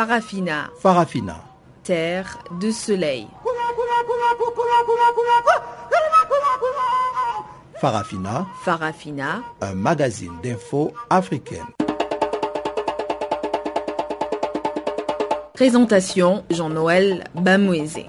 Farafina. 0.00 0.70
Farafina. 0.80 1.36
Terre 1.82 2.38
de 2.58 2.70
soleil. 2.70 3.26
Farafina. 7.78 8.46
Farafina. 8.64 9.42
Un 9.60 9.74
magazine 9.74 10.32
d'infos 10.42 10.90
africaine. 11.10 11.66
Présentation 15.52 16.44
Jean-Noël 16.48 17.24
Bamouezé. 17.34 18.06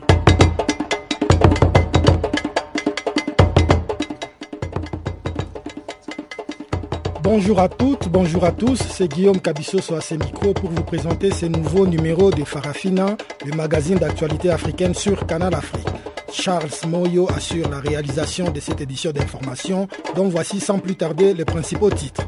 Bonjour 7.34 7.62
à 7.62 7.70
toutes, 7.70 8.09
bonjour 8.09 8.44
à 8.44 8.52
tous, 8.52 8.76
c'est 8.76 9.08
Guillaume 9.08 9.40
Cabissoso 9.40 9.95
à 9.95 10.02
ces 10.02 10.17
micros 10.17 10.53
pour 10.53 10.70
vous 10.70 10.84
présenter 10.84 11.31
ce 11.31 11.45
nouveau 11.45 11.88
numéro 11.88 12.30
de 12.30 12.44
Farafina, 12.44 13.16
le 13.45 13.55
magazine 13.55 13.98
d'actualité 13.98 14.49
africaine 14.49 14.94
sur 14.94 15.26
Canal 15.26 15.55
Afrique. 15.55 15.88
Charles 16.30 16.67
Moyo 16.90 17.30
assure 17.34 17.70
la 17.70 17.80
réalisation 17.80 18.52
de 18.52 18.59
cette 18.59 18.81
édition 18.81 19.13
d'information, 19.13 19.88
dont 20.13 20.27
voici 20.27 20.59
sans 20.59 20.80
plus 20.80 20.98
tarder 20.98 21.34
les 21.34 21.45
principaux 21.45 21.90
titres. 21.90 22.27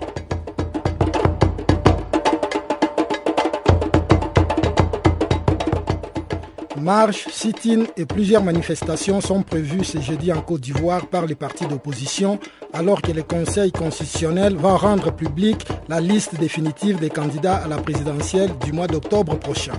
Marche, 6.84 7.30
sit-in 7.30 7.84
et 7.96 8.06
plusieurs 8.06 8.44
manifestations 8.44 9.22
sont 9.22 9.42
prévues 9.42 9.86
ce 9.86 10.02
jeudi 10.02 10.34
en 10.34 10.42
Côte 10.42 10.60
d'Ivoire 10.60 11.08
par 11.08 11.26
les 11.26 11.36
partis 11.36 11.66
d'opposition, 11.66 12.40
alors 12.74 13.02
que 13.02 13.12
le 13.12 13.22
Conseil 13.24 13.72
constitutionnel 13.72 14.56
va 14.58 14.76
rendre 14.76 15.14
publique 15.14 15.66
la 15.88 16.02
liste 16.02 16.38
définitive 16.40 17.00
des 17.00 17.10
candidats 17.10 17.58
à 17.58 17.68
la 17.68 17.78
présidentielle 17.78 18.50
du 18.66 18.74
mois 18.74 18.88
d'octobre 18.88 19.38
prochain. 19.38 19.74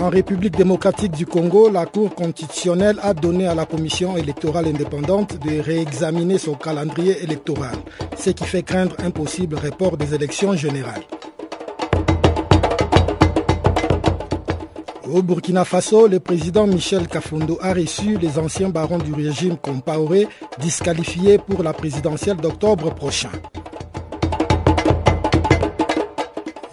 En 0.00 0.10
République 0.10 0.56
démocratique 0.56 1.12
du 1.12 1.26
Congo, 1.26 1.68
la 1.68 1.84
Cour 1.84 2.14
constitutionnelle 2.14 3.00
a 3.02 3.14
donné 3.14 3.48
à 3.48 3.54
la 3.54 3.66
Commission 3.66 4.16
électorale 4.16 4.68
indépendante 4.68 5.38
de 5.44 5.60
réexaminer 5.60 6.38
son 6.38 6.54
calendrier 6.54 7.20
électoral, 7.24 7.74
ce 8.16 8.30
qui 8.30 8.44
fait 8.44 8.62
craindre 8.62 8.94
un 8.98 9.10
possible 9.10 9.56
report 9.56 9.96
des 9.96 10.14
élections 10.14 10.54
générales. 10.54 11.02
Au 15.10 15.22
Burkina 15.22 15.64
Faso, 15.64 16.06
le 16.06 16.20
président 16.20 16.66
Michel 16.66 17.08
Kafondo 17.08 17.58
a 17.62 17.72
reçu 17.72 18.18
les 18.18 18.38
anciens 18.38 18.68
barons 18.68 18.98
du 18.98 19.14
régime 19.14 19.56
Compaoré 19.56 20.28
disqualifiés 20.60 21.38
pour 21.38 21.62
la 21.62 21.72
présidentielle 21.72 22.36
d'octobre 22.36 22.94
prochain. 22.94 23.30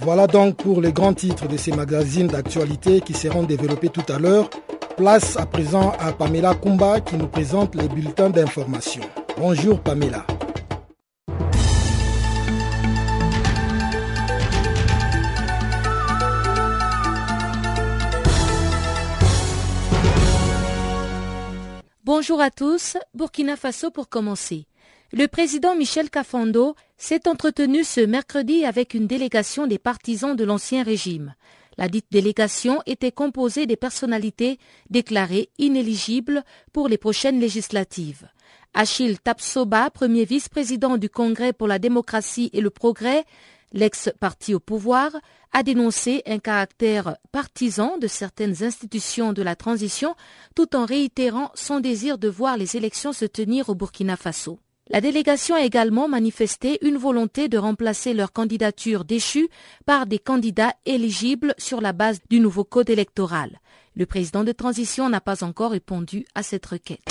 Voilà 0.02 0.28
donc 0.28 0.58
pour 0.58 0.82
les 0.82 0.92
grands 0.92 1.14
titres 1.14 1.48
de 1.48 1.56
ces 1.56 1.72
magazines 1.72 2.28
d'actualité 2.28 3.00
qui 3.00 3.14
seront 3.14 3.44
développés 3.44 3.90
tout 3.90 4.04
à 4.14 4.20
l'heure. 4.20 4.50
Place 4.98 5.38
à 5.38 5.46
présent 5.46 5.94
à 6.00 6.12
Pamela 6.12 6.56
Kumba 6.56 7.00
qui 7.00 7.16
nous 7.16 7.28
présente 7.28 7.74
les 7.76 7.88
bulletins 7.88 8.30
d'information. 8.30 9.02
Bonjour 9.38 9.80
Pamela. 9.80 10.26
Bonjour 22.18 22.40
à 22.40 22.50
tous, 22.50 22.96
Burkina 23.14 23.58
Faso 23.58 23.92
pour 23.92 24.08
commencer. 24.08 24.68
Le 25.12 25.28
président 25.28 25.76
Michel 25.76 26.10
Kafando 26.10 26.78
s'est 26.96 27.28
entretenu 27.28 27.84
ce 27.84 28.00
mercredi 28.00 28.64
avec 28.64 28.94
une 28.94 29.06
délégation 29.06 29.68
des 29.68 29.80
partisans 29.80 30.34
de 30.34 30.46
l'ancien 30.46 30.82
régime. 30.82 31.36
La 31.78 31.90
dite 31.90 32.06
délégation 32.10 32.82
était 32.86 33.12
composée 33.12 33.66
des 33.66 33.76
personnalités 33.76 34.60
déclarées 34.90 35.50
inéligibles 35.58 36.46
pour 36.72 36.88
les 36.88 36.98
prochaines 36.98 37.42
législatives. 37.42 38.30
Achille 38.74 39.20
Tapsoba, 39.20 39.90
premier 39.90 40.24
vice-président 40.24 40.98
du 40.98 41.10
Congrès 41.10 41.52
pour 41.52 41.68
la 41.68 41.80
démocratie 41.80 42.50
et 42.54 42.62
le 42.62 42.70
progrès, 42.70 43.26
l'ex-parti 43.76 44.56
au 44.56 44.60
pouvoir, 44.60 45.12
a 45.54 45.62
dénoncé 45.62 46.24
un 46.26 46.40
caractère 46.40 47.18
partisan 47.32 47.98
de 48.00 48.08
certaines 48.08 48.64
institutions 48.64 49.34
de 49.34 49.44
la 49.44 49.56
transition 49.56 50.16
tout 50.56 50.76
en 50.76 50.86
réitérant 50.86 51.52
son 51.54 51.80
désir 51.80 52.18
de 52.18 52.28
voir 52.28 52.58
les 52.58 52.76
élections 52.76 53.14
se 53.14 53.26
tenir 53.26 53.70
au 53.70 53.76
Burkina 53.76 54.18
Faso. 54.18 54.60
La 54.90 55.02
délégation 55.02 55.56
a 55.56 55.64
également 55.64 56.08
manifesté 56.08 56.78
une 56.86 56.98
volonté 56.98 57.50
de 57.50 57.58
remplacer 57.58 58.14
leur 58.14 58.32
candidature 58.32 59.04
déchue 59.04 59.50
par 59.86 60.06
des 60.06 60.20
candidats 60.20 60.76
éligibles 60.86 61.56
sur 61.58 61.82
la 61.82 61.92
base 61.92 62.20
du 62.30 62.40
nouveau 62.40 62.64
code 62.64 62.90
électoral. 62.90 63.60
Le 63.96 64.06
président 64.06 64.44
de 64.44 64.52
transition 64.52 65.10
n'a 65.10 65.22
pas 65.22 65.44
encore 65.44 65.72
répondu 65.72 66.26
à 66.36 66.44
cette 66.44 66.66
requête. 66.68 67.02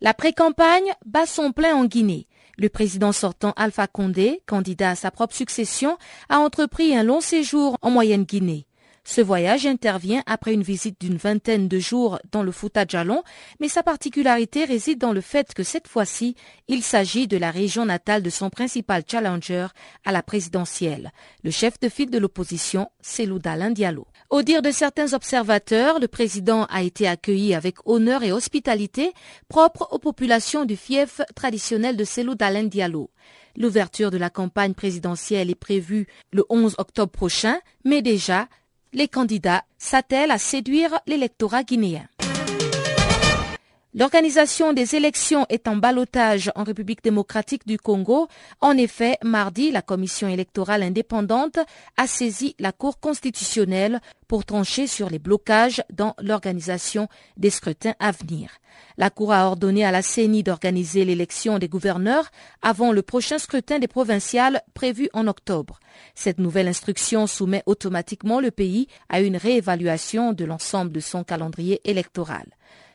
La 0.00 0.14
pré-campagne 0.14 0.92
bat 1.04 1.26
son 1.26 1.52
plein 1.52 1.74
en 1.74 1.84
Guinée. 1.84 2.26
Le 2.60 2.68
président 2.68 3.10
sortant 3.10 3.54
Alpha 3.56 3.86
Condé, 3.86 4.42
candidat 4.46 4.90
à 4.90 4.94
sa 4.94 5.10
propre 5.10 5.34
succession, 5.34 5.96
a 6.28 6.40
entrepris 6.40 6.94
un 6.94 7.02
long 7.02 7.22
séjour 7.22 7.78
en 7.80 7.90
Moyenne-Guinée. 7.90 8.66
Ce 9.02 9.22
voyage 9.22 9.64
intervient 9.64 10.22
après 10.26 10.52
une 10.52 10.62
visite 10.62 11.00
d'une 11.00 11.16
vingtaine 11.16 11.68
de 11.68 11.78
jours 11.78 12.18
dans 12.32 12.42
le 12.42 12.52
Fouta 12.52 12.84
Djalon, 12.86 13.22
mais 13.60 13.68
sa 13.68 13.82
particularité 13.82 14.66
réside 14.66 14.98
dans 14.98 15.14
le 15.14 15.22
fait 15.22 15.54
que 15.54 15.62
cette 15.62 15.88
fois-ci, 15.88 16.34
il 16.68 16.82
s'agit 16.82 17.26
de 17.26 17.38
la 17.38 17.50
région 17.50 17.86
natale 17.86 18.22
de 18.22 18.28
son 18.28 18.50
principal 18.50 19.04
challenger 19.10 19.68
à 20.04 20.12
la 20.12 20.22
présidentielle, 20.22 21.12
le 21.42 21.50
chef 21.50 21.80
de 21.80 21.88
file 21.88 22.10
de 22.10 22.18
l'opposition, 22.18 22.90
Selou 23.00 23.38
Dalin 23.38 23.70
Diallo. 23.70 24.06
Au 24.30 24.42
dire 24.42 24.62
de 24.62 24.70
certains 24.70 25.12
observateurs, 25.12 25.98
le 25.98 26.06
président 26.06 26.64
a 26.66 26.84
été 26.84 27.08
accueilli 27.08 27.52
avec 27.52 27.78
honneur 27.84 28.22
et 28.22 28.30
hospitalité 28.30 29.12
propre 29.48 29.88
aux 29.90 29.98
populations 29.98 30.64
du 30.64 30.76
fief 30.76 31.20
traditionnel 31.34 31.96
de 31.96 32.04
Selou 32.04 32.36
Diallo. 32.36 33.10
L'ouverture 33.56 34.12
de 34.12 34.18
la 34.18 34.30
campagne 34.30 34.74
présidentielle 34.74 35.50
est 35.50 35.56
prévue 35.56 36.06
le 36.32 36.44
11 36.48 36.76
octobre 36.78 37.10
prochain, 37.10 37.58
mais 37.84 38.02
déjà, 38.02 38.46
les 38.92 39.08
candidats 39.08 39.64
s'attellent 39.78 40.30
à 40.30 40.38
séduire 40.38 41.00
l'électorat 41.08 41.64
guinéen. 41.64 42.06
L'organisation 43.92 44.72
des 44.72 44.94
élections 44.94 45.46
est 45.48 45.66
en 45.66 45.74
balotage 45.74 46.52
en 46.54 46.62
République 46.62 47.02
démocratique 47.02 47.66
du 47.66 47.76
Congo. 47.76 48.28
En 48.60 48.76
effet, 48.76 49.18
mardi, 49.24 49.72
la 49.72 49.82
commission 49.82 50.28
électorale 50.28 50.84
indépendante 50.84 51.58
a 51.96 52.06
saisi 52.06 52.54
la 52.60 52.70
Cour 52.70 53.00
constitutionnelle 53.00 54.00
pour 54.28 54.44
trancher 54.44 54.86
sur 54.86 55.10
les 55.10 55.18
blocages 55.18 55.82
dans 55.92 56.14
l'organisation 56.20 57.08
des 57.36 57.50
scrutins 57.50 57.96
à 57.98 58.12
venir. 58.12 58.58
La 58.96 59.10
Cour 59.10 59.32
a 59.32 59.44
ordonné 59.48 59.84
à 59.84 59.90
la 59.90 60.02
CENI 60.02 60.44
d'organiser 60.44 61.04
l'élection 61.04 61.58
des 61.58 61.68
gouverneurs 61.68 62.30
avant 62.62 62.92
le 62.92 63.02
prochain 63.02 63.38
scrutin 63.38 63.80
des 63.80 63.88
provinciales 63.88 64.62
prévu 64.72 65.08
en 65.14 65.26
octobre. 65.26 65.80
Cette 66.14 66.38
nouvelle 66.38 66.68
instruction 66.68 67.26
soumet 67.26 67.64
automatiquement 67.66 68.38
le 68.38 68.52
pays 68.52 68.86
à 69.08 69.20
une 69.20 69.36
réévaluation 69.36 70.32
de 70.32 70.44
l'ensemble 70.44 70.92
de 70.92 71.00
son 71.00 71.24
calendrier 71.24 71.80
électoral. 71.82 72.46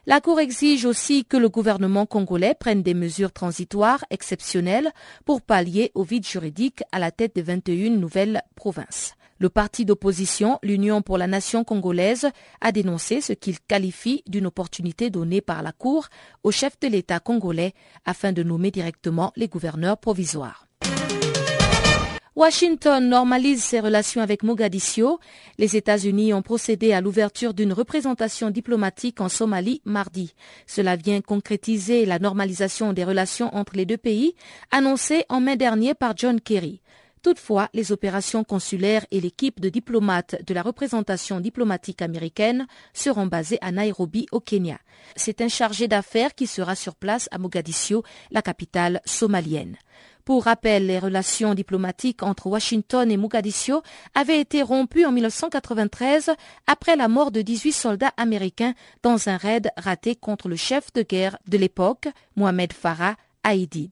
La 0.08 0.22
Cour 0.22 0.40
exige 0.40 0.86
aussi 0.86 1.26
que 1.26 1.36
le 1.36 1.50
gouvernement 1.50 2.06
congolais 2.06 2.54
prenne 2.54 2.84
des 2.84 2.94
mesures 2.94 3.32
transitoires 3.32 4.06
exceptionnelles 4.12 4.92
pour 5.26 5.42
pallier 5.42 5.92
au 5.96 6.04
vide 6.04 6.28
juridique 6.28 6.84
à 6.92 7.00
la 7.00 7.10
tête 7.10 7.34
des 7.34 7.42
21 7.42 7.90
nouvelles 7.90 8.44
provinces. 8.54 9.16
Le 9.40 9.50
parti 9.50 9.84
d'opposition, 9.84 10.60
l'Union 10.62 11.02
pour 11.02 11.18
la 11.18 11.26
nation 11.26 11.64
congolaise, 11.64 12.30
a 12.62 12.72
dénoncé 12.72 13.20
ce 13.20 13.34
qu'il 13.34 13.60
qualifie 13.60 14.22
d'une 14.28 14.46
opportunité 14.46 15.10
donnée 15.10 15.42
par 15.42 15.64
la 15.64 15.72
Cour 15.72 16.08
au 16.44 16.52
chef 16.52 16.80
de 16.80 16.88
l'État 16.88 17.20
congolais 17.20 17.74
afin 18.06 18.32
de 18.32 18.44
nommer 18.44 18.70
directement 18.70 19.34
les 19.36 19.48
gouverneurs 19.48 19.98
provisoires. 19.98 20.65
Washington 22.36 23.08
normalise 23.08 23.64
ses 23.64 23.80
relations 23.80 24.22
avec 24.22 24.44
Mogadiscio. 24.44 25.22
Les 25.58 25.78
États-Unis 25.78 26.34
ont 26.34 26.42
procédé 26.42 26.92
à 26.92 27.00
l'ouverture 27.00 27.54
d'une 27.54 27.72
représentation 27.72 28.50
diplomatique 28.50 29.22
en 29.22 29.30
Somalie 29.30 29.82
mardi. 29.86 30.34
Cela 30.68 30.98
vient 30.98 31.22
concrétiser 31.22 32.06
la 32.06 32.20
normalisation 32.20 32.92
des 32.92 33.06
relations 33.06 33.56
entre 33.56 33.78
les 33.78 33.86
deux 33.86 33.96
pays, 33.96 34.36
annoncée 34.70 35.24
en 35.30 35.40
mai 35.40 35.56
dernier 35.56 35.94
par 35.94 36.18
John 36.18 36.42
Kerry. 36.42 36.82
Toutefois, 37.22 37.70
les 37.74 37.94
opérations 37.94 38.44
consulaires 38.44 39.06
et 39.12 39.22
l'équipe 39.22 39.62
de 39.62 39.70
diplomates 39.70 40.36
de 40.46 40.54
la 40.54 40.62
représentation 40.62 41.40
diplomatique 41.40 42.02
américaine 42.02 42.68
seront 42.94 43.28
basées 43.28 43.60
à 43.62 43.72
Nairobi, 43.72 44.28
au 44.34 44.42
Kenya. 44.42 44.78
C'est 45.16 45.42
un 45.42 45.48
chargé 45.48 45.88
d'affaires 45.88 46.36
qui 46.36 46.48
sera 46.48 46.76
sur 46.76 46.96
place 46.96 47.30
à 47.32 47.38
Mogadiscio, 47.38 48.04
la 48.30 48.42
capitale 48.42 49.02
somalienne. 49.06 49.78
Pour 50.26 50.46
rappel, 50.46 50.88
les 50.88 50.98
relations 50.98 51.54
diplomatiques 51.54 52.24
entre 52.24 52.48
Washington 52.48 53.12
et 53.12 53.16
Mogadiscio 53.16 53.84
avaient 54.16 54.40
été 54.40 54.64
rompues 54.64 55.06
en 55.06 55.12
1993 55.12 56.32
après 56.66 56.96
la 56.96 57.08
mort 57.08 57.30
de 57.30 57.44
18 57.44 57.72
soldats 57.72 58.12
américains 58.18 58.74
dans 59.04 59.30
un 59.30 59.38
raid 59.38 59.70
raté 59.78 60.16
contre 60.16 60.50
le 60.50 60.56
chef 60.56 60.92
de 60.94 61.04
guerre 61.04 61.38
de 61.48 61.60
l'époque, 61.60 62.08
Mohamed 62.36 62.74
Farah 62.74 63.18
Haïdid. 63.44 63.92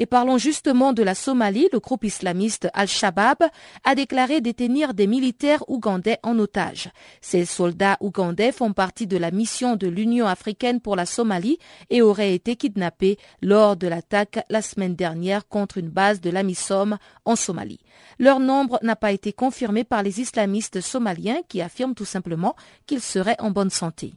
Et 0.00 0.06
parlons 0.06 0.38
justement 0.38 0.94
de 0.94 1.02
la 1.02 1.14
Somalie, 1.14 1.68
le 1.74 1.78
groupe 1.78 2.04
islamiste 2.04 2.70
Al-Shabaab 2.72 3.44
a 3.84 3.94
déclaré 3.94 4.40
détenir 4.40 4.94
des 4.94 5.06
militaires 5.06 5.62
ougandais 5.68 6.16
en 6.22 6.38
otage. 6.38 6.88
Ces 7.20 7.44
soldats 7.44 7.98
ougandais 8.00 8.50
font 8.50 8.72
partie 8.72 9.06
de 9.06 9.18
la 9.18 9.30
mission 9.30 9.76
de 9.76 9.88
l'Union 9.88 10.26
africaine 10.26 10.80
pour 10.80 10.96
la 10.96 11.04
Somalie 11.04 11.58
et 11.90 12.00
auraient 12.00 12.34
été 12.34 12.56
kidnappés 12.56 13.18
lors 13.42 13.76
de 13.76 13.88
l'attaque 13.88 14.42
la 14.48 14.62
semaine 14.62 14.96
dernière 14.96 15.46
contre 15.46 15.76
une 15.76 15.90
base 15.90 16.22
de 16.22 16.30
l'AMISOM 16.30 16.96
en 17.26 17.36
Somalie. 17.36 17.80
Leur 18.18 18.40
nombre 18.40 18.78
n'a 18.82 18.96
pas 18.96 19.12
été 19.12 19.34
confirmé 19.34 19.84
par 19.84 20.02
les 20.02 20.18
islamistes 20.22 20.80
somaliens 20.80 21.42
qui 21.46 21.60
affirment 21.60 21.94
tout 21.94 22.06
simplement 22.06 22.56
qu'ils 22.86 23.02
seraient 23.02 23.36
en 23.38 23.50
bonne 23.50 23.68
santé. 23.68 24.14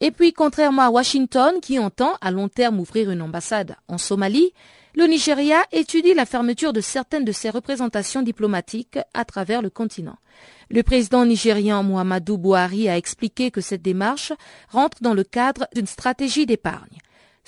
Et 0.00 0.10
puis, 0.12 0.32
contrairement 0.32 0.82
à 0.82 0.90
Washington, 0.90 1.54
qui 1.60 1.78
entend 1.78 2.12
à 2.20 2.30
long 2.30 2.48
terme 2.48 2.78
ouvrir 2.78 3.10
une 3.10 3.22
ambassade 3.22 3.76
en 3.88 3.98
Somalie, 3.98 4.52
le 4.94 5.06
Nigeria 5.06 5.62
étudie 5.72 6.14
la 6.14 6.24
fermeture 6.26 6.72
de 6.72 6.80
certaines 6.80 7.24
de 7.24 7.32
ses 7.32 7.50
représentations 7.50 8.22
diplomatiques 8.22 8.98
à 9.14 9.24
travers 9.24 9.62
le 9.62 9.70
continent. 9.70 10.18
Le 10.70 10.82
président 10.82 11.24
nigérian 11.24 11.82
Muhammadu 11.82 12.36
Buhari 12.36 12.88
a 12.88 12.96
expliqué 12.96 13.50
que 13.50 13.60
cette 13.60 13.82
démarche 13.82 14.32
rentre 14.68 14.98
dans 15.00 15.14
le 15.14 15.24
cadre 15.24 15.66
d'une 15.74 15.86
stratégie 15.86 16.46
d'épargne. 16.46 16.98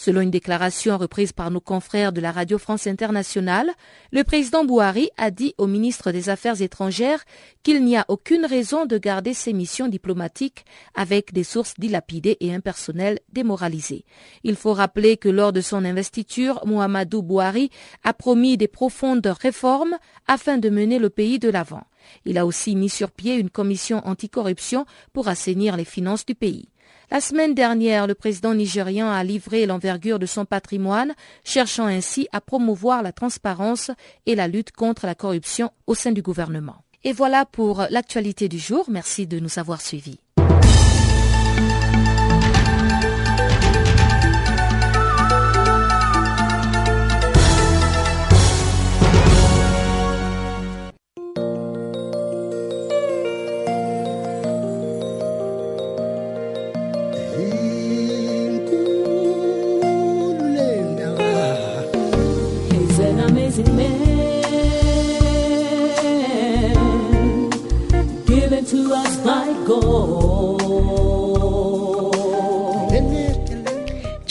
Selon 0.02 0.22
une 0.22 0.30
déclaration 0.30 0.96
reprise 0.96 1.34
par 1.34 1.50
nos 1.50 1.60
confrères 1.60 2.14
de 2.14 2.22
la 2.22 2.32
Radio 2.32 2.56
France 2.56 2.86
Internationale, 2.86 3.70
le 4.12 4.24
président 4.24 4.64
Bouhari 4.64 5.10
a 5.18 5.30
dit 5.30 5.54
au 5.58 5.66
ministre 5.66 6.10
des 6.10 6.30
Affaires 6.30 6.62
étrangères 6.62 7.22
qu'il 7.62 7.84
n'y 7.84 7.98
a 7.98 8.06
aucune 8.08 8.46
raison 8.46 8.86
de 8.86 8.96
garder 8.96 9.34
ses 9.34 9.52
missions 9.52 9.88
diplomatiques 9.88 10.64
avec 10.94 11.34
des 11.34 11.44
sources 11.44 11.74
dilapidées 11.76 12.38
et 12.40 12.54
un 12.54 12.60
personnel 12.60 13.18
démoralisé. 13.30 14.06
Il 14.42 14.56
faut 14.56 14.72
rappeler 14.72 15.18
que 15.18 15.28
lors 15.28 15.52
de 15.52 15.60
son 15.60 15.84
investiture, 15.84 16.62
Muhammadu 16.64 17.20
Bouhari 17.20 17.68
a 18.02 18.14
promis 18.14 18.56
des 18.56 18.68
profondes 18.68 19.26
réformes 19.26 19.98
afin 20.26 20.56
de 20.56 20.70
mener 20.70 20.98
le 20.98 21.10
pays 21.10 21.38
de 21.38 21.50
l'avant. 21.50 21.84
Il 22.24 22.38
a 22.38 22.46
aussi 22.46 22.74
mis 22.74 22.88
sur 22.88 23.10
pied 23.10 23.34
une 23.34 23.50
commission 23.50 24.00
anticorruption 24.06 24.86
pour 25.12 25.28
assainir 25.28 25.76
les 25.76 25.84
finances 25.84 26.24
du 26.24 26.34
pays. 26.34 26.70
La 27.12 27.20
semaine 27.20 27.54
dernière, 27.54 28.06
le 28.06 28.14
président 28.14 28.54
nigérian 28.54 29.10
a 29.10 29.24
livré 29.24 29.66
l'envergure 29.66 30.20
de 30.20 30.26
son 30.26 30.44
patrimoine, 30.44 31.14
cherchant 31.42 31.86
ainsi 31.86 32.28
à 32.30 32.40
promouvoir 32.40 33.02
la 33.02 33.10
transparence 33.10 33.90
et 34.26 34.36
la 34.36 34.46
lutte 34.46 34.70
contre 34.70 35.06
la 35.06 35.16
corruption 35.16 35.72
au 35.88 35.96
sein 35.96 36.12
du 36.12 36.22
gouvernement. 36.22 36.76
Et 37.02 37.12
voilà 37.12 37.46
pour 37.46 37.84
l'actualité 37.90 38.48
du 38.48 38.58
jour. 38.58 38.84
Merci 38.88 39.26
de 39.26 39.40
nous 39.40 39.58
avoir 39.58 39.80
suivis. 39.80 40.20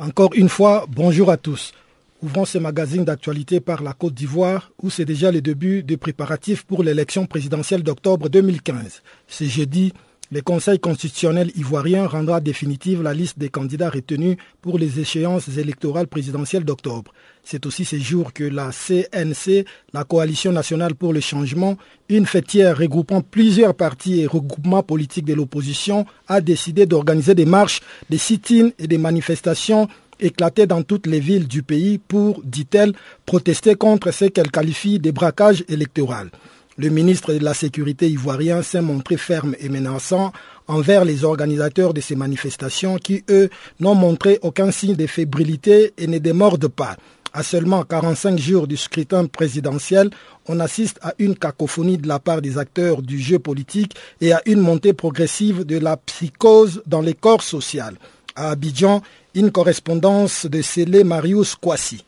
Encore 0.00 0.30
une 0.34 0.48
fois, 0.48 0.86
bonjour 0.88 1.28
à 1.28 1.36
tous. 1.36 1.72
Ouvrons 2.22 2.44
ce 2.44 2.58
magazine 2.58 3.04
d'actualité 3.04 3.58
par 3.58 3.82
la 3.82 3.94
Côte 3.94 4.14
d'Ivoire, 4.14 4.70
où 4.80 4.90
c'est 4.90 5.04
déjà 5.04 5.32
le 5.32 5.40
début 5.40 5.82
des 5.82 5.96
préparatifs 5.96 6.62
pour 6.64 6.84
l'élection 6.84 7.26
présidentielle 7.26 7.82
d'octobre 7.82 8.28
2015. 8.28 9.02
Ce 9.26 9.42
jeudi, 9.42 9.92
le 10.30 10.40
Conseil 10.40 10.78
constitutionnel 10.78 11.50
ivoirien 11.56 12.06
rendra 12.06 12.40
définitive 12.40 13.02
la 13.02 13.12
liste 13.12 13.40
des 13.40 13.48
candidats 13.48 13.90
retenus 13.90 14.36
pour 14.62 14.78
les 14.78 15.00
échéances 15.00 15.48
électorales 15.58 16.06
présidentielles 16.06 16.64
d'octobre. 16.64 17.12
C'est 17.50 17.64
aussi 17.64 17.86
ce 17.86 17.96
jour 17.96 18.34
que 18.34 18.44
la 18.44 18.72
CNC, 18.72 19.64
la 19.94 20.04
Coalition 20.04 20.52
nationale 20.52 20.94
pour 20.94 21.14
le 21.14 21.20
changement, 21.20 21.78
une 22.10 22.26
fêtière 22.26 22.76
regroupant 22.76 23.22
plusieurs 23.22 23.74
partis 23.74 24.20
et 24.20 24.26
regroupements 24.26 24.82
politiques 24.82 25.24
de 25.24 25.32
l'opposition, 25.32 26.04
a 26.26 26.42
décidé 26.42 26.84
d'organiser 26.84 27.34
des 27.34 27.46
marches, 27.46 27.80
des 28.10 28.18
sit-ins 28.18 28.68
et 28.78 28.86
des 28.86 28.98
manifestations 28.98 29.88
éclatées 30.20 30.66
dans 30.66 30.82
toutes 30.82 31.06
les 31.06 31.20
villes 31.20 31.48
du 31.48 31.62
pays 31.62 31.96
pour, 31.96 32.42
dit-elle, 32.44 32.92
protester 33.24 33.76
contre 33.76 34.10
ce 34.10 34.26
qu'elle 34.26 34.50
qualifie 34.50 34.98
de 34.98 35.10
braquage 35.10 35.64
électoral. 35.70 36.28
Le 36.76 36.90
ministre 36.90 37.32
de 37.32 37.42
la 37.42 37.54
Sécurité 37.54 38.10
ivoirien 38.10 38.60
s'est 38.60 38.82
montré 38.82 39.16
ferme 39.16 39.56
et 39.58 39.70
menaçant 39.70 40.32
envers 40.66 41.06
les 41.06 41.24
organisateurs 41.24 41.94
de 41.94 42.02
ces 42.02 42.14
manifestations 42.14 42.98
qui, 42.98 43.24
eux, 43.30 43.48
n'ont 43.80 43.94
montré 43.94 44.38
aucun 44.42 44.70
signe 44.70 44.94
de 44.94 45.06
fébrilité 45.06 45.94
et 45.96 46.06
ne 46.06 46.18
démordent 46.18 46.68
pas. 46.68 46.96
À 47.32 47.42
seulement 47.42 47.84
45 47.84 48.38
jours 48.38 48.66
du 48.66 48.76
scrutin 48.76 49.26
présidentiel, 49.26 50.10
on 50.48 50.60
assiste 50.60 50.98
à 51.02 51.12
une 51.18 51.36
cacophonie 51.36 51.98
de 51.98 52.08
la 52.08 52.18
part 52.18 52.40
des 52.40 52.56
acteurs 52.56 53.02
du 53.02 53.18
jeu 53.18 53.38
politique 53.38 53.94
et 54.20 54.32
à 54.32 54.40
une 54.46 54.60
montée 54.60 54.94
progressive 54.94 55.64
de 55.64 55.78
la 55.78 55.96
psychose 55.98 56.82
dans 56.86 57.02
les 57.02 57.14
corps 57.14 57.42
sociaux. 57.42 57.82
À 58.34 58.50
Abidjan, 58.50 59.02
une 59.34 59.50
correspondance 59.50 60.46
de 60.46 60.62
Célé 60.62 61.04
Marius 61.04 61.54
Kwasi. 61.54 62.04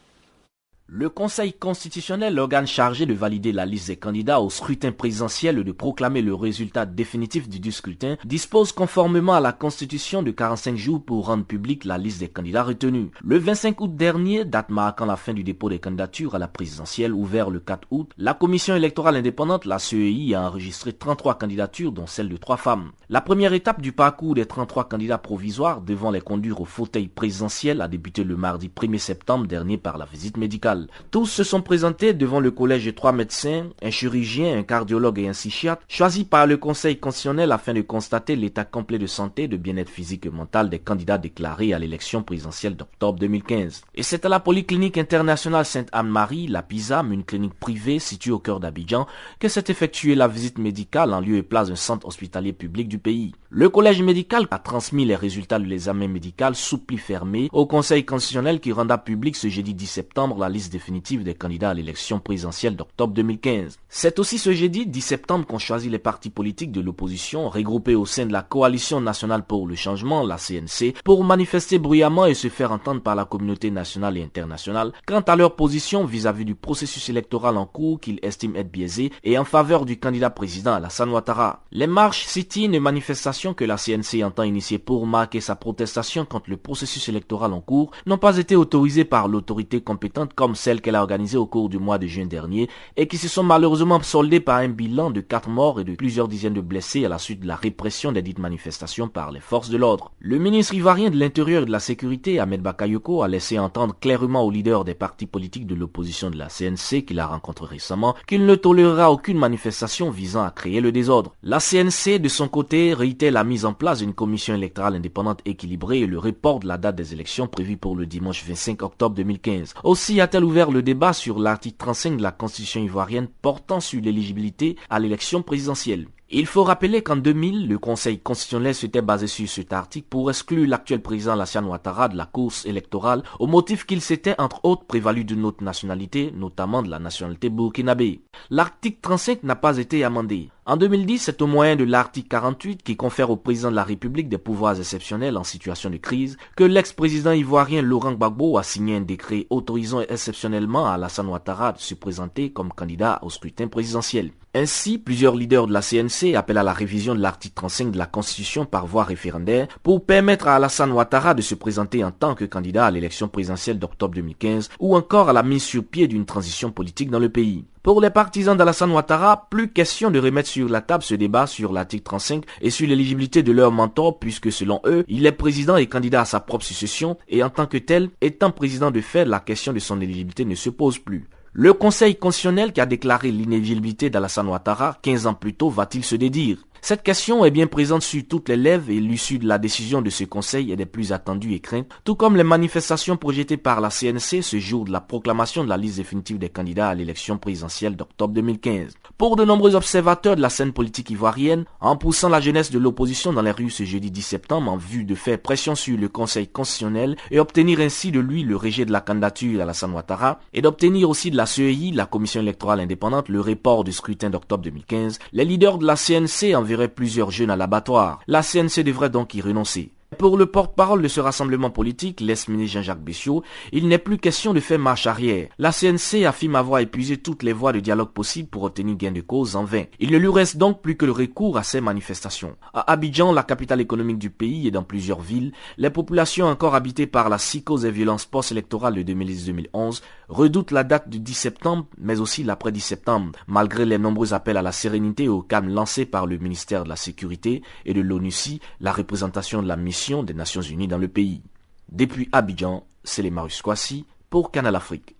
Le 0.92 1.08
Conseil 1.08 1.52
constitutionnel, 1.52 2.34
l'organe 2.34 2.66
chargé 2.66 3.06
de 3.06 3.14
valider 3.14 3.52
la 3.52 3.64
liste 3.64 3.86
des 3.86 3.96
candidats 3.96 4.40
au 4.40 4.50
scrutin 4.50 4.90
présidentiel 4.90 5.58
et 5.58 5.62
de 5.62 5.70
proclamer 5.70 6.20
le 6.20 6.34
résultat 6.34 6.84
définitif 6.84 7.48
du 7.48 7.70
scrutin, 7.70 8.16
dispose 8.24 8.72
conformément 8.72 9.34
à 9.34 9.40
la 9.40 9.52
Constitution 9.52 10.24
de 10.24 10.32
45 10.32 10.76
jours 10.76 11.00
pour 11.00 11.26
rendre 11.26 11.44
publique 11.44 11.84
la 11.84 11.96
liste 11.96 12.18
des 12.18 12.26
candidats 12.26 12.64
retenus. 12.64 13.10
Le 13.22 13.38
25 13.38 13.80
août 13.80 13.94
dernier, 13.94 14.44
date 14.44 14.70
marquant 14.70 15.06
la 15.06 15.14
fin 15.14 15.32
du 15.32 15.44
dépôt 15.44 15.68
des 15.68 15.78
candidatures 15.78 16.34
à 16.34 16.40
la 16.40 16.48
présidentielle 16.48 17.14
ouvert 17.14 17.50
le 17.50 17.60
4 17.60 17.86
août, 17.92 18.10
la 18.18 18.34
Commission 18.34 18.74
électorale 18.74 19.14
indépendante, 19.14 19.66
la 19.66 19.78
CEI, 19.78 20.34
a 20.34 20.42
enregistré 20.42 20.92
33 20.92 21.38
candidatures 21.38 21.92
dont 21.92 22.08
celle 22.08 22.28
de 22.28 22.36
trois 22.36 22.56
femmes. 22.56 22.90
La 23.08 23.20
première 23.20 23.52
étape 23.52 23.80
du 23.80 23.92
parcours 23.92 24.34
des 24.34 24.46
33 24.46 24.88
candidats 24.88 25.18
provisoires 25.18 25.82
devant 25.82 26.10
les 26.10 26.20
conduire 26.20 26.60
au 26.60 26.64
fauteuil 26.64 27.06
présidentiel 27.06 27.80
a 27.80 27.86
débuté 27.86 28.24
le 28.24 28.36
mardi 28.36 28.68
1er 28.68 28.98
septembre 28.98 29.46
dernier 29.46 29.78
par 29.78 29.96
la 29.96 30.04
visite 30.04 30.36
médicale. 30.36 30.79
Tous 31.10 31.26
se 31.26 31.44
sont 31.44 31.62
présentés 31.62 32.12
devant 32.12 32.40
le 32.40 32.50
collège 32.50 32.86
de 32.86 32.90
trois 32.90 33.12
médecins, 33.12 33.66
un 33.82 33.90
chirurgien, 33.90 34.58
un 34.58 34.62
cardiologue 34.62 35.18
et 35.18 35.28
un 35.28 35.32
psychiatre, 35.32 35.82
choisis 35.88 36.24
par 36.24 36.46
le 36.46 36.56
Conseil 36.56 36.98
constitutionnel 36.98 37.52
afin 37.52 37.74
de 37.74 37.82
constater 37.82 38.36
l'état 38.36 38.64
complet 38.64 38.98
de 38.98 39.06
santé 39.06 39.44
et 39.44 39.48
de 39.48 39.56
bien-être 39.56 39.90
physique 39.90 40.26
et 40.26 40.30
mental 40.30 40.70
des 40.70 40.78
candidats 40.78 41.18
déclarés 41.18 41.72
à 41.72 41.78
l'élection 41.78 42.22
présidentielle 42.22 42.76
d'octobre 42.76 43.18
2015. 43.18 43.82
Et 43.94 44.02
c'est 44.02 44.24
à 44.24 44.28
la 44.28 44.40
Polyclinique 44.40 44.98
internationale 44.98 45.64
Sainte-Anne-Marie, 45.64 46.46
la 46.46 46.62
PISAM, 46.62 47.12
une 47.12 47.24
clinique 47.24 47.54
privée 47.54 47.98
située 47.98 48.32
au 48.32 48.38
cœur 48.38 48.60
d'Abidjan, 48.60 49.06
que 49.38 49.48
s'est 49.48 49.64
effectuée 49.68 50.14
la 50.14 50.28
visite 50.28 50.58
médicale 50.58 51.12
en 51.12 51.20
lieu 51.20 51.36
et 51.36 51.42
place 51.42 51.68
d'un 51.68 51.76
centre 51.76 52.06
hospitalier 52.06 52.52
public 52.52 52.88
du 52.88 52.98
pays. 52.98 53.32
Le 53.50 53.68
collège 53.68 54.02
médical 54.02 54.46
a 54.50 54.58
transmis 54.58 55.04
les 55.04 55.16
résultats 55.16 55.58
de 55.58 55.64
l'examen 55.64 56.08
médical 56.08 56.54
sous 56.54 56.78
pli 56.78 56.98
fermé 56.98 57.48
au 57.52 57.66
Conseil 57.66 58.04
constitutionnel 58.04 58.60
qui 58.60 58.72
rendra 58.72 58.98
public 58.98 59.36
ce 59.36 59.48
jeudi 59.48 59.74
10 59.74 59.86
septembre 59.86 60.38
la 60.38 60.48
liste 60.48 60.69
définitive 60.70 61.24
des 61.24 61.34
candidats 61.34 61.70
à 61.70 61.74
l'élection 61.74 62.20
présidentielle 62.20 62.76
d'octobre 62.76 63.12
2015. 63.12 63.78
C'est 63.88 64.18
aussi 64.18 64.38
ce 64.38 64.52
jeudi 64.52 64.86
10 64.86 65.00
septembre 65.00 65.46
qu'ont 65.46 65.58
choisi 65.58 65.90
les 65.90 65.98
partis 65.98 66.30
politiques 66.30 66.72
de 66.72 66.80
l'opposition 66.80 67.48
regroupés 67.48 67.94
au 67.94 68.06
sein 68.06 68.26
de 68.26 68.32
la 68.32 68.42
Coalition 68.42 69.00
nationale 69.00 69.44
pour 69.44 69.66
le 69.66 69.74
changement, 69.74 70.24
la 70.24 70.36
CNC, 70.36 70.94
pour 71.04 71.24
manifester 71.24 71.78
bruyamment 71.78 72.26
et 72.26 72.34
se 72.34 72.48
faire 72.48 72.72
entendre 72.72 73.02
par 73.02 73.14
la 73.14 73.24
communauté 73.24 73.70
nationale 73.70 74.16
et 74.16 74.22
internationale 74.22 74.92
quant 75.06 75.20
à 75.20 75.36
leur 75.36 75.56
position 75.56 76.04
vis-à-vis 76.04 76.44
du 76.44 76.54
processus 76.54 77.08
électoral 77.08 77.56
en 77.56 77.66
cours 77.66 78.00
qu'ils 78.00 78.20
estiment 78.22 78.56
être 78.56 78.70
biaisé 78.70 79.12
et 79.24 79.38
en 79.38 79.44
faveur 79.44 79.84
du 79.84 79.98
candidat 79.98 80.30
président 80.30 80.74
Alassane 80.74 81.10
Ouattara. 81.10 81.64
Les 81.72 81.86
marches, 81.86 82.26
sit-in 82.26 82.72
et 82.72 82.80
manifestations 82.80 83.54
que 83.54 83.64
la 83.64 83.76
CNC 83.76 84.24
entend 84.24 84.44
initier 84.44 84.78
pour 84.78 85.06
marquer 85.06 85.40
sa 85.40 85.56
protestation 85.56 86.24
contre 86.24 86.50
le 86.50 86.56
processus 86.56 87.08
électoral 87.08 87.52
en 87.52 87.60
cours 87.60 87.90
n'ont 88.06 88.18
pas 88.18 88.38
été 88.38 88.56
autorisées 88.56 89.04
par 89.04 89.28
l'autorité 89.28 89.80
compétente 89.80 90.34
comme 90.34 90.49
celle 90.54 90.80
qu'elle 90.80 90.96
a 90.96 91.00
organisée 91.00 91.36
au 91.36 91.46
cours 91.46 91.68
du 91.68 91.78
mois 91.78 91.98
de 91.98 92.06
juin 92.06 92.26
dernier 92.26 92.68
et 92.96 93.06
qui 93.06 93.18
se 93.18 93.28
sont 93.28 93.42
malheureusement 93.42 94.02
soldées 94.02 94.40
par 94.40 94.58
un 94.58 94.68
bilan 94.68 95.10
de 95.10 95.20
4 95.20 95.48
morts 95.48 95.80
et 95.80 95.84
de 95.84 95.94
plusieurs 95.94 96.28
dizaines 96.28 96.54
de 96.54 96.60
blessés 96.60 97.04
à 97.04 97.08
la 97.08 97.18
suite 97.18 97.40
de 97.40 97.46
la 97.46 97.56
répression 97.56 98.12
des 98.12 98.22
dites 98.22 98.38
manifestations 98.38 99.08
par 99.08 99.32
les 99.32 99.40
forces 99.40 99.70
de 99.70 99.76
l'ordre. 99.76 100.12
Le 100.20 100.38
ministre 100.38 100.74
ivoirien 100.74 101.10
de 101.10 101.18
l'Intérieur 101.18 101.62
et 101.62 101.66
de 101.66 101.70
la 101.70 101.80
Sécurité, 101.80 102.40
Ahmed 102.40 102.62
Bakayoko, 102.62 103.22
a 103.22 103.28
laissé 103.28 103.58
entendre 103.58 103.94
clairement 103.98 104.42
aux 104.42 104.50
leaders 104.50 104.84
des 104.84 104.94
partis 104.94 105.26
politiques 105.26 105.66
de 105.66 105.74
l'opposition 105.74 106.30
de 106.30 106.38
la 106.38 106.48
CNC 106.48 107.04
qu'il 107.04 107.20
a 107.20 107.26
rencontré 107.26 107.66
récemment 107.66 108.14
qu'il 108.26 108.46
ne 108.46 108.54
tolérera 108.54 109.10
aucune 109.10 109.38
manifestation 109.38 110.10
visant 110.10 110.42
à 110.42 110.50
créer 110.50 110.80
le 110.80 110.92
désordre. 110.92 111.34
La 111.42 111.58
CNC, 111.58 112.18
de 112.18 112.28
son 112.28 112.48
côté, 112.48 112.94
réitère 112.94 113.32
la 113.32 113.44
mise 113.44 113.64
en 113.64 113.72
place 113.72 113.98
d'une 113.98 114.14
commission 114.14 114.54
électorale 114.54 114.96
indépendante 114.96 115.40
équilibrée 115.44 116.00
et 116.00 116.06
le 116.06 116.18
report 116.18 116.60
de 116.60 116.68
la 116.68 116.78
date 116.78 116.96
des 116.96 117.12
élections 117.12 117.46
prévues 117.46 117.76
pour 117.76 117.96
le 117.96 118.06
dimanche 118.06 118.44
25 118.46 118.82
octobre 118.82 119.14
2015. 119.14 119.74
Aussi 119.84 120.20
a-t-elle 120.20 120.39
ouvert 120.44 120.70
le 120.70 120.82
débat 120.82 121.12
sur 121.12 121.38
l'article 121.38 121.76
35 121.78 122.16
de 122.16 122.22
la 122.22 122.32
Constitution 122.32 122.82
ivoirienne 122.82 123.28
portant 123.42 123.80
sur 123.80 124.00
l'éligibilité 124.00 124.76
à 124.88 124.98
l'élection 124.98 125.42
présidentielle? 125.42 126.06
Il 126.32 126.46
faut 126.46 126.62
rappeler 126.62 127.02
qu'en 127.02 127.16
2000, 127.16 127.66
le 127.66 127.78
Conseil 127.78 128.20
constitutionnel 128.20 128.72
s'était 128.76 129.02
basé 129.02 129.26
sur 129.26 129.48
cet 129.48 129.72
article 129.72 130.06
pour 130.08 130.30
exclure 130.30 130.68
l'actuel 130.68 131.02
président 131.02 131.34
Lassiane 131.34 131.66
Ouattara 131.66 132.06
de 132.08 132.16
la 132.16 132.24
course 132.24 132.66
électorale 132.66 133.24
au 133.40 133.48
motif 133.48 133.84
qu'il 133.84 134.00
s'était 134.00 134.36
entre 134.38 134.64
autres 134.64 134.84
prévalu 134.84 135.24
d'une 135.24 135.44
autre 135.44 135.64
nationalité, 135.64 136.32
notamment 136.32 136.84
de 136.84 136.88
la 136.88 137.00
nationalité 137.00 137.48
burkinabé. 137.48 138.20
L'article 138.48 138.98
35 139.02 139.42
n'a 139.42 139.56
pas 139.56 139.78
été 139.78 140.04
amendé. 140.04 140.50
En 140.66 140.76
2010, 140.76 141.18
c'est 141.18 141.40
au 141.40 141.46
moyen 141.46 141.74
de 141.74 141.84
l'article 141.84 142.28
48 142.28 142.82
qui 142.82 142.94
confère 142.94 143.30
au 143.30 143.36
président 143.36 143.70
de 143.70 143.76
la 143.76 143.82
République 143.82 144.28
des 144.28 144.36
pouvoirs 144.36 144.78
exceptionnels 144.78 145.38
en 145.38 145.42
situation 145.42 145.88
de 145.88 145.96
crise 145.96 146.36
que 146.54 146.64
l'ex-président 146.64 147.32
ivoirien 147.32 147.80
Laurent 147.80 148.12
Gbagbo 148.12 148.58
a 148.58 148.62
signé 148.62 148.96
un 148.96 149.00
décret 149.00 149.46
autorisant 149.48 150.02
exceptionnellement 150.02 150.86
Alassane 150.86 151.28
Ouattara 151.28 151.72
de 151.72 151.78
se 151.78 151.94
présenter 151.94 152.52
comme 152.52 152.74
candidat 152.74 153.20
au 153.22 153.30
scrutin 153.30 153.68
présidentiel. 153.68 154.32
Ainsi, 154.54 154.98
plusieurs 154.98 155.34
leaders 155.34 155.66
de 155.66 155.72
la 155.72 155.80
CNC 155.80 156.34
appellent 156.34 156.58
à 156.58 156.62
la 156.62 156.74
révision 156.74 157.14
de 157.14 157.20
l'article 157.20 157.54
35 157.54 157.92
de 157.92 157.98
la 157.98 158.06
Constitution 158.06 158.66
par 158.66 158.86
voie 158.86 159.04
référendaire 159.04 159.66
pour 159.82 160.04
permettre 160.04 160.46
à 160.46 160.56
Alassane 160.56 160.92
Ouattara 160.92 161.32
de 161.32 161.42
se 161.42 161.54
présenter 161.54 162.04
en 162.04 162.10
tant 162.10 162.34
que 162.34 162.44
candidat 162.44 162.84
à 162.84 162.90
l'élection 162.90 163.28
présidentielle 163.28 163.78
d'octobre 163.78 164.14
2015 164.14 164.68
ou 164.78 164.94
encore 164.94 165.30
à 165.30 165.32
la 165.32 165.42
mise 165.42 165.62
sur 165.62 165.84
pied 165.84 166.06
d'une 166.06 166.26
transition 166.26 166.70
politique 166.70 167.10
dans 167.10 167.18
le 167.18 167.30
pays. 167.30 167.64
Pour 167.82 168.02
les 168.02 168.10
partisans 168.10 168.58
d'Alassane 168.58 168.92
Ouattara, 168.92 169.48
plus 169.48 169.72
question 169.72 170.10
de 170.10 170.18
remettre 170.18 170.50
sur 170.50 170.68
la 170.68 170.82
table 170.82 171.02
ce 171.02 171.14
débat 171.14 171.46
sur 171.46 171.72
l'article 171.72 172.02
35 172.02 172.44
et 172.60 172.68
sur 172.68 172.86
l'éligibilité 172.86 173.42
de 173.42 173.52
leur 173.52 173.72
mentor 173.72 174.18
puisque 174.18 174.52
selon 174.52 174.82
eux, 174.84 175.02
il 175.08 175.24
est 175.24 175.32
président 175.32 175.78
et 175.78 175.86
candidat 175.86 176.20
à 176.20 176.24
sa 176.26 176.40
propre 176.40 176.66
succession 176.66 177.16
et 177.26 177.42
en 177.42 177.48
tant 177.48 177.64
que 177.64 177.78
tel, 177.78 178.10
étant 178.20 178.50
président 178.50 178.90
de 178.90 179.00
fait, 179.00 179.24
la 179.24 179.40
question 179.40 179.72
de 179.72 179.78
son 179.78 179.98
éligibilité 180.02 180.44
ne 180.44 180.56
se 180.56 180.68
pose 180.68 180.98
plus. 180.98 181.26
Le 181.54 181.72
Conseil 181.72 182.16
constitutionnel 182.16 182.74
qui 182.74 182.82
a 182.82 182.86
déclaré 182.86 183.30
l'inéligibilité 183.30 184.10
d'Alassane 184.10 184.48
Ouattara 184.48 184.98
15 185.00 185.26
ans 185.26 185.34
plus 185.34 185.54
tôt 185.54 185.70
va-t-il 185.70 186.04
se 186.04 186.16
dédire? 186.16 186.58
Cette 186.82 187.02
question 187.02 187.44
est 187.44 187.50
bien 187.50 187.66
présente 187.66 188.02
sur 188.02 188.22
toutes 188.26 188.48
les 188.48 188.56
lèvres 188.56 188.90
et 188.90 189.00
l'issue 189.00 189.38
de 189.38 189.46
la 189.46 189.58
décision 189.58 190.00
de 190.00 190.10
ce 190.10 190.24
conseil 190.24 190.72
est 190.72 190.76
des 190.76 190.86
plus 190.86 191.12
attendues 191.12 191.52
et 191.52 191.60
craintes, 191.60 191.88
tout 192.04 192.14
comme 192.14 192.36
les 192.36 192.44
manifestations 192.44 193.16
projetées 193.16 193.58
par 193.58 193.80
la 193.80 193.90
CNC 193.90 194.42
ce 194.42 194.58
jour 194.58 194.84
de 194.84 194.92
la 194.92 195.00
proclamation 195.00 195.62
de 195.62 195.68
la 195.68 195.76
liste 195.76 195.98
définitive 195.98 196.38
des 196.38 196.48
candidats 196.48 196.88
à 196.88 196.94
l'élection 196.94 197.38
présidentielle 197.38 197.96
d'octobre 197.96 198.32
2015. 198.34 198.94
Pour 199.18 199.36
de 199.36 199.44
nombreux 199.44 199.74
observateurs 199.74 200.36
de 200.36 200.40
la 200.40 200.48
scène 200.48 200.72
politique 200.72 201.10
ivoirienne, 201.10 201.64
en 201.80 201.96
poussant 201.96 202.28
la 202.28 202.40
jeunesse 202.40 202.70
de 202.70 202.78
l'opposition 202.78 203.32
dans 203.32 203.42
les 203.42 203.50
rues 203.50 203.70
ce 203.70 203.84
jeudi 203.84 204.10
10 204.10 204.22
septembre 204.22 204.72
en 204.72 204.76
vue 204.76 205.04
de 205.04 205.14
faire 205.14 205.38
pression 205.38 205.74
sur 205.74 205.98
le 205.98 206.08
conseil 206.08 206.48
constitutionnel 206.48 207.16
et 207.30 207.40
obtenir 207.40 207.80
ainsi 207.80 208.10
de 208.10 208.20
lui 208.20 208.42
le 208.42 208.56
rejet 208.56 208.86
de 208.86 208.92
la 208.92 209.00
candidature 209.00 209.60
à 209.60 209.64
la 209.64 209.72
Ouattara 209.88 210.40
et 210.52 210.62
d'obtenir 210.62 211.08
aussi 211.10 211.30
de 211.30 211.36
la 211.36 211.46
CEI, 211.46 211.92
la 211.92 212.06
commission 212.06 212.40
électorale 212.40 212.80
indépendante, 212.80 213.28
le 213.28 213.40
report 213.40 213.84
du 213.84 213.92
scrutin 213.92 214.30
d'octobre 214.30 214.64
2015, 214.64 215.18
les 215.32 215.44
leaders 215.44 215.78
de 215.78 215.86
la 215.86 215.96
CNC 215.96 216.54
en 216.54 216.62
plusieurs 216.88 217.30
jeunes 217.30 217.50
à 217.50 217.56
l'abattoir. 217.56 218.20
La 218.26 218.42
CNC 218.42 218.82
devrait 218.84 219.10
donc 219.10 219.34
y 219.34 219.40
renoncer. 219.40 219.92
Pour 220.18 220.36
le 220.36 220.46
porte-parole 220.46 221.02
de 221.02 221.08
ce 221.08 221.20
rassemblement 221.20 221.70
politique, 221.70 222.20
l'ex-ministre 222.20 222.74
Jean-Jacques 222.74 223.02
Bessiot, 223.02 223.42
il 223.72 223.86
n'est 223.86 223.96
plus 223.96 224.18
question 224.18 224.52
de 224.52 224.60
faire 224.60 224.78
marche 224.78 225.06
arrière. 225.06 225.48
La 225.58 225.70
CNC 225.70 226.24
affirme 226.26 226.56
avoir 226.56 226.80
épuisé 226.80 227.16
toutes 227.16 227.42
les 227.42 227.52
voies 227.52 227.72
de 227.72 227.80
dialogue 227.80 228.10
possibles 228.10 228.48
pour 228.48 228.64
obtenir 228.64 228.96
gain 228.96 229.12
de 229.12 229.20
cause 229.20 229.56
en 229.56 229.64
vain. 229.64 229.84
Il 230.00 230.10
ne 230.10 230.18
lui 230.18 230.28
reste 230.28 230.56
donc 230.56 230.82
plus 230.82 230.96
que 230.96 231.06
le 231.06 231.12
recours 231.12 231.56
à 231.56 231.62
ces 231.62 231.80
manifestations. 231.80 232.56
À 232.74 232.90
Abidjan, 232.92 233.32
la 233.32 233.44
capitale 233.44 233.80
économique 233.80 234.18
du 234.18 234.30
pays 234.30 234.66
et 234.66 234.72
dans 234.72 234.82
plusieurs 234.82 235.20
villes, 235.20 235.52
les 235.78 235.90
populations 235.90 236.46
encore 236.46 236.74
habitées 236.74 237.06
par 237.06 237.28
la 237.28 237.38
psychose 237.38 237.84
et 237.84 237.90
violence 237.90 238.26
post-électorale 238.26 239.02
de 239.02 239.12
2010-2011 239.14 240.02
redoutent 240.30 240.70
la 240.70 240.84
date 240.84 241.08
du 241.08 241.18
10 241.18 241.34
septembre, 241.34 241.86
mais 241.98 242.20
aussi 242.20 242.44
l'après-10 242.44 242.80
septembre, 242.80 243.32
malgré 243.48 243.84
les 243.84 243.98
nombreux 243.98 244.32
appels 244.32 244.56
à 244.56 244.62
la 244.62 244.72
sérénité 244.72 245.24
et 245.24 245.28
au 245.28 245.42
calme 245.42 245.68
lancés 245.68 246.06
par 246.06 246.26
le 246.26 246.38
ministère 246.38 246.84
de 246.84 246.88
la 246.88 246.96
Sécurité 246.96 247.62
et 247.84 247.92
de 247.92 248.00
l'ONUCI, 248.00 248.60
la 248.80 248.92
représentation 248.92 249.62
de 249.62 249.68
la 249.68 249.76
mission 249.76 250.22
des 250.22 250.34
Nations 250.34 250.62
Unies 250.62 250.88
dans 250.88 250.98
le 250.98 251.08
pays. 251.08 251.42
Depuis 251.90 252.28
Abidjan, 252.32 252.86
c'est 253.02 253.22
les 253.22 253.30
Marius 253.30 253.60
Kwasi 253.60 254.06
pour 254.30 254.52
Canal 254.52 254.76
Afrique. 254.76 255.16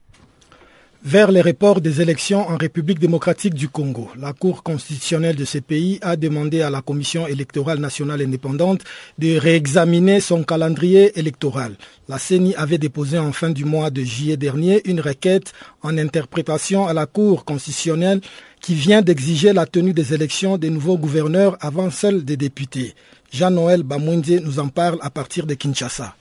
Vers 1.03 1.33
les 1.33 1.41
reports 1.41 1.81
des 1.81 2.03
élections 2.03 2.47
en 2.47 2.59
République 2.59 2.99
démocratique 2.99 3.55
du 3.55 3.71
Congo, 3.71 4.11
la 4.19 4.35
Cour 4.35 4.63
constitutionnelle 4.63 5.35
de 5.35 5.47
ce 5.47 5.57
pays 5.57 5.99
a 6.03 6.15
demandé 6.15 6.61
à 6.61 6.69
la 6.69 6.83
Commission 6.83 7.27
électorale 7.27 7.79
nationale 7.79 8.21
indépendante 8.21 8.83
de 9.19 9.39
réexaminer 9.39 10.21
son 10.21 10.43
calendrier 10.43 11.19
électoral. 11.19 11.77
La 12.07 12.19
CENI 12.19 12.55
avait 12.55 12.77
déposé 12.77 13.19
en 13.19 13.33
fin 13.33 13.49
du 13.49 13.65
mois 13.65 13.89
de 13.89 14.03
juillet 14.03 14.37
dernier 14.37 14.83
une 14.87 15.01
requête 15.01 15.55
en 15.83 15.97
interprétation 15.97 16.87
à 16.87 16.93
la 16.93 17.07
Cour 17.07 17.47
constitutionnelle 17.47 18.21
qui 18.61 18.75
vient 18.75 19.01
d'exiger 19.01 19.55
la 19.55 19.65
tenue 19.65 19.95
des 19.95 20.13
élections 20.13 20.59
des 20.59 20.69
nouveaux 20.69 20.99
gouverneurs 20.99 21.57
avant 21.63 21.91
celle 21.91 22.27
des 22.27 22.37
députés. 22.37 22.93
Jean-Noël 23.33 23.85
Bamouindé 23.85 24.41
nous 24.41 24.59
en 24.59 24.69
parle 24.69 24.99
à 25.01 25.09
partir 25.09 25.47
de 25.47 25.55
Kinshasa. 25.55 26.15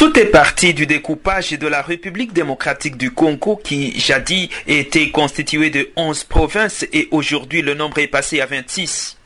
Tout 0.00 0.18
est 0.18 0.24
parti 0.24 0.72
du 0.72 0.86
découpage 0.86 1.50
de 1.50 1.66
la 1.66 1.82
République 1.82 2.32
démocratique 2.32 2.96
du 2.96 3.10
Congo 3.10 3.60
qui 3.62 4.00
jadis 4.00 4.48
était 4.66 5.10
constituée 5.10 5.68
de 5.68 5.90
11 5.94 6.24
provinces 6.24 6.86
et 6.94 7.08
aujourd'hui 7.10 7.60
le 7.60 7.74
nombre 7.74 7.98
est 7.98 8.06
passé 8.06 8.40
à 8.40 8.46
26. 8.46 9.18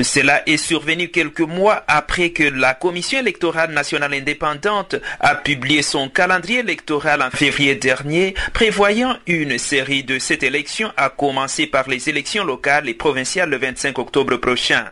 Cela 0.00 0.48
est 0.48 0.58
survenu 0.58 1.08
quelques 1.08 1.40
mois 1.40 1.82
après 1.88 2.30
que 2.30 2.44
la 2.44 2.74
Commission 2.74 3.18
électorale 3.18 3.72
nationale 3.72 4.14
indépendante 4.14 4.94
a 5.18 5.34
publié 5.34 5.82
son 5.82 6.08
calendrier 6.08 6.60
électoral 6.60 7.20
en 7.20 7.30
février 7.32 7.74
dernier, 7.74 8.36
prévoyant 8.52 9.16
une 9.26 9.58
série 9.58 10.04
de 10.04 10.20
cette 10.20 10.44
élection 10.44 10.92
à 10.96 11.10
commencer 11.10 11.66
par 11.66 11.88
les 11.88 12.08
élections 12.08 12.44
locales 12.44 12.88
et 12.88 12.94
provinciales 12.94 13.50
le 13.50 13.58
25 13.58 13.98
octobre 13.98 14.36
prochain. 14.36 14.84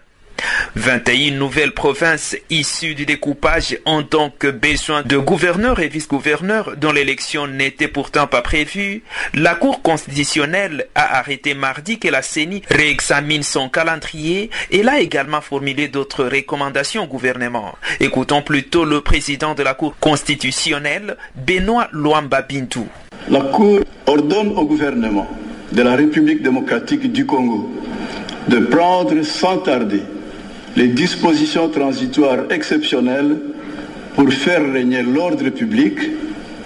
21 0.76 1.36
nouvelles 1.38 1.72
provinces 1.72 2.36
issues 2.50 2.96
du 2.96 3.06
découpage 3.06 3.78
ont 3.86 4.02
donc 4.02 4.44
besoin 4.44 5.02
de 5.02 5.16
gouverneurs 5.16 5.78
et 5.78 5.86
vice-gouverneurs 5.86 6.74
dont 6.76 6.90
l'élection 6.90 7.46
n'était 7.46 7.86
pourtant 7.86 8.26
pas 8.26 8.42
prévue. 8.42 9.04
La 9.34 9.54
Cour 9.54 9.82
constitutionnelle 9.82 10.86
a 10.96 11.18
arrêté 11.18 11.54
mardi 11.54 12.00
que 12.00 12.08
la 12.08 12.22
CENI 12.22 12.62
réexamine 12.68 13.44
son 13.44 13.68
calendrier 13.68 14.50
et 14.72 14.82
l'a 14.82 14.98
également 14.98 15.40
formulé 15.40 15.86
d'autres 15.86 16.24
recommandations 16.24 17.04
au 17.04 17.06
gouvernement. 17.06 17.76
Écoutons 18.00 18.42
plutôt 18.42 18.84
le 18.84 19.00
président 19.00 19.54
de 19.54 19.62
la 19.62 19.74
Cour 19.74 19.94
constitutionnelle, 20.00 21.16
Benoît 21.36 21.88
Luamba 21.92 22.42
Bintou. 22.42 22.88
La 23.28 23.40
Cour 23.42 23.80
ordonne 24.06 24.48
au 24.56 24.64
gouvernement 24.64 25.28
de 25.70 25.82
la 25.82 25.94
République 25.94 26.42
démocratique 26.42 27.12
du 27.12 27.26
Congo 27.26 27.70
de 28.48 28.58
prendre 28.58 29.22
sans 29.22 29.58
tarder 29.58 30.02
les 30.76 30.88
dispositions 30.88 31.68
transitoires 31.68 32.50
exceptionnelles 32.50 33.36
pour 34.16 34.32
faire 34.32 34.72
régner 34.72 35.02
l'ordre 35.02 35.48
public, 35.50 35.94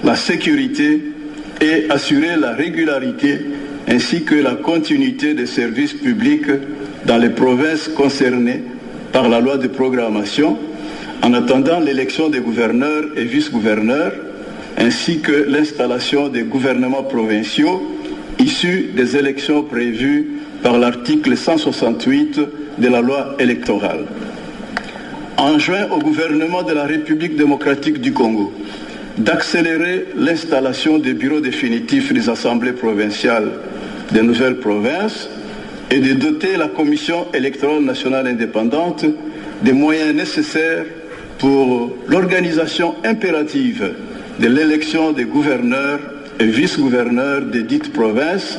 la 0.04 0.16
sécurité 0.16 1.02
et 1.60 1.90
assurer 1.90 2.36
la 2.36 2.52
régularité 2.52 3.40
ainsi 3.88 4.22
que 4.22 4.34
la 4.34 4.54
continuité 4.54 5.34
des 5.34 5.46
services 5.46 5.94
publics 5.94 6.50
dans 7.06 7.16
les 7.16 7.30
provinces 7.30 7.88
concernées 7.88 8.62
par 9.12 9.28
la 9.28 9.40
loi 9.40 9.56
de 9.56 9.66
programmation. 9.66 10.58
En 11.22 11.34
attendant 11.34 11.80
l'élection 11.80 12.28
des 12.28 12.40
gouverneurs 12.40 13.04
et 13.16 13.24
vice-gouverneurs 13.24 14.12
ainsi 14.76 15.18
que 15.18 15.46
l'installation 15.48 16.28
des 16.28 16.42
gouvernements 16.42 17.02
provinciaux 17.02 17.82
issus 18.38 18.90
des 18.94 19.16
élections 19.16 19.62
prévues 19.64 20.28
par 20.62 20.78
l'article 20.78 21.36
168 21.36 22.40
de 22.80 22.88
la 22.88 23.00
loi 23.00 23.36
électorale. 23.38 24.04
Enjoint 25.36 25.88
au 25.90 25.98
gouvernement 25.98 26.62
de 26.62 26.72
la 26.72 26.84
République 26.84 27.36
démocratique 27.36 28.00
du 28.00 28.12
Congo 28.12 28.52
d'accélérer 29.18 30.06
l'installation 30.16 30.98
des 30.98 31.12
bureaux 31.12 31.40
définitifs 31.40 32.12
des 32.12 32.28
assemblées 32.28 32.72
provinciales 32.72 33.50
des 34.12 34.22
nouvelles 34.22 34.58
provinces 34.58 35.28
et 35.90 35.98
de 35.98 36.14
doter 36.14 36.56
la 36.56 36.68
Commission 36.68 37.26
électorale 37.34 37.82
nationale 37.82 38.26
indépendante 38.26 39.04
des 39.62 39.72
moyens 39.72 40.14
nécessaires 40.14 40.84
pour 41.38 41.96
l'organisation 42.06 42.94
impérative 43.04 43.92
de 44.38 44.48
l'élection 44.48 45.12
des 45.12 45.24
gouverneurs 45.24 46.00
et 46.40 46.46
vice-gouverneurs 46.46 47.42
des 47.42 47.62
dites 47.62 47.92
provinces 47.92 48.58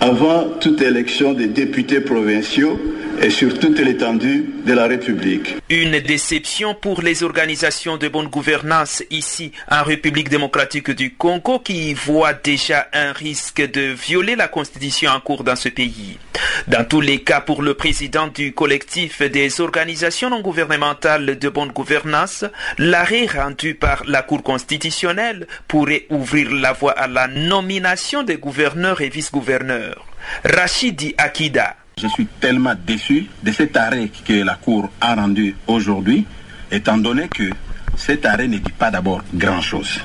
avant 0.00 0.44
toute 0.60 0.80
élection 0.80 1.32
des 1.34 1.46
députés 1.48 2.00
provinciaux 2.00 2.78
et 3.20 3.30
sur 3.30 3.58
toute 3.58 3.78
l'étendue 3.78 4.46
de 4.64 4.72
la 4.72 4.86
République. 4.86 5.56
Une 5.68 5.98
déception 6.00 6.74
pour 6.74 7.02
les 7.02 7.22
organisations 7.22 7.96
de 7.96 8.08
bonne 8.08 8.28
gouvernance 8.28 9.02
ici 9.10 9.52
en 9.70 9.82
République 9.82 10.28
démocratique 10.28 10.90
du 10.90 11.14
Congo 11.14 11.58
qui 11.58 11.94
voient 11.94 12.32
déjà 12.32 12.88
un 12.92 13.12
risque 13.12 13.60
de 13.60 13.92
violer 13.92 14.36
la 14.36 14.48
constitution 14.48 15.10
en 15.10 15.20
cours 15.20 15.44
dans 15.44 15.56
ce 15.56 15.68
pays. 15.68 16.18
Dans 16.66 16.84
tous 16.84 17.00
les 17.00 17.22
cas, 17.22 17.40
pour 17.40 17.62
le 17.62 17.74
président 17.74 18.28
du 18.28 18.52
collectif 18.52 19.22
des 19.22 19.60
organisations 19.60 20.30
non 20.30 20.40
gouvernementales 20.40 21.38
de 21.38 21.48
bonne 21.48 21.72
gouvernance, 21.72 22.44
l'arrêt 22.78 23.26
rendu 23.26 23.74
par 23.74 24.04
la 24.06 24.22
Cour 24.22 24.42
constitutionnelle 24.42 25.46
pourrait 25.66 26.06
ouvrir 26.10 26.52
la 26.52 26.72
voie 26.72 26.92
à 26.92 27.08
la 27.08 27.26
nomination 27.28 28.22
des 28.22 28.36
gouverneurs 28.36 29.00
et 29.00 29.08
vice-gouverneurs. 29.08 30.06
Rachidi 30.44 31.14
Akida, 31.16 31.76
je 31.98 32.06
suis 32.08 32.26
tellement 32.40 32.74
déçu 32.86 33.26
de 33.42 33.52
cet 33.52 33.76
arrêt 33.76 34.10
que 34.24 34.44
la 34.44 34.54
Cour 34.54 34.90
a 35.00 35.14
rendu 35.14 35.54
aujourd'hui, 35.66 36.24
étant 36.70 36.96
donné 36.96 37.28
que 37.28 37.50
cet 37.96 38.24
arrêt 38.24 38.48
ne 38.48 38.58
dit 38.58 38.72
pas 38.72 38.90
d'abord 38.90 39.22
grand-chose. 39.34 40.00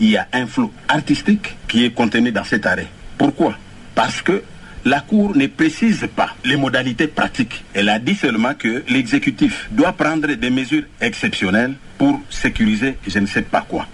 Il 0.00 0.10
y 0.10 0.16
a 0.16 0.26
un 0.32 0.46
flou 0.46 0.72
artistique 0.88 1.56
qui 1.68 1.84
est 1.84 1.90
contenu 1.90 2.32
dans 2.32 2.44
cet 2.44 2.66
arrêt. 2.66 2.88
Pourquoi? 3.16 3.54
Parce 3.94 4.22
que 4.22 4.42
la 4.84 5.00
Cour 5.00 5.36
ne 5.36 5.46
précise 5.46 6.08
pas 6.14 6.34
les 6.44 6.56
modalités 6.56 7.08
pratiques. 7.08 7.64
Elle 7.74 7.88
a 7.88 7.98
dit 7.98 8.14
seulement 8.14 8.54
que 8.54 8.84
l'exécutif 8.88 9.68
doit 9.70 9.92
prendre 9.92 10.32
des 10.32 10.50
mesures 10.50 10.84
exceptionnelles 11.00 11.74
pour 11.96 12.20
sécuriser 12.30 12.96
je 13.06 13.18
ne 13.18 13.26
sais 13.26 13.42
pas 13.42 13.64
quoi. 13.68 13.86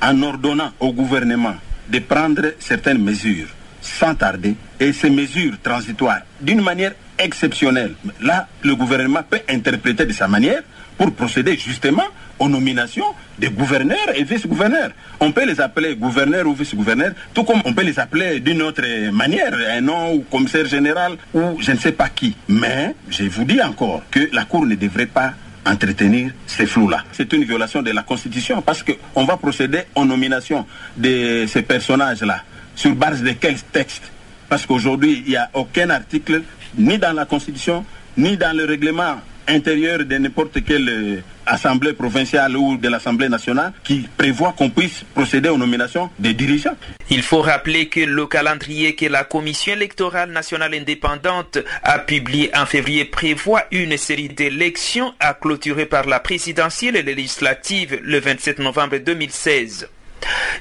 En 0.00 0.22
ordonnant 0.22 0.72
au 0.78 0.92
gouvernement 0.92 1.56
de 1.88 1.98
prendre 1.98 2.54
certaines 2.60 3.02
mesures 3.02 3.48
sans 3.80 4.14
tarder 4.14 4.54
et 4.80 4.92
ces 4.92 5.10
mesures 5.10 5.54
transitoires 5.62 6.20
d'une 6.40 6.60
manière 6.60 6.92
exceptionnelle. 7.18 7.94
Là, 8.20 8.46
le 8.62 8.74
gouvernement 8.76 9.22
peut 9.28 9.40
interpréter 9.48 10.06
de 10.06 10.12
sa 10.12 10.28
manière 10.28 10.62
pour 10.96 11.12
procéder 11.12 11.56
justement 11.56 12.04
aux 12.38 12.48
nominations 12.48 13.14
des 13.38 13.48
gouverneurs 13.50 14.14
et 14.14 14.24
vice-gouverneurs. 14.24 14.90
On 15.20 15.32
peut 15.32 15.44
les 15.44 15.60
appeler 15.60 15.96
gouverneurs 15.96 16.46
ou 16.46 16.54
vice-gouverneurs, 16.54 17.12
tout 17.34 17.44
comme 17.44 17.60
on 17.64 17.72
peut 17.72 17.82
les 17.82 17.98
appeler 17.98 18.40
d'une 18.40 18.62
autre 18.62 19.10
manière, 19.10 19.54
un 19.70 19.80
nom 19.80 20.14
ou 20.14 20.20
commissaire 20.22 20.66
général 20.66 21.16
ou 21.34 21.56
je 21.60 21.72
ne 21.72 21.78
sais 21.78 21.92
pas 21.92 22.08
qui. 22.08 22.36
Mais 22.48 22.94
je 23.10 23.24
vous 23.24 23.44
dis 23.44 23.60
encore 23.62 24.02
que 24.10 24.28
la 24.32 24.44
Cour 24.44 24.66
ne 24.66 24.74
devrait 24.74 25.06
pas 25.06 25.34
entretenir 25.66 26.32
ces 26.46 26.66
flous-là. 26.66 27.04
C'est 27.12 27.32
une 27.32 27.44
violation 27.44 27.82
de 27.82 27.90
la 27.90 28.02
Constitution 28.02 28.62
parce 28.62 28.82
qu'on 28.82 29.24
va 29.24 29.36
procéder 29.36 29.82
aux 29.94 30.04
nominations 30.04 30.66
de 30.96 31.44
ces 31.46 31.62
personnages-là 31.62 32.42
sur 32.74 32.94
base 32.94 33.22
de 33.22 33.32
quel 33.32 33.56
texte 33.60 34.10
Parce 34.48 34.66
qu'aujourd'hui, 34.66 35.22
il 35.26 35.30
n'y 35.30 35.36
a 35.36 35.50
aucun 35.54 35.90
article, 35.90 36.42
ni 36.76 36.98
dans 36.98 37.12
la 37.12 37.24
Constitution, 37.24 37.84
ni 38.16 38.36
dans 38.36 38.56
le 38.56 38.64
règlement 38.64 39.16
intérieur 39.48 40.04
de 40.04 40.18
n'importe 40.18 40.62
quelle 40.64 40.88
euh, 40.88 41.20
assemblée 41.46 41.94
provinciale 41.94 42.56
ou 42.56 42.76
de 42.76 42.88
l'Assemblée 42.88 43.28
nationale 43.28 43.72
qui 43.82 44.06
prévoit 44.16 44.52
qu'on 44.52 44.70
puisse 44.70 45.04
procéder 45.14 45.48
aux 45.48 45.56
nominations 45.56 46.10
des 46.18 46.34
dirigeants. 46.34 46.76
Il 47.10 47.22
faut 47.22 47.40
rappeler 47.40 47.88
que 47.88 48.00
le 48.00 48.26
calendrier 48.26 48.94
que 48.94 49.06
la 49.06 49.24
Commission 49.24 49.72
électorale 49.72 50.30
nationale 50.30 50.74
indépendante 50.74 51.58
a 51.82 51.98
publié 51.98 52.50
en 52.54 52.66
février 52.66 53.06
prévoit 53.06 53.64
une 53.72 53.96
série 53.96 54.28
d'élections 54.28 55.14
à 55.18 55.34
clôturer 55.34 55.86
par 55.86 56.06
la 56.06 56.20
présidentielle 56.20 56.96
et 56.96 57.02
les 57.02 57.14
législatives 57.14 57.98
le 58.02 58.20
27 58.20 58.58
novembre 58.58 58.98
2016. 58.98 59.88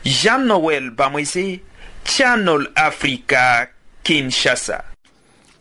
Jean-Noël 0.06 0.92
Bamouessé, 0.92 1.62
Channel 2.06 2.68
Africa, 2.76 3.68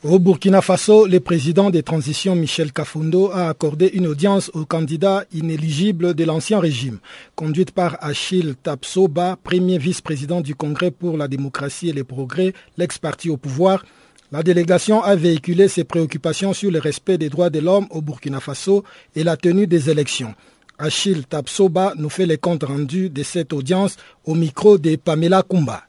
Au 0.04 0.20
Burkina 0.20 0.62
Faso, 0.62 1.06
le 1.06 1.18
président 1.18 1.70
des 1.70 1.82
transitions 1.82 2.36
Michel 2.36 2.72
Kafundo 2.72 3.32
a 3.32 3.48
accordé 3.48 3.88
une 3.88 4.06
audience 4.06 4.52
aux 4.54 4.64
candidats 4.64 5.24
inéligibles 5.32 6.14
de 6.14 6.22
l'ancien 6.22 6.60
régime, 6.60 7.00
conduite 7.34 7.72
par 7.72 7.96
Achille 8.00 8.54
Tapsoba, 8.62 9.36
premier 9.42 9.78
vice-président 9.78 10.42
du 10.42 10.54
Congrès 10.54 10.92
pour 10.92 11.16
la 11.16 11.26
démocratie 11.26 11.88
et 11.88 11.92
les 11.92 12.04
progrès, 12.04 12.52
l'ex-parti 12.76 13.30
au 13.30 13.36
pouvoir. 13.36 13.84
La 14.30 14.44
délégation 14.44 15.02
a 15.02 15.16
véhiculé 15.16 15.66
ses 15.66 15.82
préoccupations 15.82 16.52
sur 16.52 16.70
le 16.70 16.78
respect 16.78 17.18
des 17.18 17.30
droits 17.30 17.50
de 17.50 17.58
l'homme 17.58 17.88
au 17.90 18.00
Burkina 18.00 18.38
Faso 18.38 18.84
et 19.16 19.24
la 19.24 19.36
tenue 19.36 19.66
des 19.66 19.90
élections. 19.90 20.36
Achille 20.78 21.24
Tapsoba 21.24 21.94
nous 21.96 22.10
fait 22.10 22.26
les 22.26 22.38
comptes 22.38 22.62
rendus 22.62 23.10
de 23.10 23.24
cette 23.24 23.52
audience 23.52 23.96
au 24.24 24.36
micro 24.36 24.78
de 24.78 24.94
Pamela 24.94 25.42
Kumba. 25.42 25.82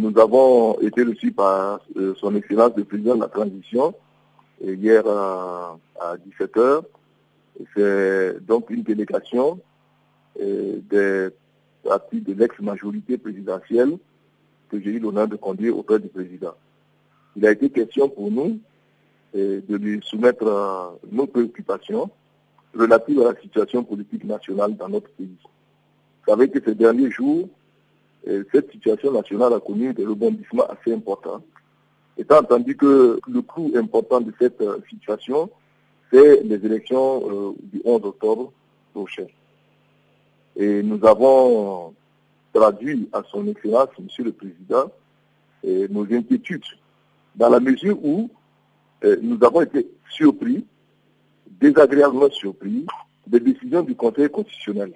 Nous 0.00 0.16
avons 0.16 0.78
été 0.80 1.02
reçus 1.02 1.32
par 1.32 1.80
euh, 1.96 2.14
son 2.20 2.36
Excellence 2.36 2.70
le 2.76 2.84
Président 2.84 3.16
de 3.16 3.22
la 3.22 3.28
Transition 3.28 3.92
hier 4.62 5.04
à, 5.08 5.76
17h. 6.24 6.82
C'est 7.74 8.46
donc 8.46 8.70
une 8.70 8.84
délégation 8.84 9.58
euh, 10.40 10.78
des 10.88 11.30
partis 11.82 12.20
de 12.20 12.32
l'ex-majorité 12.32 13.18
présidentielle 13.18 13.98
que 14.70 14.80
j'ai 14.80 14.90
eu 14.90 15.00
l'honneur 15.00 15.26
de 15.26 15.34
conduire 15.34 15.76
auprès 15.76 15.98
du 15.98 16.06
Président. 16.06 16.54
Il 17.34 17.44
a 17.44 17.50
été 17.50 17.68
question 17.68 18.08
pour 18.08 18.30
nous 18.30 18.60
euh, 19.34 19.60
de 19.68 19.76
lui 19.76 20.00
soumettre 20.04 20.96
nos 21.10 21.26
préoccupations 21.26 22.08
relatives 22.72 23.20
à 23.22 23.32
la 23.32 23.40
situation 23.40 23.82
politique 23.82 24.22
nationale 24.22 24.76
dans 24.76 24.88
notre 24.88 25.10
pays. 25.10 25.36
Vous 25.42 26.32
savez 26.32 26.48
que 26.48 26.62
ces 26.64 26.76
derniers 26.76 27.10
jours, 27.10 27.48
cette 28.52 28.70
situation 28.72 29.12
nationale 29.12 29.54
a 29.54 29.60
connu 29.60 29.94
des 29.94 30.04
rebondissements 30.04 30.66
assez 30.66 30.92
importants. 30.92 31.42
Étant 32.18 32.38
entendu 32.38 32.76
que 32.76 33.20
le 33.28 33.42
coût 33.42 33.72
important 33.76 34.20
de 34.20 34.32
cette 34.40 34.60
euh, 34.60 34.78
situation, 34.90 35.48
c'est 36.12 36.42
les 36.42 36.56
élections 36.66 37.22
euh, 37.30 37.52
du 37.62 37.80
11 37.84 38.04
octobre 38.04 38.52
prochain. 38.92 39.26
Et 40.56 40.82
nous 40.82 41.04
avons 41.06 41.94
traduit 42.52 43.08
à 43.12 43.22
son 43.30 43.46
Excellence, 43.46 43.90
Monsieur 44.00 44.24
le 44.24 44.32
Président, 44.32 44.90
nos 45.64 46.04
inquiétudes, 46.12 46.64
dans 47.36 47.48
la 47.48 47.60
mesure 47.60 47.96
où 48.04 48.28
euh, 49.04 49.16
nous 49.22 49.38
avons 49.44 49.60
été 49.60 49.88
surpris, 50.10 50.66
désagréablement 51.46 52.30
surpris, 52.30 52.84
des 53.26 53.38
décisions 53.38 53.82
du 53.82 53.94
Conseil 53.94 54.28
constitutionnel 54.28 54.92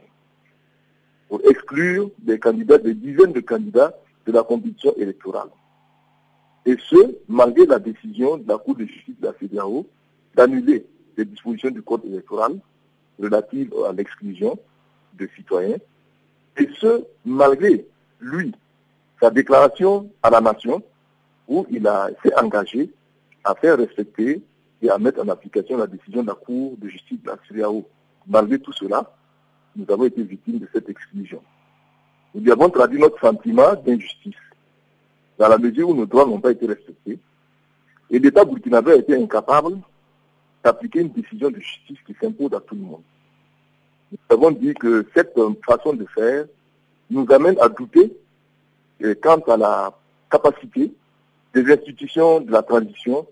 pour 1.33 1.40
exclure 1.49 2.11
des 2.18 2.38
candidats, 2.38 2.77
des 2.77 2.92
dizaines 2.92 3.33
de 3.33 3.40
candidats 3.40 3.95
de 4.27 4.33
la 4.33 4.42
compétition 4.42 4.95
électorale. 4.99 5.49
Et 6.66 6.77
ce, 6.90 7.16
malgré 7.27 7.64
la 7.64 7.79
décision 7.79 8.37
de 8.37 8.47
la 8.47 8.59
Cour 8.59 8.77
de 8.77 8.85
justice 8.85 9.14
de 9.18 9.29
la 9.29 9.33
CEDEAO 9.40 9.87
d'annuler 10.35 10.85
les 11.16 11.25
dispositions 11.25 11.71
du 11.71 11.81
Code 11.81 12.05
électoral 12.05 12.59
relatives 13.18 13.73
à 13.88 13.95
l'exclusion 13.95 14.59
de 15.14 15.27
citoyens. 15.35 15.79
Et 16.59 16.68
ce, 16.79 17.03
malgré 17.25 17.87
lui, 18.21 18.53
sa 19.18 19.31
déclaration 19.31 20.11
à 20.23 20.29
la 20.29 20.42
nation, 20.42 20.83
où 21.49 21.64
il 21.71 21.90
s'est 22.23 22.35
engagé 22.38 22.90
à 23.42 23.55
faire 23.55 23.79
respecter 23.79 24.42
et 24.83 24.90
à 24.90 24.99
mettre 24.99 25.25
en 25.25 25.29
application 25.31 25.79
la 25.79 25.87
décision 25.87 26.23
de 26.25 26.29
la 26.29 26.35
Cour 26.35 26.77
de 26.77 26.90
justice 26.90 27.23
de 27.23 27.29
la 27.29 27.38
CEDEAO. 27.49 27.88
Malgré 28.27 28.59
tout 28.59 28.75
cela, 28.75 29.11
nous 29.76 29.87
avons 29.88 30.04
été 30.04 30.22
victimes 30.22 30.58
de 30.58 30.68
cette 30.72 30.88
exclusion. 30.88 31.42
Nous 32.35 32.42
lui 32.42 32.52
avons 32.52 32.70
traduit 32.70 33.00
notre 33.00 33.20
sentiment 33.20 33.74
d'injustice, 33.74 34.35
dans 35.38 35.48
la 35.48 35.58
mesure 35.58 35.88
où 35.90 35.94
nos 35.94 36.06
droits 36.06 36.26
n'ont 36.26 36.40
pas 36.40 36.52
été 36.52 36.66
respectés, 36.66 37.18
et 38.11 38.18
l'État 38.18 38.44
burkinabé 38.44 38.92
a 38.92 38.96
été 38.96 39.16
incapable 39.16 39.78
d'appliquer 40.62 41.00
une 41.00 41.11
décision 41.11 41.50
de 41.50 41.58
justice 41.58 41.98
qui 42.06 42.14
s'impose 42.20 42.52
à 42.54 42.61
tout 42.61 42.74
le 42.74 42.82
monde. 42.82 43.02
Nous 44.12 44.18
avons 44.28 44.50
dit 44.50 44.74
que 44.74 45.06
cette 45.14 45.35
façon 45.64 45.94
de 45.94 46.04
faire 46.14 46.44
nous 47.11 47.26
amène 47.30 47.56
à 47.61 47.68
douter 47.68 48.12
euh, 49.02 49.14
quant 49.20 49.40
à 49.40 49.56
la 49.56 49.98
capacité 50.30 50.92
des 51.54 51.72
institutions 51.72 52.40
de 52.40 52.52
la 52.52 52.62
transition 52.62 53.26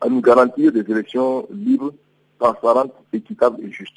à 0.00 0.08
nous 0.08 0.20
garantir 0.20 0.70
des 0.72 0.88
élections 0.90 1.46
libres, 1.50 1.94
transparentes, 2.38 2.92
équitables 3.12 3.64
et 3.64 3.70
justes 3.70 3.94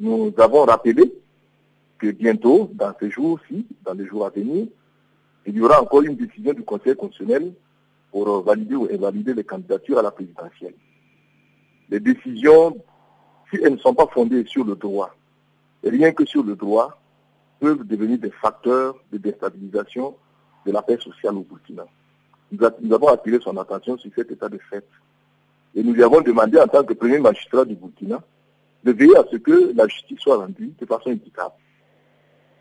nous 0.00 0.32
avons 0.38 0.64
rappelé 0.64 1.12
que 1.98 2.10
bientôt, 2.10 2.70
dans 2.74 2.92
ces 2.98 3.10
jours-ci, 3.10 3.66
dans 3.84 3.92
les 3.92 4.06
jours 4.06 4.24
à 4.26 4.30
venir, 4.30 4.66
il 5.46 5.56
y 5.56 5.60
aura 5.60 5.82
encore 5.82 6.02
une 6.02 6.16
décision 6.16 6.52
du 6.52 6.62
Conseil 6.62 6.96
constitutionnel 6.96 7.52
pour 8.10 8.42
valider 8.42 8.74
ou 8.74 8.88
invalider 8.90 9.34
les 9.34 9.44
candidatures 9.44 9.98
à 9.98 10.02
la 10.02 10.10
présidentielle. 10.10 10.74
Les 11.90 12.00
décisions, 12.00 12.76
si 13.50 13.60
elles 13.62 13.74
ne 13.74 13.78
sont 13.78 13.94
pas 13.94 14.06
fondées 14.06 14.44
sur 14.46 14.64
le 14.64 14.74
droit, 14.74 15.14
et 15.82 15.90
rien 15.90 16.12
que 16.12 16.24
sur 16.24 16.42
le 16.42 16.56
droit, 16.56 16.98
peuvent 17.58 17.86
devenir 17.86 18.18
des 18.18 18.30
facteurs 18.30 18.96
de 19.12 19.18
déstabilisation 19.18 20.14
de 20.64 20.72
la 20.72 20.82
paix 20.82 20.98
sociale 20.98 21.36
au 21.36 21.42
Burkina. 21.42 21.84
Nous, 22.52 22.94
avons 22.94 23.08
attiré 23.08 23.38
son 23.40 23.56
attention 23.58 23.96
sur 23.98 24.10
cet 24.14 24.30
état 24.30 24.48
de 24.48 24.58
fait. 24.58 24.84
Et 25.74 25.82
nous 25.82 25.92
lui 25.92 26.02
avons 26.02 26.20
demandé 26.20 26.58
en 26.58 26.66
tant 26.66 26.82
que 26.82 26.94
premier 26.94 27.18
magistrat 27.18 27.64
du 27.64 27.76
Burkina 27.76 28.20
de 28.84 28.92
veiller 28.92 29.16
à 29.16 29.24
ce 29.30 29.36
que 29.36 29.72
la 29.74 29.86
justice 29.88 30.20
soit 30.20 30.38
rendue 30.38 30.72
de 30.78 30.86
façon 30.86 31.10
équitable. 31.10 31.54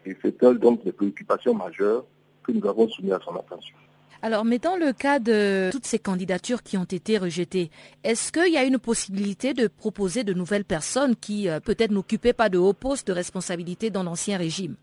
Et 0.05 0.15
c'est 0.21 0.43
donc 0.43 0.81
les 0.85 0.91
préoccupations 0.91 1.53
majeures 1.53 2.05
que 2.43 2.51
nous 2.51 2.65
avons 2.67 2.87
soumises 2.89 3.13
à 3.13 3.19
son 3.23 3.35
attention. 3.35 3.75
Alors, 4.21 4.43
mais 4.43 4.59
dans 4.59 4.75
le 4.75 4.91
cas 4.91 5.19
de 5.19 5.69
toutes 5.71 5.85
ces 5.85 5.99
candidatures 5.99 6.61
qui 6.61 6.77
ont 6.77 6.83
été 6.83 7.17
rejetées, 7.17 7.71
est-ce 8.03 8.33
qu'il 8.33 8.51
y 8.51 8.57
a 8.57 8.65
une 8.65 8.77
possibilité 8.77 9.53
de 9.53 9.67
proposer 9.67 10.25
de 10.25 10.33
nouvelles 10.33 10.65
personnes 10.65 11.15
qui 11.15 11.47
euh, 11.47 11.61
peut-être 11.61 11.91
n'occupaient 11.91 12.33
pas 12.33 12.49
de 12.49 12.57
hauts 12.57 12.73
postes 12.73 13.07
de 13.07 13.13
responsabilité 13.13 13.89
dans 13.89 14.03
l'ancien 14.03 14.37
régime? 14.37 14.75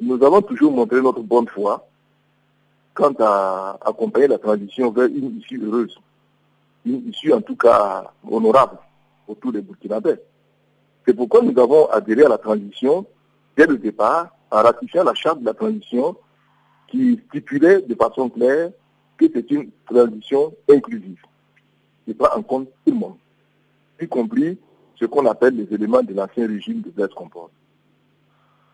Nous 0.00 0.22
avons 0.24 0.42
toujours 0.42 0.72
montré 0.72 1.00
notre 1.00 1.22
bonne 1.22 1.46
foi 1.46 1.88
quant 2.92 3.14
à 3.20 3.78
accompagner 3.84 4.26
la 4.26 4.38
transition 4.38 4.90
vers 4.90 5.06
une 5.06 5.38
issue 5.38 5.62
heureuse, 5.62 5.96
une 6.84 7.08
issue 7.08 7.32
en 7.32 7.42
tout 7.42 7.56
cas 7.56 8.10
honorable 8.28 8.78
pour 9.26 9.36
tous 9.36 9.52
les 9.52 9.60
Burkinabés. 9.60 10.16
C'est 11.06 11.14
pourquoi 11.14 11.40
nous 11.42 11.56
avons 11.60 11.86
adhéré 11.90 12.24
à 12.24 12.28
la 12.28 12.38
transition 12.38 13.06
dès 13.56 13.66
le 13.66 13.78
départ 13.78 14.36
en 14.50 14.62
ratifiant 14.62 15.04
la 15.04 15.14
charte 15.14 15.40
de 15.40 15.46
la 15.46 15.54
transition 15.54 16.16
qui 16.88 17.20
stipulait 17.28 17.82
de 17.82 17.94
façon 17.94 18.28
claire 18.28 18.70
que 19.16 19.26
c'est 19.32 19.50
une 19.50 19.70
transition 19.86 20.52
inclusive, 20.68 21.22
qui 22.04 22.14
prend 22.14 22.36
en 22.36 22.42
compte 22.42 22.68
tout 22.84 22.92
le 22.92 22.98
monde, 22.98 23.16
y 24.00 24.08
compris 24.08 24.58
ce 24.96 25.04
qu'on 25.04 25.26
appelle 25.26 25.56
les 25.56 25.72
éléments 25.72 26.02
de 26.02 26.12
l'ancien 26.12 26.46
régime 26.46 26.80
de 26.82 26.90
Blaise 26.90 27.14
Compaoré. 27.14 27.52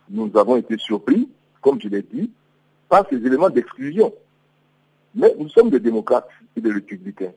Nous 0.08 0.30
avons 0.34 0.56
été 0.56 0.78
surpris, 0.78 1.28
comme 1.60 1.80
je 1.80 1.88
l'ai 1.88 2.02
dit, 2.02 2.30
par 2.88 3.06
ces 3.08 3.16
éléments 3.16 3.50
d'exclusion. 3.50 4.12
Mais 5.14 5.34
nous 5.38 5.48
sommes 5.48 5.70
des 5.70 5.80
démocrates 5.80 6.28
et 6.56 6.60
des 6.60 6.72
républicains. 6.72 7.32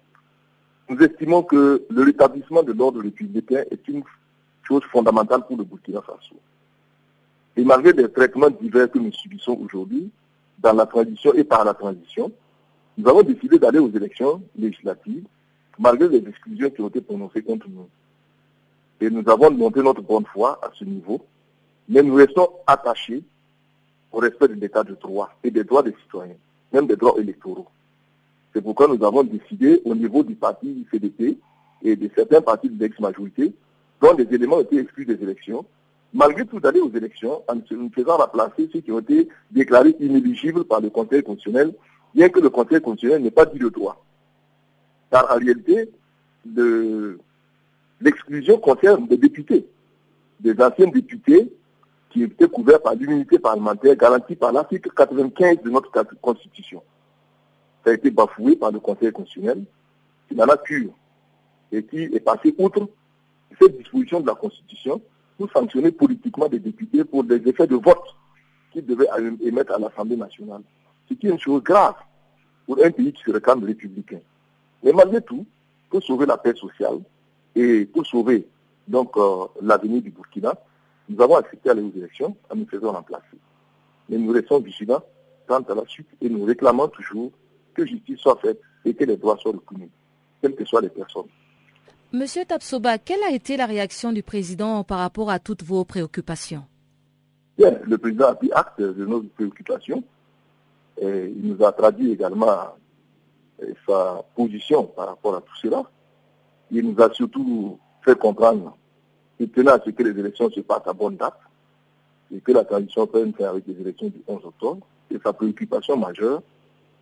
Nous 0.90 0.98
estimons 1.00 1.44
que 1.44 1.86
le 1.90 2.04
rétablissement 2.04 2.64
de 2.64 2.74
l'ordre 2.74 3.02
républicain 3.02 3.64
est 3.72 3.88
une 3.88 4.04
chose 4.67 4.84
fondamentale 4.91 5.45
pour 5.45 5.58
le 5.58 5.63
Burkina 5.63 6.01
Faso. 6.01 6.36
Et 7.58 7.63
malgré 7.63 7.93
des 7.93 8.12
traitements 8.12 8.49
divers 8.49 8.91
que 8.91 8.99
nous 8.99 9.12
subissons 9.12 9.58
aujourd'hui, 9.63 10.10
dans 10.60 10.73
la 10.73 10.86
transition 10.86 11.34
et 11.34 11.43
par 11.43 11.63
la 11.63 11.73
transition, 11.73 12.32
nous 12.97 13.08
avons 13.08 13.23
décidé 13.23 13.60
d'aller 13.60 13.80
aux 13.80 13.91
élections 13.91 14.41
législatives, 14.58 15.25
malgré 15.78 16.08
les 16.08 16.28
exclusions 16.28 16.69
qui 16.69 16.82
ont 16.82 16.88
été 16.88 17.01
prononcées 17.01 17.41
contre 17.41 17.67
nous. 17.69 17.88
Et 19.01 19.10
nous 19.10 19.28
avons 19.30 19.51
montré 19.51 19.82
notre 19.82 20.01
bonne 20.01 20.25
foi 20.25 20.60
à 20.62 20.71
ce 20.73 20.86
niveau, 20.86 21.21
mais 21.89 22.01
nous 22.01 22.15
restons 22.15 22.49
attachés 22.65 23.23
au 24.12 24.19
respect 24.19 24.47
de 24.47 24.54
l'état 24.54 24.84
de 24.84 24.95
droit 24.95 25.30
et 25.43 25.51
des 25.51 25.63
droits 25.63 25.84
des 25.84 25.93
citoyens, 26.04 26.36
même 26.71 26.88
des 26.88 26.95
droits 26.95 27.15
électoraux. 27.19 27.67
C'est 28.54 28.62
pourquoi 28.62 28.88
nous 28.88 29.04
avons 29.04 29.23
décidé 29.23 29.82
au 29.84 29.93
niveau 29.93 30.23
du 30.23 30.36
parti 30.36 30.88
CDP 30.89 31.38
et 31.84 31.95
de 31.97 32.10
certains 32.15 32.41
partis 32.41 32.69
de 32.69 32.82
l'ex-majorité, 32.82 33.54
dont 34.02 34.14
des 34.14 34.28
éléments 34.34 34.58
ont 34.58 34.62
été 34.62 34.80
exclus 34.80 35.06
des 35.06 35.22
élections, 35.22 35.66
malgré 36.14 36.46
tout 36.46 36.60
d'aller 36.60 36.80
aux 36.80 36.92
élections 36.92 37.42
en 37.48 37.56
nous 37.56 37.92
faisant 37.94 38.18
remplacer 38.18 38.70
ceux 38.72 38.82
qui 38.82 38.92
ont 38.92 39.00
été 39.00 39.28
déclarés 39.52 39.96
inéligibles 40.00 40.64
par 40.64 40.82
le 40.82 40.90
Conseil 40.90 41.24
constitutionnel, 41.24 41.74
bien 42.14 42.30
que 42.30 42.40
le 42.40 42.50
Conseil 42.50 42.82
constitutionnel 42.82 43.24
n'ait 43.24 43.32
pas 43.32 43.46
dit 43.46 43.60
le 43.60 43.70
droit. 43.70 44.04
Car 45.12 45.32
en 45.32 45.38
réalité, 45.38 45.90
l'exclusion 48.02 48.58
concerne 48.60 49.08
des 49.08 49.18
députés, 49.18 49.68
des 50.40 50.60
anciens 50.62 50.88
députés 50.88 51.52
qui 52.10 52.24
étaient 52.24 52.48
couverts 52.48 52.82
par 52.82 52.96
l'immunité 52.96 53.40
parlementaire 53.40 53.96
garantie 53.96 54.36
par 54.36 54.54
l'article 54.54 54.90
95 54.96 55.62
de 55.64 55.70
notre 55.70 55.92
Constitution. 56.22 56.82
Ça 57.84 57.92
a 57.92 57.94
été 57.94 58.10
bafoué 58.10 58.56
par 58.56 58.72
le 58.72 58.80
Conseil 58.80 59.12
constitutionnel, 59.12 59.64
qui 60.28 60.36
n'en 60.36 60.46
a 60.46 60.58
cure 60.58 60.92
et 61.72 61.84
qui 61.84 62.04
est 62.04 62.24
passé 62.24 62.56
outre 62.58 62.88
cette 63.60 63.78
disposition 63.78 64.20
de 64.22 64.28
la 64.28 64.36
Constitution 64.36 65.02
pour 65.38 65.52
sanctionner 65.52 65.91
politiquement 65.91 66.48
des 66.48 66.60
députés 66.60 67.04
pour 67.04 67.24
des 67.24 67.36
effets 67.48 67.68
de 67.68 67.76
vote 67.76 68.15
qu'ils 68.72 68.86
devaient 68.86 69.08
émettre 69.41 69.74
à 69.74 69.80
l'Assemblée 69.80 70.15
nationale. 70.15 70.62
Ce 71.10 71.13
qui 71.13 71.28
est 71.28 71.32
une 71.32 71.39
chose 71.39 71.63
grave 71.63 71.96
pour 72.65 72.84
un 72.84 72.91
pays 72.91 73.13
qui 73.13 73.24
se 73.24 73.32
réclame 73.32 73.63
républicain. 73.63 74.20
Mais 74.84 74.91
malgré 74.91 75.22
tout, 75.22 75.46
pour 75.89 76.04
sauver 76.04 76.26
la 76.26 76.38
paix 76.38 76.54
sociale 76.56 77.00
et 77.56 77.86
pour 77.86 78.06
sauver 78.06 78.48
donc 78.88 79.15
euh, 79.18 79.46
l'avenir 79.62 80.02
du 80.02 80.12
Burkina, 80.12 80.56
nous 81.10 81.22
avons 81.22 81.36
accepté 81.36 81.70
aller 81.70 81.82
aux 81.82 81.91
élections 81.96 82.36
en 82.50 82.56
nous 82.56 82.68
faisant 82.68 82.91
remplacer. 82.91 83.38
Mais 84.10 84.18
nous 84.18 84.32
restons 84.32 84.60
vigilants 84.60 85.04
quant 85.48 85.62
à 85.62 85.76
la 85.76 85.86
suite 85.88 86.08
et 86.22 86.30
nous 86.30 86.44
réclamons 86.44 86.88
toujours 86.88 87.32
que 87.74 87.86
justice 87.86 88.20
soit 88.20 88.38
faite 88.38 88.60
et 88.84 88.94
que 88.94 89.04
les 89.04 89.18
droits 89.18 89.38
soient 89.38 89.52
reconnus, 89.52 89.89
quelles 90.41 90.56
que 90.56 90.65
soient 90.65 90.82
les 90.82 90.89
personnes. 90.89 91.28
Monsieur 92.15 92.45
Tapsoba, 92.45 92.97
quelle 92.97 93.21
a 93.23 93.32
été 93.32 93.58
la 93.58 93.65
réaction 93.65 94.13
du 94.13 94.23
président 94.23 94.86
par 94.86 94.99
rapport 94.99 95.30
à 95.30 95.38
toutes 95.38 95.63
vos 95.63 95.84
préoccupations? 95.84 96.63
Bien, 97.58 97.78
le 97.84 97.97
président 97.97 98.28
a 98.28 98.36
pris 98.36 98.49
acte 98.54 98.80
de 98.80 99.06
nos 99.06 99.21
préoccupations. 99.23 100.01
Il 101.01 101.41
nous 101.43 101.62
a 101.65 101.73
traduit 101.73 102.13
également 102.13 102.69
euh, 103.62 103.73
sa 103.86 104.23
position 104.34 104.86
par 104.86 105.08
rapport 105.08 105.36
à 105.36 105.41
tout 105.41 105.58
cela. 105.62 105.84
Il 106.71 106.89
nous 106.89 107.04
a 107.04 107.13
surtout 107.13 107.78
fait 108.01 108.17
comprendre 108.17 108.78
qu'il 109.38 109.49
tenait 109.49 109.71
à 109.71 109.82
ce 109.86 109.89
que 109.89 110.04
les 110.04 110.17
élections 110.17 110.49
se 110.49 110.62
passent 110.62 110.88
à 110.88 110.93
bonne 110.93 111.17
date 111.17 111.38
et 112.34 112.39
que 112.39 112.54
la 112.54 112.63
transition 112.63 113.06
prenne 113.08 113.34
fin 113.34 113.49
avec 113.49 113.67
les 113.67 113.78
élections 113.82 114.08
du 114.08 114.23
11 114.25 114.45
octobre. 114.45 114.88
C'est 115.12 115.21
sa 115.21 115.34
préoccupation 115.34 115.97
majeure. 115.97 116.41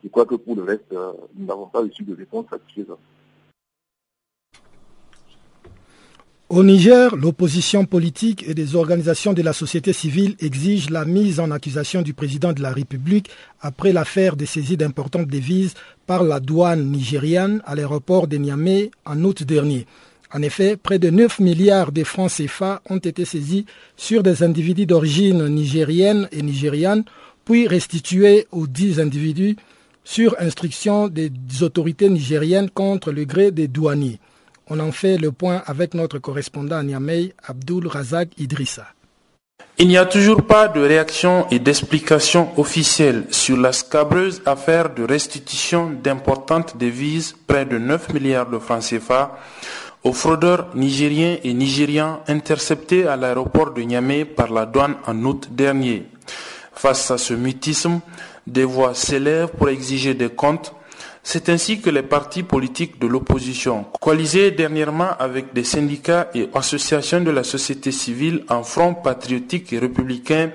Je 0.04 0.10
crois 0.10 0.26
que 0.26 0.36
pour 0.36 0.56
le 0.56 0.64
reste, 0.64 0.92
euh, 0.92 1.14
nous 1.36 1.46
n'avons 1.46 1.68
pas 1.68 1.82
reçu 1.82 2.02
de 2.02 2.16
réponse 2.16 2.48
satisfaisante. 2.50 2.98
Au 6.56 6.62
Niger, 6.64 7.16
l'opposition 7.16 7.84
politique 7.86 8.46
et 8.48 8.54
des 8.54 8.76
organisations 8.76 9.34
de 9.34 9.42
la 9.42 9.54
société 9.54 9.92
civile 9.92 10.36
exigent 10.40 10.92
la 10.92 11.04
mise 11.04 11.40
en 11.40 11.50
accusation 11.50 12.04
du 12.04 12.14
président 12.14 12.54
de 12.54 12.62
la 12.62 12.70
République 12.72 13.32
après 13.60 13.92
l'affaire 13.92 14.36
des 14.36 14.46
saisies 14.46 14.78
d'importantes 14.78 15.26
devises 15.26 15.74
par 16.06 16.22
la 16.24 16.40
douane 16.40 16.92
nigériane 16.92 17.64
à 17.66 17.74
l'aéroport 17.74 18.28
de 18.28 18.38
Niamey 18.38 18.92
en 19.04 19.24
août 19.24 19.42
dernier. 19.42 19.88
En 20.32 20.44
effet, 20.44 20.78
près 20.78 21.00
de 21.00 21.10
9 21.10 21.40
milliards 21.40 21.92
de 21.92 22.04
francs 22.04 22.30
CFA 22.32 22.84
ont 22.88 22.98
été 23.00 23.26
saisis 23.26 23.66
sur 23.98 24.22
des 24.22 24.44
individus 24.44 24.86
d'origine 24.86 25.48
nigérienne 25.48 26.30
et 26.32 26.44
nigériane, 26.44 27.04
puis 27.46 27.68
restitués 27.68 28.46
aux 28.52 28.68
dix 28.68 29.00
individus 29.00 29.56
sur 30.04 30.36
instruction 30.40 31.08
des 31.08 31.32
autorités 31.62 32.10
nigériennes 32.10 32.70
contre 32.70 33.12
le 33.12 33.26
gré 33.26 33.50
des 33.50 33.68
douaniers. 33.68 34.20
On 34.76 34.80
en 34.80 34.92
fait 34.92 35.18
le 35.18 35.32
point 35.32 35.62
avec 35.68 35.94
notre 35.94 36.18
correspondant 36.18 36.78
à 36.78 36.82
Niamey, 36.84 37.36
Abdul 37.46 37.86
Razak 37.88 38.30
Idrissa. 38.40 38.88
Il 39.78 39.88
n'y 39.88 40.00
a 40.00 40.06
toujours 40.08 40.48
pas 40.48 40.68
de 40.68 40.80
réaction 40.82 41.46
et 41.52 41.60
d'explication 41.60 42.50
officielle 42.60 43.26
sur 43.30 43.56
la 43.56 43.72
scabreuse 43.72 44.42
affaire 44.48 44.92
de 44.92 45.04
restitution 45.04 45.92
d'importantes 46.04 46.76
devises, 46.76 47.36
près 47.46 47.66
de 47.68 47.78
9 47.78 48.14
milliards 48.16 48.50
de 48.50 48.58
francs 48.58 48.82
CFA, 48.82 49.38
aux 50.04 50.12
fraudeurs 50.12 50.70
nigériens 50.74 51.38
et 51.44 51.54
nigérians 51.54 52.22
interceptés 52.28 53.06
à 53.06 53.16
l'aéroport 53.16 53.74
de 53.76 53.84
Niamey 53.84 54.26
par 54.26 54.52
la 54.52 54.66
douane 54.66 54.96
en 55.06 55.24
août 55.24 55.50
dernier. 55.52 56.08
Face 56.74 57.12
à 57.12 57.20
ce 57.20 57.36
mutisme, 57.36 58.00
des 58.48 58.64
voix 58.64 58.96
s'élèvent 58.96 59.50
pour 59.50 59.70
exiger 59.70 60.16
des 60.16 60.30
comptes 60.30 60.74
c'est 61.24 61.48
ainsi 61.48 61.80
que 61.80 61.90
les 61.90 62.04
partis 62.04 62.44
politiques 62.44 63.00
de 63.00 63.08
l'opposition, 63.08 63.86
coalisés 64.02 64.52
dernièrement 64.52 65.12
avec 65.18 65.54
des 65.54 65.64
syndicats 65.64 66.30
et 66.36 66.50
associations 66.54 67.22
de 67.22 67.32
la 67.32 67.44
société 67.44 67.92
civile 67.94 68.44
en 68.50 68.64
front 68.64 68.94
patriotique 68.94 69.72
et 69.72 69.80
républicain, 69.80 70.52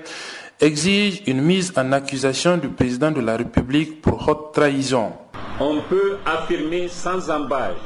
exigent 0.61 1.23
une 1.25 1.41
mise 1.41 1.73
en 1.75 1.91
accusation 1.91 2.57
du 2.57 2.69
président 2.69 3.11
de 3.11 3.21
la 3.21 3.35
République 3.35 4.01
pour 4.01 4.27
haute 4.27 4.53
trahison. 4.53 5.13
On 5.59 5.81
peut 5.89 6.17
affirmer 6.25 6.87
sans 6.87 7.29
embâche 7.31 7.77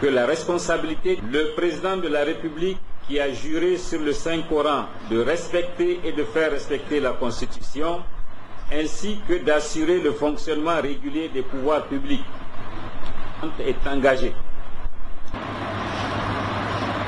que 0.00 0.06
la 0.06 0.26
responsabilité 0.26 1.16
du 1.16 1.38
président 1.56 1.96
de 1.96 2.08
la 2.08 2.22
République 2.24 2.78
qui 3.08 3.18
a 3.18 3.32
juré 3.32 3.76
sur 3.76 4.00
le 4.00 4.12
Saint-Coran 4.12 4.84
de 5.10 5.18
respecter 5.18 5.98
et 6.04 6.12
de 6.12 6.24
faire 6.24 6.52
respecter 6.52 7.00
la 7.00 7.12
Constitution 7.12 8.00
ainsi 8.72 9.18
que 9.28 9.34
d'assurer 9.34 10.00
le 10.00 10.12
fonctionnement 10.12 10.80
régulier 10.80 11.28
des 11.32 11.42
pouvoirs 11.42 11.84
publics 11.84 12.24
est 13.60 13.86
engagé. 13.88 14.32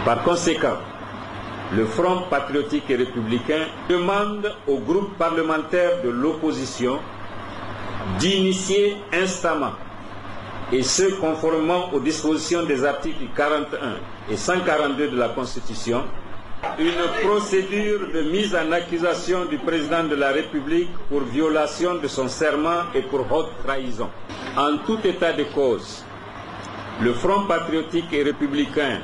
Par 0.04 0.22
conséquent, 0.22 0.78
le 1.72 1.84
Front 1.86 2.22
patriotique 2.30 2.88
et 2.90 2.96
républicain 2.96 3.66
demande 3.88 4.52
au 4.66 4.78
groupe 4.78 5.16
parlementaire 5.18 6.02
de 6.02 6.08
l'opposition 6.08 6.98
d'initier 8.18 8.96
instamment, 9.12 9.72
et 10.72 10.82
ce 10.82 11.20
conformément 11.20 11.92
aux 11.92 12.00
dispositions 12.00 12.62
des 12.64 12.84
articles 12.84 13.24
41 13.36 13.96
et 14.30 14.36
142 14.36 15.08
de 15.08 15.16
la 15.18 15.28
Constitution, 15.28 16.04
une 16.78 17.26
procédure 17.26 18.08
de 18.12 18.22
mise 18.22 18.54
en 18.54 18.70
accusation 18.72 19.44
du 19.46 19.58
président 19.58 20.04
de 20.04 20.14
la 20.14 20.30
République 20.30 20.90
pour 21.08 21.20
violation 21.22 21.94
de 21.96 22.08
son 22.08 22.28
serment 22.28 22.84
et 22.94 23.02
pour 23.02 23.20
haute 23.30 23.50
trahison. 23.64 24.08
En 24.56 24.78
tout 24.86 24.98
état 25.04 25.32
de 25.32 25.44
cause, 25.54 26.04
le 27.02 27.12
Front 27.14 27.44
patriotique 27.46 28.12
et 28.12 28.22
républicain 28.22 29.00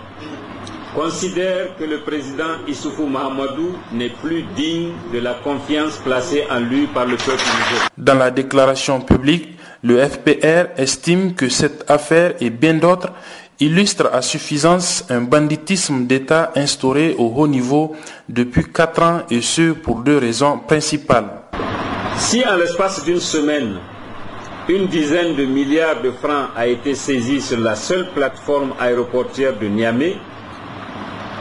considère 0.94 1.76
que 1.78 1.84
le 1.84 2.00
président 2.00 2.56
Issoufou 2.66 3.06
Mahamadou 3.06 3.76
n'est 3.92 4.08
plus 4.22 4.42
digne 4.54 4.92
de 5.12 5.18
la 5.18 5.34
confiance 5.34 5.98
placée 5.98 6.44
en 6.50 6.60
lui 6.60 6.86
par 6.86 7.04
le 7.04 7.16
peuple 7.16 7.42
nigérien. 7.42 7.88
Dans 7.98 8.14
la 8.14 8.30
déclaration 8.30 9.00
publique, 9.00 9.56
le 9.82 9.98
FPR 10.04 10.68
estime 10.78 11.34
que 11.34 11.48
cette 11.48 11.90
affaire 11.90 12.34
et 12.40 12.50
bien 12.50 12.74
d'autres 12.74 13.12
illustrent 13.60 14.10
à 14.12 14.22
suffisance 14.22 15.04
un 15.08 15.20
banditisme 15.22 16.06
d'État 16.06 16.52
instauré 16.56 17.14
au 17.18 17.32
haut 17.36 17.48
niveau 17.48 17.94
depuis 18.28 18.64
quatre 18.72 19.02
ans 19.02 19.22
et 19.30 19.40
ce 19.40 19.72
pour 19.72 20.00
deux 20.00 20.18
raisons 20.18 20.58
principales. 20.58 21.42
Si 22.18 22.44
en 22.46 22.56
l'espace 22.56 23.04
d'une 23.04 23.20
semaine, 23.20 23.76
une 24.68 24.86
dizaine 24.86 25.36
de 25.36 25.44
milliards 25.44 26.02
de 26.02 26.10
francs 26.10 26.48
a 26.56 26.66
été 26.66 26.94
saisi 26.94 27.40
sur 27.40 27.60
la 27.60 27.74
seule 27.76 28.08
plateforme 28.14 28.72
aéroportière 28.80 29.58
de 29.58 29.66
Niamey, 29.66 30.16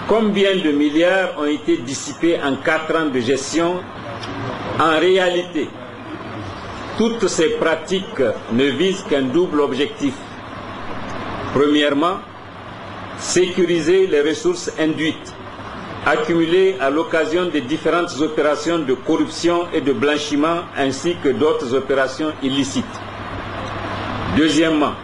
Combien 0.08 0.56
de 0.58 0.72
milliards 0.72 1.32
ont 1.40 1.46
été 1.46 1.78
dissipés 1.78 2.38
en 2.40 2.58
quatre 2.58 2.96
ans 2.96 3.08
de 3.08 3.20
gestion? 3.20 3.78
En 4.80 5.00
réalité, 5.00 5.68
toutes 6.96 7.28
ces 7.28 7.50
pratiques 7.58 8.22
ne 8.54 8.66
visent 8.66 9.02
qu'un 9.10 9.24
double 9.24 9.62
objectif. 9.62 10.14
Premièrement, 11.56 12.18
sécuriser 13.18 14.08
les 14.08 14.20
ressources 14.20 14.70
induites, 14.78 15.34
accumulées 16.06 16.76
à 16.82 16.90
l'occasion 16.90 17.46
des 17.46 17.62
différentes 17.62 18.12
opérations 18.20 18.80
de 18.80 18.94
corruption 18.94 19.66
et 19.74 19.80
de 19.80 19.94
blanchiment 19.94 20.64
ainsi 20.78 21.16
que 21.24 21.30
d'autres 21.30 21.74
opérations 21.74 22.34
illicites. 22.44 22.84
Deuxièmement, 24.36 24.96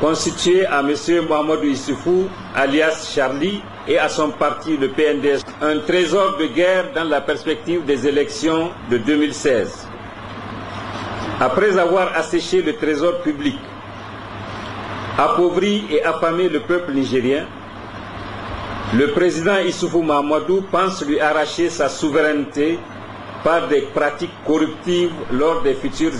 constituer 0.00 0.64
à 0.66 0.82
M. 0.82 0.94
Mohamed 1.28 1.64
Issoufou, 1.64 2.28
alias 2.54 3.10
Charlie, 3.12 3.60
et 3.88 3.98
à 3.98 4.08
son 4.08 4.30
parti, 4.30 4.76
le 4.76 4.90
PNDS, 4.90 5.40
un 5.60 5.80
trésor 5.80 6.36
de 6.38 6.46
guerre 6.46 6.92
dans 6.94 7.08
la 7.08 7.22
perspective 7.22 7.84
des 7.84 8.06
élections 8.06 8.70
de 8.88 8.98
2016. 8.98 9.88
Après 11.40 11.76
avoir 11.76 12.16
asséché 12.16 12.62
le 12.62 12.76
trésor 12.76 13.18
public, 13.22 13.58
appauvri 15.18 15.84
et 15.90 16.02
affamé 16.04 16.48
le 16.48 16.60
peuple 16.60 16.92
nigérien, 16.94 17.46
le 18.94 19.08
président 19.12 19.58
Issoufou 19.58 20.00
Mahamadou 20.00 20.62
pense 20.70 21.04
lui 21.04 21.20
arracher 21.20 21.68
sa 21.68 21.88
souveraineté 21.88 22.78
par 23.44 23.68
des 23.68 23.82
pratiques 23.82 24.32
corruptives 24.46 25.10
lors 25.32 25.62
des 25.62 25.74
futures 25.74 26.12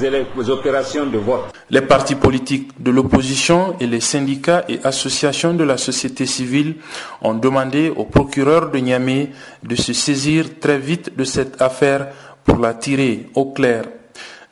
opérations 0.51 1.07
de 1.07 1.19
vote. 1.19 1.47
Les 1.71 1.81
partis 1.81 2.15
politiques 2.15 2.71
de 2.79 2.91
l'opposition 2.91 3.75
et 3.81 3.87
les 3.87 4.01
syndicats 4.01 4.65
et 4.69 4.81
associations 4.85 5.55
de 5.55 5.65
la 5.65 5.79
société 5.79 6.27
civile 6.27 6.77
ont 7.23 7.35
demandé 7.35 7.91
au 7.97 8.05
procureur 8.05 8.71
de 8.71 8.79
Niamey 8.79 9.31
de 9.63 9.75
se 9.77 9.93
saisir 9.93 10.59
très 10.61 10.79
vite 10.79 11.17
de 11.17 11.25
cette 11.25 11.61
affaire 11.63 12.09
pour 12.45 12.59
la 12.59 12.75
tirer 12.75 13.29
au 13.35 13.47
clair. 13.53 13.85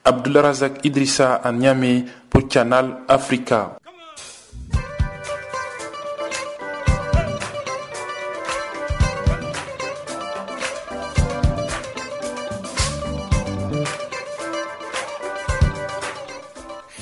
Razak 0.04 0.84
Idrissa 0.84 1.34
à 1.34 1.52
Niamey 1.52 2.04
pour 2.30 2.48
Canal 2.48 2.98
Africa. 3.08 3.76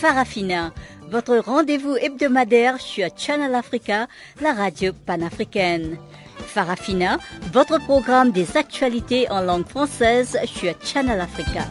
Farafina, 0.04 0.70
votre 1.10 1.38
rendez-vous 1.38 1.96
hebdomadaire 1.96 2.78
sur 2.78 3.08
Channel 3.16 3.54
Africa, 3.54 4.06
la 4.42 4.52
radio 4.52 4.92
panafricaine. 4.92 5.96
Farafina, 6.36 7.16
votre 7.54 7.78
programme 7.78 8.30
des 8.30 8.58
actualités 8.58 9.30
en 9.30 9.40
langue 9.40 9.66
française 9.66 10.38
sur 10.44 10.74
Channel 10.84 11.18
Africa. 11.18 11.64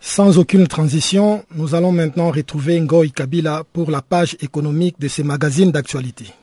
Sans 0.00 0.38
aucune 0.38 0.66
transition, 0.66 1.44
nous 1.54 1.76
allons 1.76 1.92
maintenant 1.92 2.32
retrouver 2.32 2.80
Ngoy 2.80 3.12
Kabila 3.12 3.62
pour 3.72 3.92
la 3.92 4.02
page 4.02 4.36
économique 4.40 4.98
de 4.98 5.06
ses 5.06 5.22
magazines 5.22 5.70
d'actualité. 5.70 6.34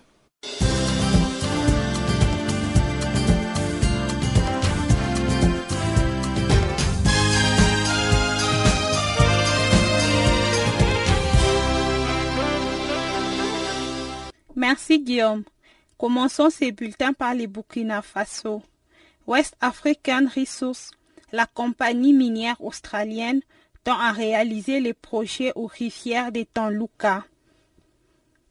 Merci 14.63 14.99
Guillaume. 14.99 15.43
Commençons 15.97 16.49
ces 16.49 16.71
bulletins 16.71 17.11
par 17.11 17.33
les 17.33 17.47
Burkina 17.47 18.01
Faso. 18.01 18.63
West 19.27 19.57
African 19.59 20.25
Resources, 20.33 20.91
la 21.33 21.45
compagnie 21.45 22.13
minière 22.13 22.55
australienne, 22.63 23.41
tend 23.83 23.99
à 23.99 24.13
réaliser 24.13 24.79
les 24.79 24.93
projets 24.93 25.51
aux 25.55 25.65
rivières 25.65 26.31
des 26.31 26.45
Tanluka. 26.45 27.25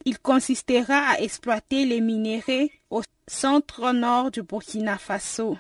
Il 0.04 0.18
consistera 0.18 0.98
à 1.12 1.20
exploiter 1.20 1.86
les 1.86 2.02
minéraux 2.02 2.68
au 2.90 3.00
centre-nord 3.26 4.30
du 4.30 4.42
Burkina 4.42 4.98
Faso. 4.98 5.56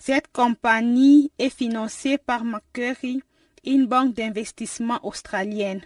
Cette 0.00 0.32
compagnie 0.32 1.30
est 1.38 1.48
financée 1.48 2.18
par 2.18 2.42
Macquarie, 2.42 3.22
une 3.64 3.86
banque 3.86 4.14
d'investissement 4.14 4.98
australienne. 5.06 5.82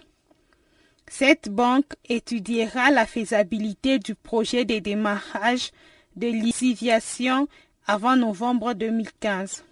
Cette 1.09 1.49
banque 1.49 1.93
étudiera 2.09 2.91
la 2.91 3.07
faisabilité 3.07 3.99
du 3.99 4.15
projet 4.15 4.65
de 4.65 4.79
démarrage 4.79 5.71
de 6.17 6.27
lisiviation 6.27 7.49
avant 7.87 8.17
novembre 8.17 8.73
2015. 8.75 9.65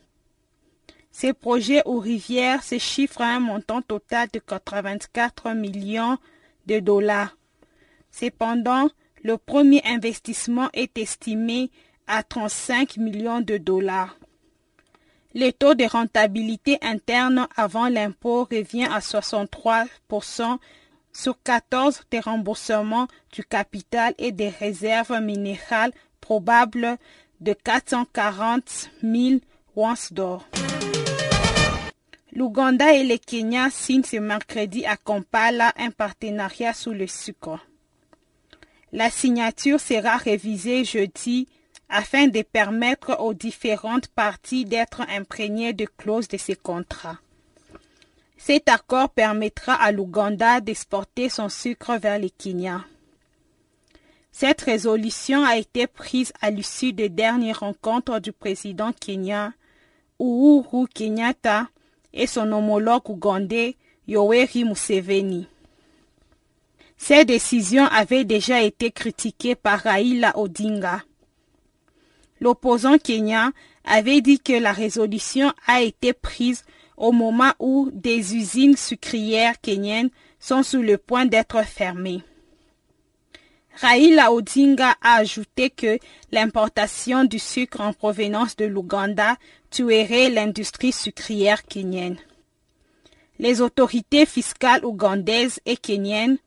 Ces 1.10 1.32
projets 1.32 1.82
aux 1.84 1.98
rivières 1.98 2.62
se 2.62 2.78
chiffrent 2.78 3.20
à 3.20 3.34
un 3.34 3.40
montant 3.40 3.82
total 3.82 4.28
de 4.32 4.38
84 4.38 5.52
millions 5.54 6.18
de 6.66 6.80
dollars. 6.80 7.36
Cependant, 8.10 8.88
le 9.22 9.36
premier 9.36 9.82
investissement 9.84 10.68
est 10.72 10.96
estimé 10.98 11.70
à 12.06 12.22
35 12.22 12.96
millions 12.96 13.40
de 13.40 13.56
dollars. 13.56 14.16
Le 15.34 15.50
taux 15.50 15.74
de 15.74 15.84
rentabilité 15.84 16.78
interne 16.82 17.46
avant 17.56 17.88
l'impôt 17.88 18.44
revient 18.50 18.84
à 18.84 18.98
63% 18.98 20.58
sur 21.12 21.40
14 21.42 22.02
des 22.10 22.20
remboursements 22.20 23.08
du 23.32 23.44
capital 23.44 24.14
et 24.18 24.32
des 24.32 24.48
réserves 24.48 25.20
minérales 25.20 25.92
probables 26.20 26.96
de 27.40 27.52
440 27.52 28.90
000 29.02 29.40
onces 29.76 30.12
d'or. 30.12 30.46
L'Ouganda 32.34 32.94
et 32.94 33.04
le 33.04 33.18
Kenya 33.18 33.68
signent 33.68 34.04
ce 34.04 34.16
mercredi 34.16 34.86
à 34.86 34.96
Kampala 34.96 35.72
un 35.76 35.90
partenariat 35.90 36.72
sous 36.72 36.92
le 36.92 37.06
sucre. 37.06 37.58
La 38.92 39.10
signature 39.10 39.80
sera 39.80 40.16
révisée 40.16 40.84
jeudi 40.84 41.46
afin 41.90 42.28
de 42.28 42.40
permettre 42.40 43.20
aux 43.20 43.34
différentes 43.34 44.08
parties 44.08 44.64
d'être 44.64 45.02
imprégnées 45.10 45.74
de 45.74 45.86
clauses 45.98 46.28
de 46.28 46.38
ces 46.38 46.54
contrats. 46.54 47.18
Cet 48.44 48.68
accord 48.68 49.10
permettra 49.10 49.72
à 49.72 49.92
l'Ouganda 49.92 50.60
d'exporter 50.60 51.28
son 51.28 51.48
sucre 51.48 51.96
vers 51.96 52.18
le 52.18 52.28
Kenya. 52.28 52.84
Cette 54.32 54.62
résolution 54.62 55.44
a 55.44 55.58
été 55.58 55.86
prise 55.86 56.32
à 56.40 56.50
l'issue 56.50 56.92
des 56.92 57.08
dernières 57.08 57.60
rencontres 57.60 58.18
du 58.18 58.32
président 58.32 58.92
kenyan 58.92 59.52
Uhuru 60.18 60.88
Kenyatta 60.88 61.68
et 62.12 62.26
son 62.26 62.50
homologue 62.50 63.08
ougandais 63.10 63.76
Yoweri 64.08 64.64
Museveni. 64.64 65.46
Ces 66.96 67.24
décisions 67.24 67.86
avaient 67.86 68.24
déjà 68.24 68.60
été 68.60 68.90
critiquées 68.90 69.54
par 69.54 69.78
Raila 69.78 70.36
Odinga. 70.36 71.04
L'opposant 72.40 72.98
kenyan 72.98 73.52
avait 73.84 74.20
dit 74.20 74.40
que 74.40 74.52
la 74.52 74.72
résolution 74.72 75.52
a 75.68 75.82
été 75.82 76.12
prise 76.12 76.64
au 77.02 77.10
moment 77.10 77.52
où 77.58 77.90
des 77.92 78.36
usines 78.36 78.76
sucrières 78.76 79.60
kenyennes 79.60 80.10
sont 80.38 80.62
sur 80.62 80.80
le 80.80 80.96
point 80.96 81.26
d'être 81.26 81.60
fermées. 81.66 82.22
Raila 83.74 84.32
Odinga 84.32 84.94
a 85.02 85.16
ajouté 85.16 85.70
que 85.70 85.98
l'importation 86.30 87.24
du 87.24 87.40
sucre 87.40 87.80
en 87.80 87.92
provenance 87.92 88.54
de 88.54 88.66
l'Ouganda 88.66 89.36
tuerait 89.70 90.30
l'industrie 90.30 90.92
sucrière 90.92 91.66
kenyenne. 91.66 92.18
Les 93.40 93.60
autorités 93.60 94.24
fiscales 94.24 94.84
ougandaises 94.84 95.58
et 95.66 95.76
kenyennes, 95.76 96.38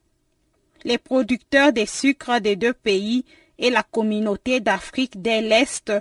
les 0.86 1.00
producteurs 1.00 1.74
des 1.74 1.88
sucres 1.88 2.39
des 2.39 2.56
deux 2.56 2.74
pays 2.74 3.26
et 3.60 3.72
la 3.72 3.84
communauté 3.84 4.62
d'Afrique 4.62 5.22
de 5.22 5.41
l'Est 5.50 5.91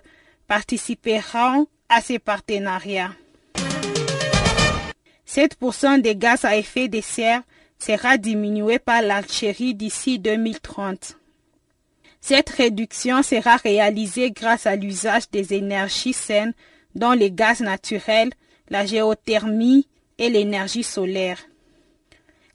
participeront 0.47 1.67
à 1.89 2.01
ces 2.01 2.21
partenariats. 2.21 3.15
7% 5.29 6.01
des 6.01 6.17
gaz 6.17 6.45
à 6.45 6.57
effet 6.57 6.89
de 6.89 7.01
serre 7.01 7.43
sera 7.79 8.17
diminué 8.19 8.79
par 8.79 9.03
l'Algérie 9.03 9.75
d'ici 9.75 10.19
2030. 10.19 11.17
Cette 12.21 12.51
réduction 12.51 13.23
sera 13.23 13.57
réalisée 13.57 14.31
grâce 14.31 14.67
à 14.67 14.77
l'usage 14.77 15.31
des 15.31 15.53
énergies 15.53 16.15
saines 16.15 16.55
dont 16.95 17.13
les 17.13 17.31
gaz 17.31 17.61
naturels, 17.61 18.31
la 18.71 18.87
géothermie 18.87 19.87
et 20.19 20.31
l'énergie 20.31 20.85
solaire. 20.85 21.39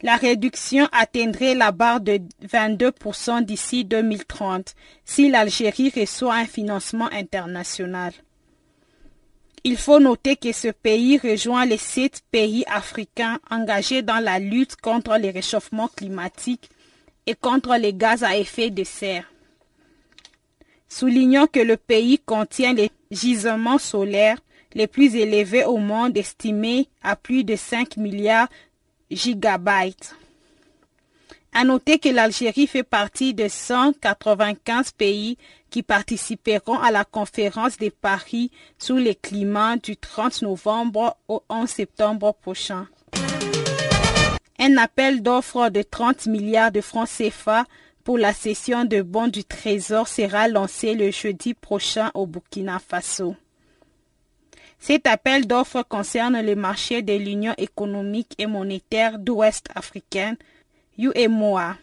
La 0.01 0.15
réduction 0.15 0.87
atteindrait 0.93 1.55
la 1.55 1.71
barre 1.71 1.99
de 1.99 2.19
22% 2.47 3.43
d'ici 3.43 3.83
2030 3.83 4.73
si 5.03 5.29
l'Algérie 5.29 5.91
reçoit 5.93 6.35
un 6.35 6.45
financement 6.45 7.09
international. 7.11 8.13
Il 9.63 9.77
faut 9.77 9.99
noter 9.99 10.35
que 10.35 10.51
ce 10.51 10.69
pays 10.69 11.17
rejoint 11.17 11.65
les 11.65 11.77
sept 11.77 12.21
pays 12.31 12.63
africains 12.67 13.39
engagés 13.49 14.01
dans 14.01 14.19
la 14.23 14.39
lutte 14.39 14.77
contre 14.77 15.17
le 15.17 15.29
réchauffement 15.29 15.89
climatique 15.89 16.69
et 17.25 17.35
contre 17.35 17.75
les 17.75 17.93
gaz 17.93 18.23
à 18.23 18.37
effet 18.37 18.69
de 18.69 18.83
serre. 18.83 19.31
Soulignons 20.87 21.47
que 21.47 21.59
le 21.59 21.77
pays 21.77 22.19
contient 22.19 22.73
les 22.73 22.89
gisements 23.11 23.77
solaires 23.77 24.39
les 24.73 24.87
plus 24.87 25.15
élevés 25.15 25.65
au 25.65 25.77
monde 25.77 26.17
estimés 26.17 26.87
à 27.03 27.15
plus 27.15 27.43
de 27.43 27.55
5 27.55 27.97
milliards 27.97 28.49
gigabytes. 29.11 30.15
À 31.53 31.63
noter 31.63 31.97
que 31.97 32.09
l'Algérie 32.09 32.67
fait 32.67 32.83
partie 32.83 33.33
de 33.33 33.47
195 33.47 34.91
pays 34.91 35.37
qui 35.69 35.83
participeront 35.83 36.77
à 36.77 36.91
la 36.91 37.05
conférence 37.05 37.77
de 37.77 37.89
Paris 37.89 38.51
sur 38.77 38.95
le 38.95 39.13
climat 39.13 39.77
du 39.77 39.97
30 39.97 40.43
novembre 40.43 41.17
au 41.27 41.43
11 41.49 41.67
septembre 41.67 42.33
prochain. 42.33 42.87
Un 44.59 44.77
appel 44.77 45.23
d'offres 45.23 45.69
de 45.69 45.81
30 45.81 46.27
milliards 46.27 46.71
de 46.71 46.81
francs 46.81 47.09
CFA 47.09 47.65
pour 48.03 48.17
la 48.17 48.33
session 48.33 48.85
de 48.85 49.01
bons 49.01 49.27
du 49.27 49.43
Trésor 49.43 50.07
sera 50.07 50.47
lancé 50.47 50.95
le 50.95 51.11
jeudi 51.11 51.53
prochain 51.53 52.11
au 52.13 52.25
Burkina 52.25 52.79
Faso. 52.79 53.35
Cet 54.79 55.07
appel 55.07 55.45
d'offres 55.45 55.83
concerne 55.83 56.41
le 56.41 56.55
marché 56.55 57.01
de 57.01 57.13
l'Union 57.13 57.53
économique 57.57 58.33
et 58.37 58.47
monétaire 58.47 59.19
d'Ouest 59.19 59.67
africaine 59.75 60.37
UMOA, 60.99 61.77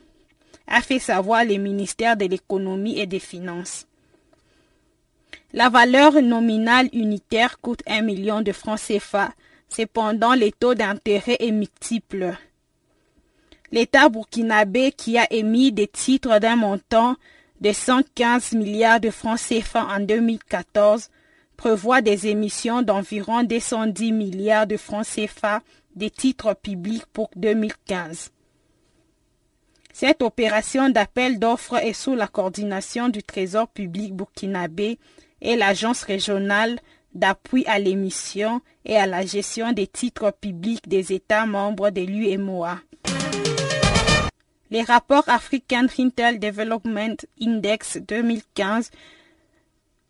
a 0.68 0.82
fait 0.82 0.98
savoir 0.98 1.44
le 1.44 1.56
ministère 1.56 2.16
de 2.16 2.26
l'économie 2.26 2.98
et 2.98 3.06
des 3.06 3.18
finances. 3.18 3.86
La 5.52 5.70
valeur 5.70 6.20
nominale 6.20 6.88
unitaire 6.92 7.60
coûte 7.60 7.82
1 7.86 8.02
million 8.02 8.42
de 8.42 8.52
francs 8.52 8.78
CFA. 8.78 9.30
Cependant, 9.68 10.34
le 10.34 10.50
taux 10.52 10.74
d'intérêt 10.74 11.36
est 11.40 11.50
multiple. 11.50 12.36
L'État 13.72 14.08
burkinabé 14.08 14.92
qui 14.92 15.18
a 15.18 15.32
émis 15.32 15.72
des 15.72 15.88
titres 15.88 16.38
d'un 16.38 16.56
montant 16.56 17.16
de 17.60 17.72
115 17.72 18.52
milliards 18.52 19.00
de 19.00 19.10
francs 19.10 19.40
CFA 19.40 19.86
en 19.86 20.00
2014 20.00 21.08
prévoit 21.56 22.02
des 22.02 22.26
émissions 22.26 22.82
d'environ 22.82 23.42
210 23.42 24.12
milliards 24.12 24.66
de 24.66 24.76
francs 24.76 25.06
CFA 25.06 25.62
des 25.94 26.10
titres 26.10 26.54
publics 26.54 27.06
pour 27.12 27.30
2015. 27.34 28.30
Cette 29.98 30.20
opération 30.20 30.90
d'appel 30.90 31.38
d'offres 31.38 31.78
est 31.82 31.94
sous 31.94 32.14
la 32.14 32.26
coordination 32.26 33.08
du 33.08 33.22
Trésor 33.22 33.66
public 33.66 34.12
burkinabé 34.12 34.98
et 35.40 35.56
l'Agence 35.56 36.02
régionale 36.02 36.78
d'appui 37.14 37.64
à 37.64 37.78
l'émission 37.78 38.60
et 38.84 38.98
à 38.98 39.06
la 39.06 39.24
gestion 39.24 39.72
des 39.72 39.86
titres 39.86 40.34
publics 40.38 40.86
des 40.86 41.14
États 41.14 41.46
membres 41.46 41.88
de 41.88 42.02
l'UMOA. 42.02 42.78
Les 44.70 44.82
rapports 44.82 45.30
African 45.30 45.86
Retail 45.86 46.40
Development 46.40 47.16
Index 47.40 47.96
2015 47.96 48.90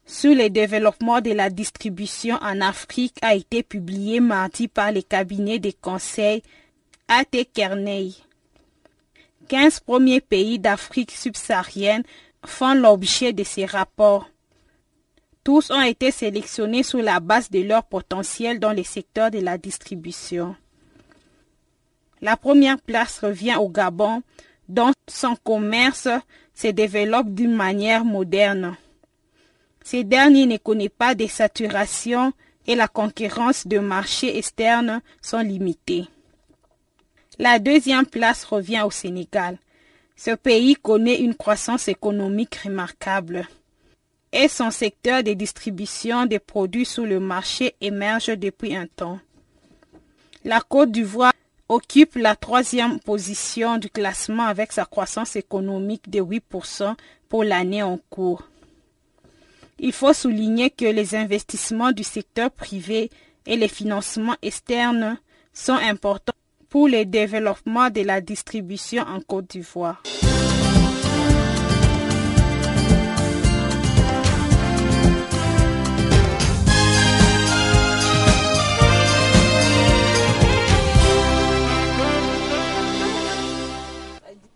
sur 0.05 0.35
le 0.35 0.51
développement 0.51 1.21
de 1.21 1.31
la 1.31 1.49
distribution 1.49 2.39
en 2.43 2.61
Afrique 2.61 3.19
a 3.23 3.37
été 3.37 3.63
publié 3.63 4.19
mardi 4.19 4.67
par 4.67 4.91
le 4.91 5.03
cabinet 5.03 5.61
de 5.61 5.71
conseil 5.81 6.43
A.T. 7.07 7.45
Kearney. 7.45 8.26
15 9.49 9.81
premiers 9.81 10.21
pays 10.21 10.59
d'Afrique 10.59 11.13
subsaharienne 11.13 12.03
font 12.45 12.75
l'objet 12.75 13.33
de 13.33 13.45
ces 13.45 13.65
rapports. 13.65 14.29
Tous 15.45 15.71
ont 15.71 15.83
été 15.83 16.11
sélectionnés 16.11 16.83
sur 16.83 17.01
la 17.01 17.21
base 17.21 17.51
de 17.51 17.61
leur 17.61 17.85
potentiel 17.85 18.59
dans 18.59 18.73
le 18.73 18.83
secteur 18.83 19.31
de 19.31 19.39
la 19.39 19.59
distribution. 19.59 20.57
La 22.21 22.37
première 22.37 22.81
place 22.81 23.21
revient 23.21 23.57
au 23.57 23.69
Gabon, 23.69 24.23
dont 24.69 24.93
son 25.09 25.37
commerce 25.37 26.09
se 26.55 26.69
développe 26.69 27.29
d'une 27.29 27.55
manière 27.55 28.05
moderne. 28.05 28.77
Ces 29.85 30.03
derniers 30.03 30.47
ne 30.47 30.57
connaissent 30.57 30.89
pas 30.99 31.15
de 31.15 31.27
saturation 31.27 32.33
et 32.67 32.75
la 32.75 32.89
concurrence 32.89 33.67
de 33.67 33.79
marchés 33.79 34.37
externes 34.37 35.01
sont 35.23 35.39
limitées. 35.39 36.07
La 37.39 37.59
deuxième 37.59 38.07
place 38.07 38.45
revient 38.45 38.83
au 38.87 38.91
Sénégal. 38.91 39.59
Ce 40.17 40.31
pays 40.31 40.75
connaît 40.75 41.21
une 41.21 41.35
croissance 41.35 41.89
économique 41.89 42.55
remarquable 42.65 43.47
et 44.33 44.49
son 44.49 44.71
secteur 44.71 45.23
de 45.23 45.35
distribution 45.35 46.25
des 46.25 46.39
produits 46.39 46.87
sur 46.87 47.05
le 47.05 47.21
marché 47.21 47.75
émerge 47.83 48.29
depuis 48.39 48.75
un 48.75 48.87
temps. 48.87 49.19
La 50.45 50.61
Côte 50.61 50.93
d'Ivoire 50.93 51.33
occupe 51.69 52.15
la 52.17 52.37
troisième 52.37 53.01
position 53.01 53.77
du 53.77 53.91
classement 53.91 54.45
avec 54.45 54.73
sa 54.73 54.87
croissance 54.87 55.37
économique 55.37 56.09
de 56.09 56.21
8% 56.21 56.95
pour 57.29 57.45
l'année 57.45 57.83
en 57.83 57.99
cours. 58.09 58.49
Il 59.79 59.93
faut 59.93 60.15
souligner 60.15 60.71
que 60.71 60.87
les 60.87 61.15
investissements 61.15 61.93
du 61.93 62.03
secteur 62.03 62.51
privé 62.51 63.11
et 63.45 63.57
les 63.57 63.69
financements 63.69 64.37
externes 64.41 65.19
sont 65.53 65.75
importants 65.75 66.33
pour 66.69 66.89
le 66.89 67.05
développement 67.05 67.91
de 67.91 68.03
la 68.03 68.21
distribution 68.21 69.03
en 69.03 69.21
Côte 69.21 69.51
d'Ivoire. 69.51 70.03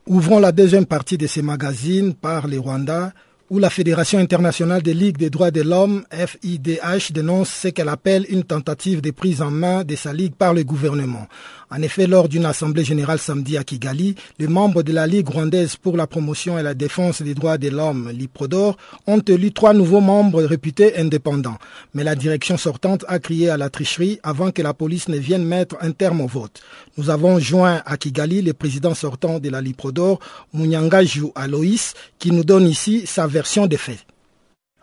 Ouvrons 0.07 0.41
la 0.41 0.51
deuxième 0.51 0.87
partie 0.87 1.17
de 1.17 1.29
ces 1.29 1.41
magazines 1.41 2.15
par 2.15 2.49
les 2.49 2.59
Rwandais 2.59 3.11
où 3.51 3.59
la 3.59 3.69
Fédération 3.69 4.21
internationale 4.21 4.81
des 4.81 4.95
ligues 4.95 5.19
des 5.19 5.29
droits 5.29 5.51
de 5.51 5.61
l'homme, 5.63 6.05
FIDH, 6.13 7.11
dénonce 7.13 7.51
ce 7.51 7.69
qu'elle 7.69 7.89
appelle 7.89 8.25
une 8.29 8.45
tentative 8.45 9.01
de 9.01 9.11
prise 9.11 9.43
en 9.43 9.51
main 9.51 9.83
de 9.83 9.97
sa 9.97 10.13
ligue 10.13 10.35
par 10.37 10.55
le 10.55 10.63
gouvernement. 10.63 11.27
En 11.73 11.83
effet, 11.83 12.09
lors 12.09 12.29
d'une 12.29 12.47
assemblée 12.47 12.83
générale 12.85 13.21
samedi 13.21 13.57
à 13.57 13.63
Kigali, 13.63 14.17
les 14.41 14.49
membres 14.49 14.83
de 14.83 14.93
la 14.93 15.07
Ligue 15.07 15.29
rwandaise 15.29 15.77
pour 15.77 15.97
la 15.97 16.09
promotion 16.09 16.59
et 16.59 16.65
la 16.65 16.75
défense 16.75 17.23
des 17.23 17.35
droits 17.35 17.59
de 17.59 17.69
l'homme, 17.69 18.11
l'IPRODOR, 18.13 18.77
ont 19.07 19.21
élu 19.21 19.53
trois 19.53 19.73
nouveaux 19.73 20.01
membres 20.01 20.43
réputés 20.43 20.97
indépendants. 20.99 21.59
Mais 21.95 22.03
la 22.03 22.17
direction 22.17 22.57
sortante 22.57 23.05
a 23.07 23.21
crié 23.21 23.51
à 23.51 23.57
la 23.57 23.71
tricherie 23.71 24.19
avant 24.25 24.51
que 24.51 24.63
la 24.63 24.75
police 24.75 25.09
ne 25.09 25.17
vienne 25.17 25.45
mettre 25.45 25.77
un 25.81 25.93
terme 25.93 26.21
au 26.23 26.27
vote. 26.27 26.61
Nous 26.97 27.09
avons 27.09 27.39
joint 27.39 27.83
à 27.87 27.97
Kigali 27.97 28.43
le 28.43 28.53
président 28.53 28.95
sortant 28.95 29.39
de 29.39 29.49
la 29.49 29.61
LIPRODOR, 29.61 30.19
Munyangaju 30.53 31.31
Aloïs, 31.37 31.95
qui 32.19 32.33
nous 32.33 32.45
donne 32.45 32.67
ici 32.67 33.05
sa 33.07 33.29
version 33.29 33.40
des 33.69 33.77
faits. 33.77 34.05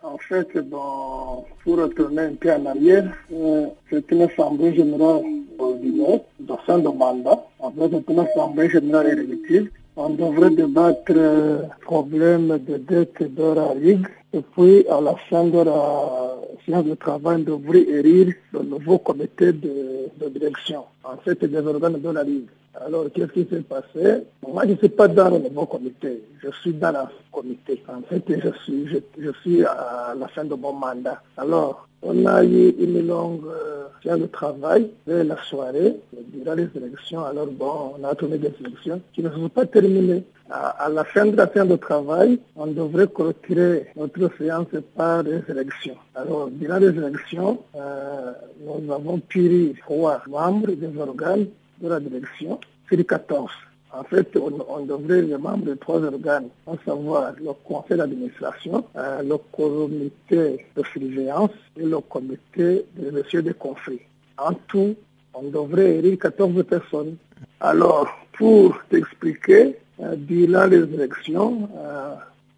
En 0.04 0.18
fait, 0.18 0.48
pour 0.70 1.78
retourner 1.78 2.22
un 2.22 2.36
peu 2.36 2.52
en 2.54 2.66
arrière, 2.66 3.12
euh, 3.34 3.66
c'est 3.90 4.10
une 4.12 4.22
assemblée 4.22 4.74
générale 4.76 5.24
ordinaire 5.60 6.20
fin 6.66 6.80
de 6.80 6.90
mandat. 6.90 7.46
En 7.60 7.72
fait, 7.72 7.90
c'est 7.92 8.14
une 8.14 8.20
assemblée 8.20 8.70
générale 8.70 9.20
élective. 9.20 9.70
On 9.96 10.10
devrait 10.10 10.52
débattre 10.52 11.12
euh, 11.12 11.64
problème 11.82 12.60
de 12.68 12.78
dette 12.78 13.22
de 13.22 13.54
la 13.54 13.74
Ligue. 13.74 14.08
Et 14.34 14.42
puis, 14.42 14.86
à 14.90 15.02
la 15.02 15.16
fin 15.30 15.46
de 15.46 15.60
la 15.60 16.36
séance 16.66 16.86
de 16.86 16.96
travail, 16.96 17.38
on 17.38 17.58
devrait 17.58 17.82
élire 17.82 18.34
le 18.54 18.62
nouveau 18.64 19.00
comité 19.00 19.54
de 19.54 19.74
de 20.18 20.30
direction, 20.30 20.86
en 21.04 21.18
fait, 21.18 21.44
des 21.44 21.58
organes 21.58 22.00
de 22.02 22.10
la 22.10 22.24
Ligue. 22.24 22.48
Alors, 22.86 23.06
qu'est-ce 23.14 23.32
qui 23.32 23.48
s'est 23.50 23.62
passé? 23.62 24.24
Moi, 24.48 24.64
je 24.66 24.74
ne 24.74 24.78
suis 24.78 24.90
pas 24.90 25.08
dans 25.08 25.30
le 25.30 25.40
nouveau 25.40 25.66
comité. 25.66 26.24
Je 26.44 26.50
suis 26.62 26.74
dans 26.74 26.92
le 26.92 27.00
comité. 27.32 27.84
En 27.88 28.02
fait, 28.02 28.24
je 28.28 28.50
suis, 28.64 28.88
je, 29.18 29.32
suis 29.42 29.64
à 29.66 30.14
la 30.18 30.28
fin 30.28 30.44
de 30.44 30.54
mon 30.54 30.74
mandat. 30.74 31.22
Alors, 31.38 31.87
on 32.08 32.26
a 32.26 32.44
eu 32.44 32.70
une 32.80 33.06
longue 33.06 33.46
euh, 33.48 34.18
de 34.18 34.26
travail 34.28 34.90
dès 35.06 35.24
la 35.26 35.38
soirée, 35.44 35.96
durant 36.34 36.56
les 36.56 36.70
élections. 36.76 37.26
Alors, 37.26 37.48
bon, 37.48 37.96
on 38.00 38.04
a 38.06 38.16
tourné 38.16 38.38
des 38.38 38.54
élections 38.62 39.02
qui 39.14 39.22
ne 39.22 39.30
sont 39.30 39.50
pas 39.50 39.66
terminées. 39.66 40.24
À, 40.50 40.88
la 40.90 41.04
fin 41.04 41.26
de 41.26 41.36
la 41.36 41.48
fin 41.48 41.66
de 41.66 41.76
travail, 41.76 42.40
on 42.56 42.68
devrait 42.68 43.08
clôturer 43.08 43.88
notre 43.98 44.30
séance 44.38 44.68
par 44.96 45.24
les 45.24 45.42
élections. 45.50 45.98
Alors, 46.16 46.48
durant 46.50 46.78
les 46.78 46.98
élections, 46.98 47.60
euh, 47.76 48.32
nous 48.66 48.94
avons 48.94 49.20
pu 49.20 49.74
trois 49.84 50.22
membres 50.28 50.72
des 50.72 50.98
organes 50.98 51.48
de 51.82 51.90
la 51.90 52.00
direction, 52.00 52.62
c'est 52.90 53.04
14. 53.04 53.52
En 53.94 54.04
fait, 54.04 54.36
on, 54.38 54.86
devrait 54.86 55.22
les 55.22 55.38
membres 55.38 55.66
de 55.66 55.74
trois 55.76 56.02
organes, 56.04 56.50
à 56.68 56.74
savoir 56.86 57.34
le 57.40 57.52
conseil 57.64 57.98
d'administration, 57.98 58.86
euh, 58.98 59.24
le 59.24 59.38
comité 59.52 60.66
de 60.76 60.84
surveillance 60.92 61.52
et 61.78 61.84
le 61.84 62.00
comité 62.02 62.86
de 62.98 63.18
gestion 63.18 63.42
des 63.42 63.54
conflits. 63.54 64.02
En 64.38 64.54
tout, 64.68 64.96
on 65.34 65.44
devrait 65.44 65.96
élire 65.96 66.20
14 66.20 66.64
personnes. 66.66 67.16
Alors, 67.62 68.08
pour 68.34 68.78
t'expliquer, 68.90 69.78
euh, 70.02 70.16
durant 70.16 70.66
les 70.66 70.84
élections, 70.94 71.70
euh, 71.78 72.16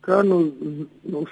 quand 0.09 0.23
nous, 0.23 0.51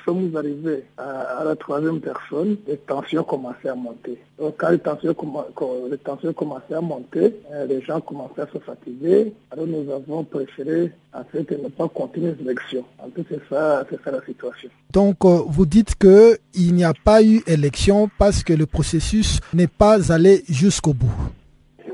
sommes 0.05 0.32
arrivés 0.36 0.84
à, 0.99 1.43
la 1.43 1.55
troisième 1.55 1.99
personne, 1.99 2.57
les 2.67 2.78
tensions 2.78 3.23
commençaient 3.23 3.69
à 3.69 3.75
monter. 3.75 4.19
Donc, 4.38 4.53
quand 4.57 4.69
les 4.69 4.78
tensions, 4.78 5.15
commençaient 5.15 6.75
à 6.75 6.82
monter, 6.82 7.34
euh, 7.51 7.65
les 7.65 7.82
gens 7.82 7.99
commençaient 8.01 8.41
à 8.41 8.47
se 8.53 8.59
fatiguer. 8.59 9.34
Alors 9.49 9.65
nous 9.65 9.91
avons 9.91 10.23
préféré 10.23 10.91
en 11.11 11.23
fait 11.23 11.49
ne 11.51 11.69
pas 11.69 11.88
continuer 11.88 12.36
les 12.38 12.45
élections. 12.45 12.86
En 12.99 13.09
fait, 13.09 13.25
c'est 13.28 13.41
ça, 13.49 13.84
c'est 13.89 13.99
ça 14.03 14.11
la 14.11 14.23
situation. 14.23 14.69
Donc 14.93 15.25
euh, 15.25 15.39
vous 15.47 15.65
dites 15.65 15.95
qu'il 15.95 16.75
n'y 16.75 16.84
a 16.84 16.93
pas 16.93 17.23
eu 17.23 17.41
élection 17.47 18.11
parce 18.19 18.43
que 18.43 18.53
le 18.53 18.67
processus 18.67 19.39
n'est 19.55 19.65
pas 19.65 20.11
allé 20.13 20.43
jusqu'au 20.47 20.93
bout. 20.93 21.11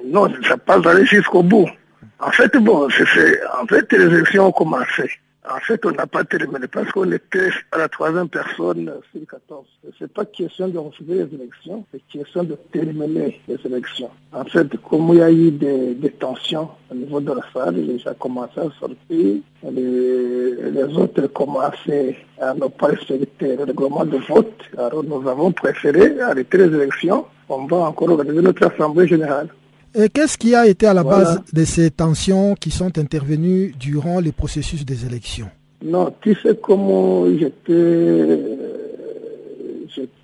Non, 0.06 0.28
ça 0.44 0.56
n'est 0.56 0.58
pas 0.58 0.90
allé 0.90 1.06
jusqu'au 1.06 1.44
bout. 1.44 1.70
En 2.20 2.32
fait, 2.32 2.54
bon, 2.58 2.90
c'est, 2.90 3.40
en 3.62 3.66
fait, 3.68 3.90
les 3.94 4.04
élections 4.04 4.48
ont 4.48 4.52
commencé. 4.52 5.10
En 5.50 5.60
fait, 5.60 5.86
on 5.86 5.92
n'a 5.92 6.08
pas 6.08 6.24
terminé 6.24 6.68
parce 6.72 6.90
qu'on 6.92 7.12
était 7.12 7.50
à 7.74 7.80
la 7.80 7.90
troisième 7.90 8.30
personne 8.30 8.90
sur 9.12 9.28
14. 9.30 9.66
Ce 10.00 10.04
n'est 10.04 10.08
pas 10.08 10.24
question 10.24 10.70
de 10.70 10.78
refuser 10.78 11.16
les 11.16 11.36
élections, 11.36 11.86
c'est 11.92 12.02
question 12.08 12.44
de 12.44 12.58
terminer 12.72 13.42
les 13.50 13.58
élections. 13.66 14.10
En 14.32 14.46
fait, 14.46 14.68
comme 14.78 15.10
il 15.10 15.18
y 15.18 15.22
a 15.22 15.30
eu 15.30 15.52
des, 15.52 16.14
tensions 16.18 16.70
au 16.90 16.96
niveau 16.96 17.20
de 17.20 17.34
la 17.34 17.42
salle, 17.54 17.76
les 17.76 18.00
gens 18.00 18.14
commencé 18.14 18.58
à 18.58 18.70
sortir, 18.80 18.96
les, 19.10 19.42
les 20.72 20.98
autres 20.98 21.28
commençaient 21.28 22.16
à 22.40 22.54
ne 22.54 22.68
pas 22.68 22.88
respecter 22.88 23.58
le 23.58 23.66
règlement 23.66 24.06
de 24.06 24.18
vote. 24.18 24.62
Alors 24.78 25.04
nous 25.04 25.28
avons 25.28 25.52
préféré 25.52 26.22
arrêter 26.22 26.58
les 26.58 26.74
élections. 26.74 27.26
On 27.50 27.66
va 27.66 27.78
encore 27.78 28.12
organiser 28.12 28.42
notre 28.42 28.66
assemblée 28.66 29.08
générale. 29.08 29.50
Et 29.96 30.10
qu'est-ce 30.10 30.38
qui 30.38 30.56
a 30.56 30.66
été 30.66 30.88
à 30.88 30.94
la 30.94 31.04
base 31.04 31.42
de 31.54 31.66
ces 31.66 31.92
tensions 31.92 32.56
qui 32.56 32.72
sont 32.72 32.98
intervenues 32.98 33.74
durant 33.80 34.20
le 34.20 34.32
processus 34.32 34.84
des 34.86 35.06
élections? 35.06 35.50
Non, 35.84 36.14
tu 36.22 36.34
sais 36.36 36.58
comment 36.62 37.26
j'étais 37.30 38.40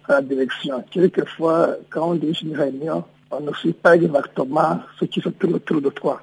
à 0.08 0.14
la 0.14 0.22
direction. 0.22 0.84
Quelquefois, 0.90 1.76
quand 1.90 2.12
on 2.12 2.16
dit 2.16 2.38
une 2.42 2.56
réunion, 2.56 3.04
on 3.30 3.42
ne 3.42 3.52
sait 3.62 3.74
pas 3.74 3.96
exactement 3.96 4.80
ce 5.00 5.06
qui 5.06 5.22
se 5.22 5.30
tourne 5.30 5.56
autour 5.56 5.82
de 5.82 5.90
toi. 5.90 6.22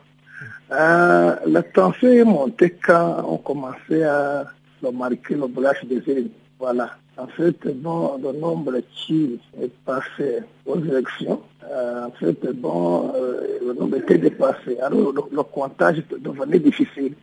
Euh, 0.73 1.37
la 1.47 1.63
tension 1.63 2.09
est 2.09 2.25
montée 2.25 2.77
quand 2.85 3.25
on 3.29 3.37
commençait 3.37 4.03
à 4.03 4.45
marquer 4.93 5.35
le 5.35 5.47
boulage 5.47 5.85
des 5.85 6.03
îles. 6.13 6.31
Voilà. 6.59 6.91
En 7.17 7.27
fait, 7.29 7.57
bon, 7.77 8.19
le 8.23 8.39
nombre 8.39 8.75
qui 8.95 9.39
est 9.63 9.71
passé 9.85 10.43
aux 10.67 10.79
élections, 10.79 11.41
euh, 11.56 11.56
en 11.73 12.11
fait, 12.12 12.53
bon, 12.53 13.12
euh, 13.14 13.59
le 13.64 13.73
nombre 13.75 13.97
était 13.97 14.19
dépassé. 14.19 14.79
Alors, 14.81 15.12
le, 15.12 15.43
comptage 15.43 16.03
devenait 16.19 16.59
difficile. 16.59 17.14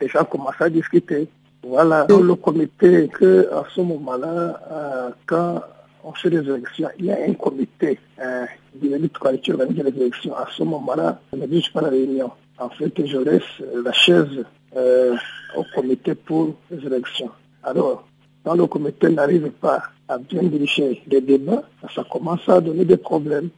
Les 0.00 0.08
gens 0.08 0.24
commençaient 0.24 0.64
à 0.64 0.70
discuter. 0.70 1.28
Voilà. 1.64 2.06
le 2.08 2.34
comité 2.34 3.08
que, 3.08 3.48
à 3.52 3.64
ce 3.72 3.80
moment-là, 3.82 4.60
euh, 4.72 5.10
quand 5.26 5.62
on 6.02 6.12
fait 6.12 6.30
les 6.30 6.40
élections, 6.40 6.88
il 6.98 7.04
y 7.06 7.12
a 7.12 7.18
un 7.28 7.34
comité 7.34 8.00
euh, 8.20 8.44
de 8.74 8.88
l'élite 8.88 9.16
qui 9.40 9.52
organise 9.52 9.84
les 9.84 10.00
élections. 10.02 10.34
À 10.34 10.48
ce 10.56 10.64
moment-là, 10.64 11.20
je 11.32 11.38
ne 11.38 11.46
dis 11.46 11.64
pas 11.72 11.82
la 11.82 11.90
réunion. 11.90 12.32
En 12.58 12.68
fait, 12.70 12.92
je 13.06 13.18
laisse 13.18 13.42
la 13.84 13.92
chaise 13.92 14.44
au 14.74 15.64
comité 15.74 16.16
pour 16.16 16.54
les 16.70 16.84
élections. 16.84 17.30
Alors, 17.62 18.04
quand 18.44 18.54
le 18.54 18.66
comité 18.66 19.08
n'arrive 19.08 19.50
pas 19.50 19.82
à 20.08 20.18
bien 20.18 20.42
diriger 20.42 21.00
les 21.06 21.20
débats, 21.20 21.62
ça 21.94 22.04
commence 22.10 22.48
à 22.48 22.60
donner 22.60 22.84
des 22.84 22.96
problèmes. 22.96 23.50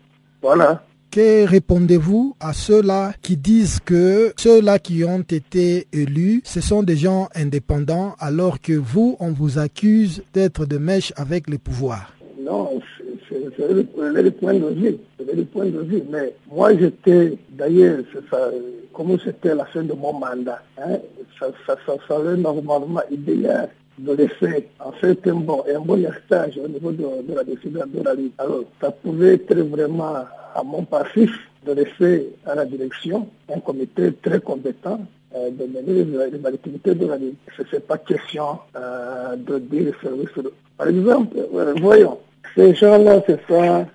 Voilà. 0.44 0.82
Que 1.10 1.46
répondez-vous 1.46 2.36
à 2.38 2.52
ceux-là 2.52 3.14
qui 3.22 3.38
disent 3.38 3.80
que 3.82 4.34
ceux-là 4.36 4.78
qui 4.78 5.02
ont 5.02 5.20
été 5.22 5.86
élus, 5.90 6.42
ce 6.44 6.60
sont 6.60 6.82
des 6.82 6.96
gens 6.96 7.28
indépendants, 7.34 8.14
alors 8.18 8.60
que 8.60 8.74
vous, 8.74 9.16
on 9.20 9.30
vous 9.30 9.58
accuse 9.58 10.22
d'être 10.34 10.66
de 10.66 10.76
mèche 10.76 11.14
avec 11.16 11.48
le 11.48 11.56
pouvoir? 11.56 12.12
Non, 12.38 12.78
c'est 13.26 13.72
le, 13.72 13.84
point 13.84 14.52
de 14.52 14.68
vue. 14.74 14.98
C'est 15.16 15.34
le 15.34 15.44
point 15.46 15.64
de 15.64 15.80
vue. 15.80 16.02
Mais 16.10 16.34
moi, 16.52 16.76
j'étais, 16.76 17.38
d'ailleurs, 17.52 18.00
comme 18.92 19.18
c'était 19.24 19.54
la 19.54 19.64
fin 19.64 19.82
de 19.82 19.94
mon 19.94 20.12
mandat, 20.12 20.60
hein, 20.76 20.98
ça, 21.40 21.46
ça, 21.66 21.74
ça 21.86 21.94
serait 22.06 22.36
normalement 22.36 23.00
idéal 23.10 23.70
de 23.98 24.12
laisser 24.12 24.68
en 24.80 24.92
fait 24.92 25.26
un 25.26 25.34
bon, 25.34 25.64
un 25.72 25.80
bon 25.80 25.96
héritage 25.96 26.58
au 26.62 26.68
niveau 26.68 26.90
de, 26.92 27.34
la 27.34 27.44
décision 27.44 27.84
de 27.86 28.02
la 28.02 28.14
Ligue. 28.14 28.32
Alors, 28.38 28.64
ça 28.80 28.90
pouvait 28.90 29.34
être 29.34 29.54
vraiment 29.54 30.14
à 30.54 30.62
mon 30.64 30.84
passif 30.84 31.30
de 31.66 31.72
laisser 31.72 32.28
à 32.46 32.54
la 32.54 32.64
direction 32.64 33.28
un 33.54 33.60
comité 33.60 34.12
très 34.22 34.40
compétent 34.40 35.00
euh, 35.34 35.50
de 35.50 35.64
mener 35.64 36.04
les, 36.04 36.46
activités 36.46 36.94
de 36.94 37.06
la 37.06 37.16
Ligue. 37.16 37.34
Ce 37.56 37.62
n'est 37.74 37.80
pas 37.80 37.98
question 37.98 38.58
euh, 38.76 39.36
de 39.36 39.58
dire 39.58 39.94
service. 40.02 40.28
Par 40.76 40.88
exemple, 40.88 41.36
euh, 41.54 41.74
voyons, 41.80 42.18
ces 42.54 42.74
gens-là, 42.74 43.22
c'est 43.26 43.40
ça 43.48 43.86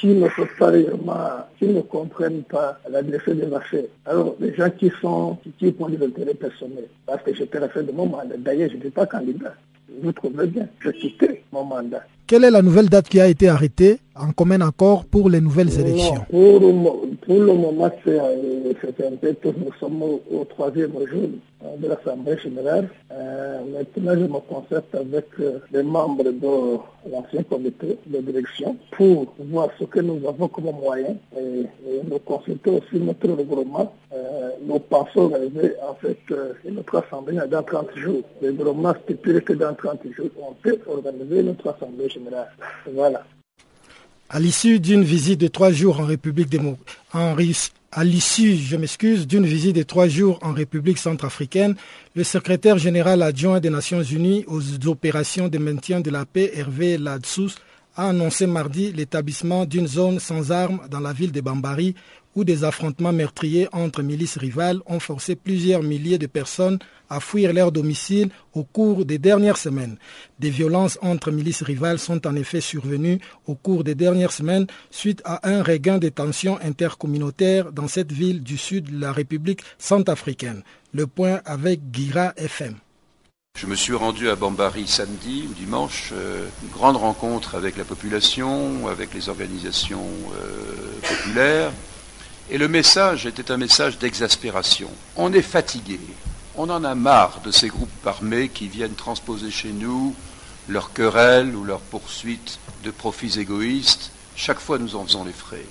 qui 0.00 0.08
ne 0.08 0.26
pas 0.58 0.66
réellement, 0.66 1.46
qui 1.58 1.66
ne 1.66 1.80
comprennent 1.80 2.42
pas 2.42 2.78
la 2.90 3.02
direction 3.02 3.34
des 3.34 3.52
affaires. 3.54 3.84
Alors, 4.06 4.34
les 4.40 4.54
gens 4.54 4.70
qui 4.70 4.90
sont, 5.00 5.38
qui, 5.58 5.74
ont 5.78 5.88
des 5.88 6.04
intérêts 6.04 6.34
personnels, 6.34 6.88
parce 7.06 7.22
que 7.22 7.34
j'étais 7.34 7.58
à 7.58 7.60
la 7.60 7.68
fin 7.68 7.82
de 7.82 7.92
mon 7.92 8.06
mandat. 8.06 8.36
D'ailleurs, 8.38 8.70
je 8.70 8.76
n'étais 8.76 8.90
pas 8.90 9.06
candidat. 9.06 9.54
Vous 10.02 10.12
trouvez 10.12 10.46
bien, 10.46 10.66
je 10.80 10.90
quittais 10.90 11.42
mon 11.52 11.64
mandat. 11.64 12.02
Quelle 12.26 12.44
est 12.44 12.50
la 12.50 12.62
nouvelle 12.62 12.88
date 12.88 13.08
qui 13.08 13.20
a 13.20 13.28
été 13.28 13.48
arrêtée 13.48 13.98
en 14.16 14.32
commun 14.32 14.60
accord 14.62 15.04
pour 15.04 15.28
les 15.28 15.40
nouvelles 15.40 15.78
élections? 15.78 16.24
pour, 16.30 17.04
le 17.38 17.54
moment, 17.54 17.90
c'est 18.04 18.18
un 18.18 19.16
peu 19.16 19.34
Nous 19.44 19.72
sommes 19.78 20.02
au, 20.02 20.44
troisième 20.44 20.92
jour 21.06 21.28
euh, 21.64 21.76
de 21.76 21.88
l'Assemblée 21.88 22.36
générale. 22.38 22.88
Euh, 23.12 23.60
maintenant, 23.72 24.12
je 24.14 24.26
me 24.26 24.40
concerte 24.40 24.94
avec 24.94 25.26
euh, 25.40 25.58
les 25.72 25.82
membres 25.82 26.24
de 26.24 27.10
l'ancien 27.10 27.42
comité 27.44 27.98
de 28.06 28.18
direction 28.18 28.76
pour 28.92 29.26
voir 29.38 29.68
ce 29.78 29.84
que 29.84 30.00
nous 30.00 30.26
avons 30.26 30.48
comme 30.48 30.72
moyen 30.72 31.16
et, 31.36 31.66
nous 32.08 32.18
consulter 32.20 32.70
aussi 32.70 32.96
notre 33.00 33.28
règlement. 33.28 33.94
nous 34.66 34.78
pensons 34.78 35.32
arriver 35.34 35.74
notre 36.64 36.96
assemblée 37.04 37.38
dans 37.48 37.62
30 37.62 37.96
jours. 37.96 38.22
Le 38.40 38.48
règlement 38.48 38.94
stipule 39.04 39.42
que 39.42 39.52
dans 39.52 39.74
30 39.74 40.00
jours, 40.16 40.30
on 40.40 40.52
peut 40.54 40.78
organiser 40.86 41.42
notre 41.42 41.68
assemblée 41.68 42.08
générale. 42.08 42.48
Voilà. 42.92 43.22
À 44.34 44.40
l'issue 44.40 44.80
d'une 44.80 45.04
visite 45.04 45.38
de 45.38 45.46
trois 45.46 45.72
jours 45.72 46.00
en 46.00 46.06
République 46.06 46.48
démocratique, 46.48 47.74
à 47.94 48.02
l'issue, 48.02 48.56
je 48.56 48.76
m'excuse, 48.78 49.26
d'une 49.26 49.44
visite 49.44 49.76
de 49.76 49.82
trois 49.82 50.08
jours 50.08 50.38
en 50.40 50.54
République 50.54 50.96
centrafricaine, 50.96 51.76
le 52.16 52.24
secrétaire 52.24 52.78
général 52.78 53.20
adjoint 53.20 53.60
des 53.60 53.68
Nations 53.68 54.02
Unies 54.02 54.46
aux 54.46 54.88
opérations 54.88 55.48
de 55.48 55.58
maintien 55.58 56.00
de 56.00 56.08
la 56.08 56.24
paix, 56.24 56.50
Hervé 56.54 56.96
Ladsous, 56.96 57.50
a 57.94 58.08
annoncé 58.08 58.46
mardi 58.46 58.90
l'établissement 58.92 59.66
d'une 59.66 59.86
zone 59.86 60.18
sans 60.18 60.50
armes 60.50 60.80
dans 60.90 61.00
la 61.00 61.12
ville 61.12 61.32
de 61.32 61.42
Bambari 61.42 61.94
où 62.34 62.44
des 62.44 62.64
affrontements 62.64 63.12
meurtriers 63.12 63.68
entre 63.72 64.02
milices 64.02 64.38
rivales 64.38 64.80
ont 64.86 65.00
forcé 65.00 65.36
plusieurs 65.36 65.82
milliers 65.82 66.18
de 66.18 66.26
personnes 66.26 66.78
à 67.08 67.20
fuir 67.20 67.52
leur 67.52 67.72
domicile 67.72 68.30
au 68.54 68.64
cours 68.64 69.04
des 69.04 69.18
dernières 69.18 69.58
semaines. 69.58 69.98
Des 70.38 70.50
violences 70.50 70.98
entre 71.02 71.30
milices 71.30 71.62
rivales 71.62 71.98
sont 71.98 72.26
en 72.26 72.34
effet 72.36 72.60
survenues 72.60 73.20
au 73.46 73.54
cours 73.54 73.84
des 73.84 73.94
dernières 73.94 74.32
semaines 74.32 74.66
suite 74.90 75.20
à 75.24 75.46
un 75.48 75.62
regain 75.62 75.98
de 75.98 76.08
tensions 76.08 76.58
intercommunautaires 76.62 77.72
dans 77.72 77.88
cette 77.88 78.12
ville 78.12 78.42
du 78.42 78.56
sud 78.56 78.96
de 78.96 79.00
la 79.00 79.12
République 79.12 79.60
centrafricaine. 79.78 80.62
Le 80.94 81.06
point 81.06 81.40
avec 81.44 81.90
Guira 81.90 82.32
FM. 82.36 82.76
Je 83.58 83.66
me 83.66 83.74
suis 83.74 83.94
rendu 83.94 84.30
à 84.30 84.34
Bambari 84.34 84.88
samedi 84.88 85.46
ou 85.48 85.52
dimanche, 85.52 86.10
euh, 86.14 86.48
une 86.62 86.70
grande 86.70 86.96
rencontre 86.96 87.54
avec 87.54 87.76
la 87.76 87.84
population, 87.84 88.88
avec 88.88 89.12
les 89.12 89.28
organisations 89.28 90.06
euh, 90.34 91.06
populaires, 91.06 91.70
Et 92.52 92.58
le 92.58 92.68
message 92.68 93.24
était 93.24 93.50
un 93.50 93.56
message 93.56 93.96
d'exaspération. 93.96 94.90
On 95.16 95.32
est 95.32 95.40
fatigué. 95.40 95.98
On 96.54 96.68
en 96.68 96.84
a 96.84 96.94
marre 96.94 97.40
de 97.42 97.50
ces 97.50 97.68
groupes 97.68 98.06
armés 98.06 98.50
qui 98.50 98.68
viennent 98.68 98.92
transposer 98.92 99.50
chez 99.50 99.72
nous 99.72 100.14
leurs 100.68 100.92
querelles 100.92 101.56
ou 101.56 101.64
leurs 101.64 101.80
poursuites 101.80 102.58
de 102.84 102.90
profits 102.90 103.40
égoïstes. 103.40 104.10
Chaque 104.36 104.60
fois, 104.60 104.76
nous 104.76 104.96
en 104.96 105.06
faisons 105.06 105.24
les 105.24 105.32
frais. 105.32 105.64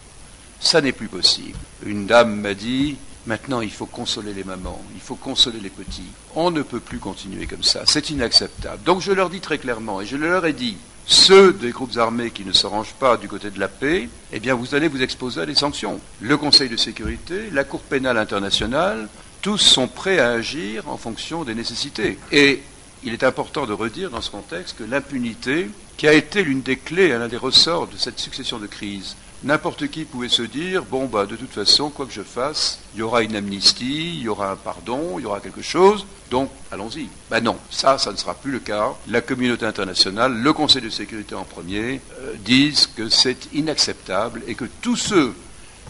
Ça 0.59 0.81
n'est 0.81 0.91
plus 0.91 1.07
possible. 1.07 1.59
Une 1.85 2.07
dame 2.07 2.41
m'a 2.41 2.55
dit, 2.55 2.97
maintenant 3.27 3.61
il 3.61 3.71
faut 3.71 3.85
consoler 3.85 4.33
les 4.33 4.43
mamans, 4.43 4.81
il 4.95 5.01
faut 5.01 5.13
consoler 5.13 5.59
les 5.59 5.69
petits. 5.69 6.09
On 6.35 6.49
ne 6.49 6.63
peut 6.63 6.79
plus 6.79 6.97
continuer 6.97 7.45
comme 7.45 7.61
ça. 7.61 7.83
C'est 7.85 8.09
inacceptable. 8.09 8.81
Donc 8.81 9.01
je 9.01 9.11
leur 9.11 9.29
dis 9.29 9.39
très 9.39 9.59
clairement, 9.59 10.01
et 10.01 10.07
je 10.07 10.17
leur 10.17 10.47
ai 10.47 10.53
dit, 10.53 10.77
ceux 11.05 11.53
des 11.53 11.71
groupes 11.71 11.97
armés 11.97 12.31
qui 12.31 12.45
ne 12.45 12.53
se 12.53 12.67
rangent 12.67 12.93
pas 12.93 13.17
du 13.17 13.27
côté 13.27 13.49
de 13.49 13.59
la 13.59 13.67
paix, 13.67 14.09
eh 14.31 14.51
vous 14.51 14.75
allez 14.75 14.87
vous 14.87 15.01
exposer 15.01 15.41
à 15.41 15.45
des 15.45 15.55
sanctions. 15.55 15.99
Le 16.21 16.37
Conseil 16.37 16.69
de 16.69 16.77
sécurité, 16.77 17.49
la 17.51 17.63
Cour 17.63 17.81
pénale 17.81 18.17
internationale, 18.17 19.09
tous 19.41 19.57
sont 19.57 19.87
prêts 19.87 20.19
à 20.19 20.31
agir 20.31 20.87
en 20.87 20.97
fonction 20.97 21.43
des 21.43 21.55
nécessités. 21.55 22.17
Et 22.31 22.61
il 23.03 23.13
est 23.13 23.23
important 23.23 23.65
de 23.65 23.73
redire 23.73 24.11
dans 24.11 24.21
ce 24.21 24.29
contexte 24.29 24.77
que 24.77 24.83
l'impunité, 24.83 25.69
qui 25.97 26.07
a 26.07 26.13
été 26.13 26.43
l'une 26.43 26.61
des 26.61 26.77
clés, 26.77 27.09
l'un 27.09 27.27
des 27.27 27.37
ressorts 27.37 27.87
de 27.87 27.97
cette 27.97 28.19
succession 28.19 28.59
de 28.59 28.67
crises, 28.67 29.15
n'importe 29.43 29.87
qui 29.89 30.05
pouvait 30.05 30.29
se 30.29 30.43
dire 30.43 30.83
bon 30.83 31.05
bah 31.05 31.25
de 31.25 31.35
toute 31.35 31.51
façon 31.51 31.89
quoi 31.89 32.05
que 32.05 32.13
je 32.13 32.21
fasse 32.21 32.79
il 32.93 32.99
y 32.99 33.01
aura 33.01 33.23
une 33.23 33.35
amnistie 33.35 34.15
il 34.17 34.21
y 34.21 34.29
aura 34.29 34.51
un 34.51 34.55
pardon 34.55 35.17
il 35.17 35.23
y 35.23 35.25
aura 35.25 35.39
quelque 35.39 35.61
chose 35.61 36.05
donc 36.29 36.49
allons-y 36.71 37.09
ben 37.29 37.41
non 37.41 37.57
ça 37.69 37.97
ça 37.97 38.11
ne 38.11 38.17
sera 38.17 38.35
plus 38.35 38.51
le 38.51 38.59
cas 38.59 38.93
la 39.07 39.21
communauté 39.21 39.65
internationale 39.65 40.33
le 40.33 40.53
Conseil 40.53 40.81
de 40.81 40.89
sécurité 40.89 41.35
en 41.35 41.43
premier 41.43 42.01
euh, 42.19 42.33
disent 42.45 42.87
que 42.87 43.09
c'est 43.09 43.53
inacceptable 43.53 44.43
et 44.47 44.55
que 44.55 44.65
tous 44.81 44.95
ceux 44.95 45.33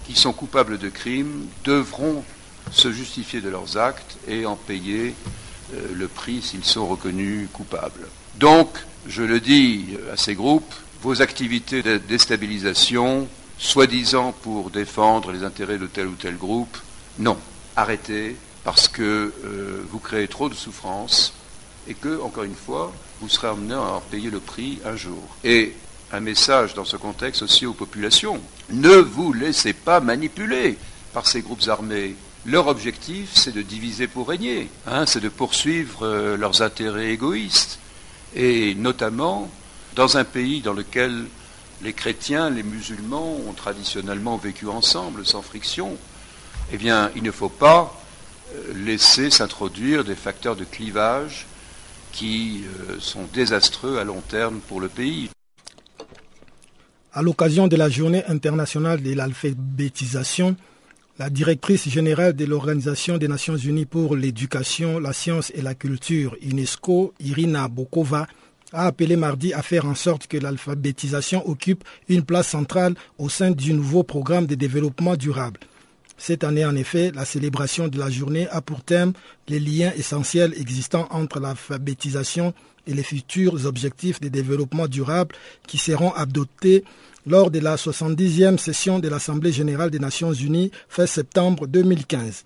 qui 0.05 0.15
sont 0.15 0.33
coupables 0.33 0.77
de 0.77 0.89
crimes 0.89 1.47
devront 1.63 2.23
se 2.71 2.91
justifier 2.91 3.41
de 3.41 3.49
leurs 3.49 3.77
actes 3.77 4.17
et 4.27 4.45
en 4.45 4.55
payer 4.55 5.13
euh, 5.73 5.87
le 5.93 6.07
prix 6.07 6.41
s'ils 6.41 6.63
sont 6.63 6.87
reconnus 6.87 7.47
coupables. 7.51 8.07
Donc, 8.35 8.69
je 9.07 9.23
le 9.23 9.39
dis 9.39 9.97
à 10.11 10.17
ces 10.17 10.35
groupes, 10.35 10.73
vos 11.01 11.21
activités 11.21 11.81
de 11.81 11.97
déstabilisation, 11.97 13.27
soi-disant 13.61 14.33
pour 14.41 14.71
défendre 14.71 15.31
les 15.31 15.43
intérêts 15.43 15.77
de 15.77 15.85
tel 15.85 16.07
ou 16.07 16.15
tel 16.15 16.35
groupe, 16.35 16.77
non, 17.19 17.37
arrêtez, 17.75 18.35
parce 18.63 18.87
que 18.87 19.31
euh, 19.45 19.85
vous 19.89 19.99
créez 19.99 20.27
trop 20.27 20.49
de 20.49 20.55
souffrance 20.55 21.33
et 21.87 21.93
que, 21.93 22.19
encore 22.21 22.43
une 22.43 22.55
fois, 22.55 22.91
vous 23.21 23.29
serez 23.29 23.47
amené 23.47 23.75
à 23.75 23.81
en 23.81 24.01
payer 24.01 24.31
le 24.31 24.39
prix 24.39 24.79
un 24.83 24.95
jour. 24.95 25.21
Et 25.43 25.75
un 26.11 26.19
message 26.19 26.73
dans 26.73 26.85
ce 26.85 26.97
contexte 26.97 27.43
aussi 27.43 27.65
aux 27.65 27.73
populations. 27.73 28.41
Ne 28.71 28.95
vous 28.95 29.31
laissez 29.31 29.73
pas 29.73 29.99
manipuler 29.99 30.77
par 31.13 31.27
ces 31.27 31.41
groupes 31.41 31.67
armés. 31.67 32.15
Leur 32.45 32.67
objectif, 32.67 33.29
c'est 33.35 33.53
de 33.53 33.61
diviser 33.61 34.07
pour 34.07 34.27
régner, 34.27 34.69
hein, 34.87 35.05
c'est 35.05 35.19
de 35.19 35.29
poursuivre 35.29 36.05
euh, 36.05 36.35
leurs 36.35 36.63
intérêts 36.63 37.11
égoïstes. 37.11 37.77
Et 38.35 38.73
notamment 38.73 39.51
dans 39.95 40.17
un 40.17 40.23
pays 40.23 40.61
dans 40.61 40.73
lequel 40.73 41.25
les 41.83 41.93
chrétiens, 41.93 42.49
les 42.49 42.63
musulmans 42.63 43.37
ont 43.47 43.53
traditionnellement 43.53 44.37
vécu 44.37 44.67
ensemble, 44.67 45.25
sans 45.25 45.41
friction, 45.41 45.97
eh 46.71 46.77
bien, 46.77 47.11
il 47.15 47.23
ne 47.23 47.31
faut 47.31 47.49
pas 47.49 47.99
euh, 48.53 48.73
laisser 48.75 49.29
s'introduire 49.29 50.03
des 50.03 50.15
facteurs 50.15 50.55
de 50.55 50.63
clivage 50.63 51.47
qui 52.11 52.63
euh, 52.65 52.97
sont 52.99 53.27
désastreux 53.33 53.97
à 53.97 54.03
long 54.03 54.21
terme 54.21 54.59
pour 54.59 54.79
le 54.79 54.89
pays. 54.89 55.29
À 57.13 57.21
l'occasion 57.21 57.67
de 57.67 57.75
la 57.75 57.89
journée 57.89 58.23
internationale 58.27 59.01
de 59.01 59.13
l'alphabétisation, 59.13 60.55
la 61.19 61.29
directrice 61.29 61.89
générale 61.89 62.33
de 62.33 62.45
l'Organisation 62.45 63.17
des 63.17 63.27
Nations 63.27 63.57
Unies 63.57 63.85
pour 63.85 64.15
l'éducation, 64.15 64.97
la 64.97 65.13
science 65.13 65.51
et 65.55 65.61
la 65.61 65.75
culture, 65.75 66.37
UNESCO, 66.41 67.13
Irina 67.19 67.67
Bokova, 67.67 68.27
a 68.73 68.87
appelé 68.87 69.15
mardi 69.15 69.53
à 69.53 69.61
faire 69.61 69.85
en 69.85 69.95
sorte 69.95 70.27
que 70.27 70.37
l'alphabétisation 70.37 71.47
occupe 71.47 71.83
une 72.09 72.23
place 72.23 72.49
centrale 72.49 72.95
au 73.17 73.29
sein 73.29 73.51
du 73.51 73.73
nouveau 73.73 74.03
programme 74.03 74.45
de 74.45 74.55
développement 74.55 75.15
durable. 75.15 75.59
Cette 76.17 76.43
année, 76.43 76.65
en 76.65 76.75
effet, 76.75 77.11
la 77.15 77.25
célébration 77.25 77.87
de 77.87 77.97
la 77.97 78.09
journée 78.09 78.47
a 78.49 78.61
pour 78.61 78.83
thème 78.83 79.13
les 79.47 79.59
liens 79.59 79.91
essentiels 79.97 80.53
existants 80.55 81.07
entre 81.09 81.39
l'alphabétisation 81.39 82.53
et 82.85 82.93
les 82.93 83.03
futurs 83.03 83.65
objectifs 83.65 84.19
de 84.19 84.27
développement 84.27 84.87
durable 84.87 85.35
qui 85.67 85.77
seront 85.77 86.11
adoptés 86.13 86.83
lors 87.25 87.51
de 87.51 87.59
la 87.59 87.75
70e 87.75 88.57
session 88.57 88.99
de 88.99 89.07
l'Assemblée 89.07 89.51
générale 89.51 89.91
des 89.91 89.99
Nations 89.99 90.33
unies 90.33 90.71
fin 90.89 91.05
septembre 91.05 91.67
2015. 91.67 92.43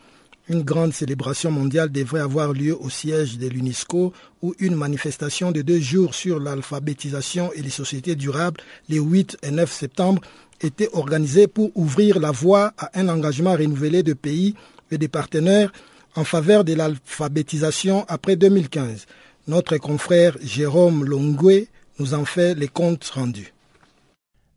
Une 0.47 0.61
grande 0.61 0.93
célébration 0.93 1.49
mondiale 1.49 1.91
devrait 1.91 2.19
avoir 2.19 2.53
lieu 2.53 2.77
au 2.79 2.91
siège 2.91 3.39
de 3.39 3.47
l'UNESCO 3.47 4.13
où 4.43 4.53
une 4.59 4.75
manifestation 4.75 5.51
de 5.51 5.63
deux 5.63 5.79
jours 5.79 6.13
sur 6.13 6.39
l'alphabétisation 6.39 7.51
et 7.53 7.63
les 7.63 7.71
sociétés 7.71 8.15
durables 8.15 8.61
les 8.87 8.99
8 8.99 9.37
et 9.41 9.49
9 9.49 9.71
septembre 9.71 10.21
était 10.61 10.89
organisée 10.93 11.47
pour 11.47 11.71
ouvrir 11.73 12.19
la 12.19 12.29
voie 12.29 12.73
à 12.77 12.91
un 12.93 13.09
engagement 13.09 13.53
renouvelé 13.53 14.03
de 14.03 14.13
pays 14.13 14.53
et 14.91 14.99
des 14.99 15.07
partenaires 15.07 15.73
en 16.15 16.23
faveur 16.23 16.63
de 16.63 16.73
l'alphabétisation 16.73 18.05
après 18.07 18.35
2015. 18.35 19.07
Notre 19.47 19.77
confrère 19.77 20.37
Jérôme 20.43 21.05
Longwe 21.05 21.65
nous 21.97 22.13
en 22.13 22.25
fait 22.25 22.53
les 22.53 22.67
comptes 22.67 23.05
rendus. 23.15 23.54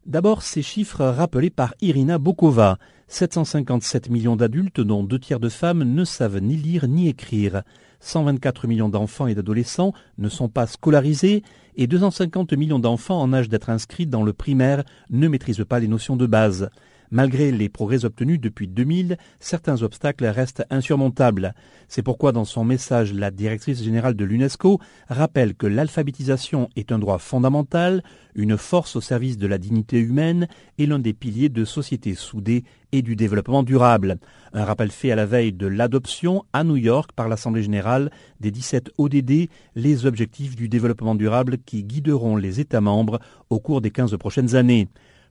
D'abord, 0.07 0.43
ces 0.43 0.63
chiffres 0.63 1.05
rappelés 1.05 1.51
par 1.51 1.75
Irina 1.81 2.19
Bokova. 2.19 2.79
757 3.09 4.11
millions 4.11 4.37
d'adultes, 4.37 4.81
dont 4.81 5.03
deux 5.03 5.19
tiers 5.19 5.41
de 5.41 5.49
femmes, 5.49 5.83
ne 5.83 6.05
savent 6.05 6.39
ni 6.39 6.57
lire 6.57 6.89
ni 6.89 7.09
écrire. 7.09 7.63
124 8.01 8.67
millions 8.67 8.89
d'enfants 8.89 9.27
et 9.27 9.35
d'adolescents 9.35 9.93
ne 10.19 10.29
sont 10.29 10.49
pas 10.49 10.67
scolarisés 10.67 11.43
et 11.77 11.87
250 11.87 12.53
millions 12.53 12.79
d'enfants 12.79 13.21
en 13.21 13.33
âge 13.33 13.49
d'être 13.49 13.71
inscrits 13.71 14.07
dans 14.07 14.23
le 14.23 14.33
primaire 14.33 14.85
ne 15.11 15.29
maîtrisent 15.29 15.65
pas 15.69 15.81
les 15.81 15.89
notions 15.89 16.17
de 16.17 16.27
base. 16.27 16.71
Malgré 17.11 17.51
les 17.53 17.69
progrès 17.69 18.05
obtenus 18.05 18.39
depuis 18.39 18.69
2000, 18.69 19.17
certains 19.41 19.83
obstacles 19.83 20.27
restent 20.27 20.65
insurmontables. 20.69 21.55
C'est 21.89 22.03
pourquoi 22.03 22.33
dans 22.33 22.45
son 22.45 22.65
message, 22.65 23.15
la 23.15 23.31
directrice 23.31 23.83
générale 23.83 24.15
de 24.15 24.25
l'UNESCO 24.25 24.79
rappelle 25.09 25.55
que 25.55 25.67
l'alphabétisation 25.67 26.69
est 26.77 26.93
un 26.93 26.99
droit 26.99 27.19
fondamental, 27.19 28.03
une 28.35 28.59
force 28.59 28.97
au 28.97 29.01
service 29.01 29.39
de 29.39 29.47
la 29.47 29.57
dignité 29.57 29.99
humaine 29.99 30.49
et 30.77 30.87
l'un 30.87 30.99
des 30.99 31.15
piliers 31.15 31.49
de 31.49 31.65
sociétés 31.65 32.15
soudées 32.15 32.65
et 32.93 33.01
du 33.01 33.17
développement 33.17 33.63
durable. 33.63 34.19
Un 34.53 34.65
rappel 34.65 34.91
fait 34.91 35.11
à 35.11 35.17
la 35.17 35.27
veille 35.27 35.53
de 35.53 35.67
l'adoption 35.67 36.45
à 36.53 36.63
New 36.63 36.77
York 36.77 37.13
par 37.17 37.29
l'Assemblée 37.29 37.63
générale 37.63 38.11
des 38.41 38.51
17 38.51 38.91
ODD, 38.99 39.49
les 39.75 40.07
objectifs 40.07 40.57
du 40.57 40.69
développement 40.69 41.15
durable 41.15 41.59
qui 41.65 41.85
guideront 41.85 42.37
les 42.37 42.61
États 42.61 42.81
membres 42.83 43.19
au 43.49 43.61
cours 43.61 43.81
des 43.81 43.91
15 43.91 44.17
prochaines 44.19 44.55
années. 44.55 44.89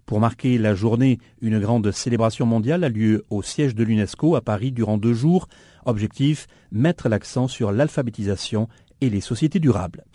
Pour 0.07 0.21
marquer 0.21 0.57
la 0.57 0.73
journée, 0.73 1.19
une 1.41 1.59
grande 1.59 1.91
célébration 1.91 2.45
mondiale 2.45 2.85
a 2.85 2.89
lieu 2.89 3.25
au 3.29 3.43
siège 3.43 3.75
de 3.75 3.83
l'UNESCO 3.83 4.37
à 4.37 4.41
Paris 4.41 4.71
durant 4.71 4.97
deux 4.97 5.13
jours. 5.13 5.49
Objectif, 5.85 6.47
mettre 6.71 7.09
l'accent 7.09 7.49
sur 7.49 7.73
l'alphabétisation 7.73 8.69
et 9.01 9.09
les 9.09 9.19
sociétés 9.19 9.59
durables. 9.59 10.05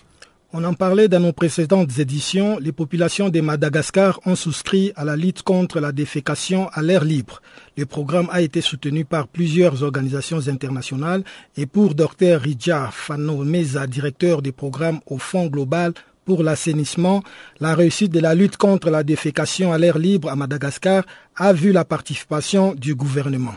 On 0.55 0.65
en 0.65 0.73
parlait 0.73 1.09
dans 1.09 1.21
nos 1.21 1.35
précédentes 1.35 1.99
éditions, 1.99 2.59
les 2.59 2.73
populations 2.73 3.29
de 3.29 3.41
Madagascar 3.43 4.19
ont 4.25 4.35
souscrit 4.35 4.93
à 4.97 5.05
la 5.05 5.17
lutte 5.17 5.43
contre 5.43 5.79
la 5.79 5.93
défécation 5.93 6.69
à 6.73 6.81
l'air 6.81 7.05
libre. 7.05 7.43
Le 7.77 7.85
programme 7.85 8.29
a 8.31 8.41
été 8.41 8.63
soutenu 8.63 9.05
par 9.05 9.29
plusieurs 9.29 9.83
organisations 9.83 10.49
internationales 10.49 11.23
et 11.59 11.67
pour 11.67 11.95
Dr 11.95 12.39
Rija 12.41 12.89
Fanomeza, 12.91 13.87
directeur 13.87 14.41
du 14.41 14.53
programme 14.53 15.01
au 15.07 15.19
Fonds 15.19 15.49
global 15.49 15.93
pour 16.25 16.43
l'assainissement, 16.43 17.23
la 17.61 17.75
réussite 17.75 18.13
de 18.13 18.21
la 18.21 18.35
lutte 18.35 18.57
contre 18.57 18.91
la 18.91 19.03
défécation 19.03 19.73
à 19.73 19.79
l'air 19.79 19.99
libre 19.99 20.31
à 20.31 20.37
Madagascar 20.37 21.05
a 21.37 21.53
vu 21.53 21.73
la 21.73 21.85
participation 21.85 22.75
du 22.75 22.95
gouvernement. 22.95 23.55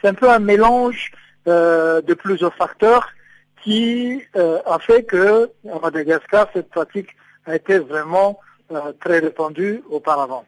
C'est 0.00 0.08
un 0.08 0.14
peu 0.14 0.30
un 0.30 0.38
mélange 0.38 1.12
euh, 1.46 2.02
de 2.02 2.14
plusieurs 2.14 2.54
facteurs 2.54 3.08
qui 3.62 4.22
euh, 4.36 4.58
a 4.66 4.78
fait 4.78 5.04
que 5.04 5.50
Madagascar, 5.82 6.48
cette 6.52 6.70
pratique 6.70 7.08
a 7.46 7.54
été 7.56 7.78
vraiment 7.78 8.40
euh, 8.72 8.92
très 9.00 9.20
répandue 9.20 9.82
auparavant. 9.90 10.44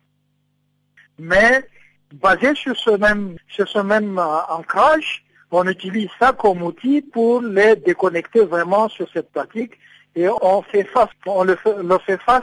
Mais 1.19 1.65
basé 2.13 2.55
sur 2.55 2.77
ce 2.77 2.91
même, 2.91 3.37
sur 3.49 3.69
ce 3.69 3.79
même 3.79 4.21
ancrage, 4.49 5.25
on 5.51 5.67
utilise 5.69 6.11
ça 6.19 6.33
comme 6.33 6.63
outil 6.63 7.01
pour 7.01 7.41
les 7.43 7.77
déconnecter 7.77 8.45
vraiment 8.45 8.89
sur 8.89 9.09
cette 9.13 9.31
pratique 9.31 9.79
et 10.17 10.29
on 10.29 10.63
fait 10.63 10.85
face, 10.85 11.09
on 11.27 11.45
le 11.45 11.57
fait, 11.57 12.17
face 12.19 12.43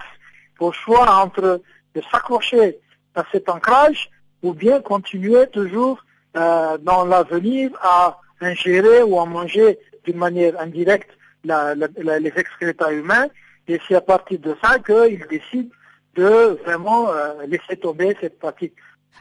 au 0.59 0.71
choix 0.71 1.09
entre 1.23 1.61
de 1.95 2.01
s'accrocher 2.11 2.77
à 3.15 3.23
cet 3.31 3.49
ancrage 3.49 4.09
ou 4.43 4.53
bien 4.53 4.81
continuer 4.81 5.47
toujours 5.47 6.03
euh, 6.35 6.77
dans 6.79 7.05
l'avenir 7.05 7.71
à 7.81 8.19
ingérer 8.41 9.03
ou 9.03 9.19
à 9.19 9.25
manger 9.25 9.79
d'une 10.03 10.17
manière 10.17 10.59
indirecte 10.59 11.11
les 11.43 12.33
excréments 12.35 12.89
humains. 12.89 13.27
Et 13.67 13.79
c'est 13.87 13.95
à 13.95 14.01
partir 14.01 14.39
de 14.39 14.55
ça 14.61 14.79
qu'ils 14.79 15.25
décident 15.29 15.69
de 16.15 16.59
vraiment 16.63 17.09
euh, 17.09 17.45
laisser 17.47 17.77
tomber 17.77 18.15
cette 18.19 18.39
pratique. 18.39 18.73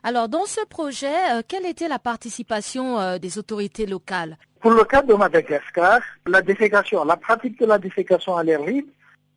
Alors, 0.02 0.28
dans 0.28 0.46
ce 0.46 0.64
projet, 0.66 1.06
euh, 1.32 1.42
quelle 1.46 1.66
était 1.66 1.88
la 1.88 1.98
participation 1.98 2.98
euh, 2.98 3.18
des 3.18 3.38
autorités 3.38 3.86
locales? 3.86 4.36
Pour 4.60 4.72
le 4.72 4.84
cas 4.84 5.02
de 5.02 5.14
Madagascar, 5.14 6.00
la 6.26 6.42
défécation, 6.42 7.04
la 7.04 7.16
pratique 7.16 7.58
de 7.60 7.66
la 7.66 7.78
défécation 7.78 8.36
à 8.36 8.42
l'air 8.42 8.62
libre, 8.62 8.88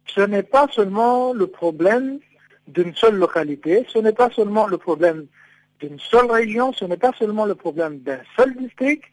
ce 0.08 0.22
n'est 0.22 0.44
pas 0.44 0.68
seulement 0.72 1.34
le 1.34 1.48
problème 1.48 2.20
d'une 2.68 2.96
seule 2.96 3.16
localité, 3.16 3.86
ce 3.92 4.00
n'est 4.00 4.14
pas 4.14 4.30
seulement 4.30 4.68
le 4.68 4.78
problème 4.78 5.28
d'une 5.80 6.00
seule 6.00 6.30
région, 6.30 6.72
ce 6.74 6.86
n'est 6.86 6.98
pas 6.98 7.14
seulement 7.14 7.46
le 7.46 7.56
problème 7.56 8.00
d'un 8.00 8.20
seul 8.38 8.56
district, 8.56 9.04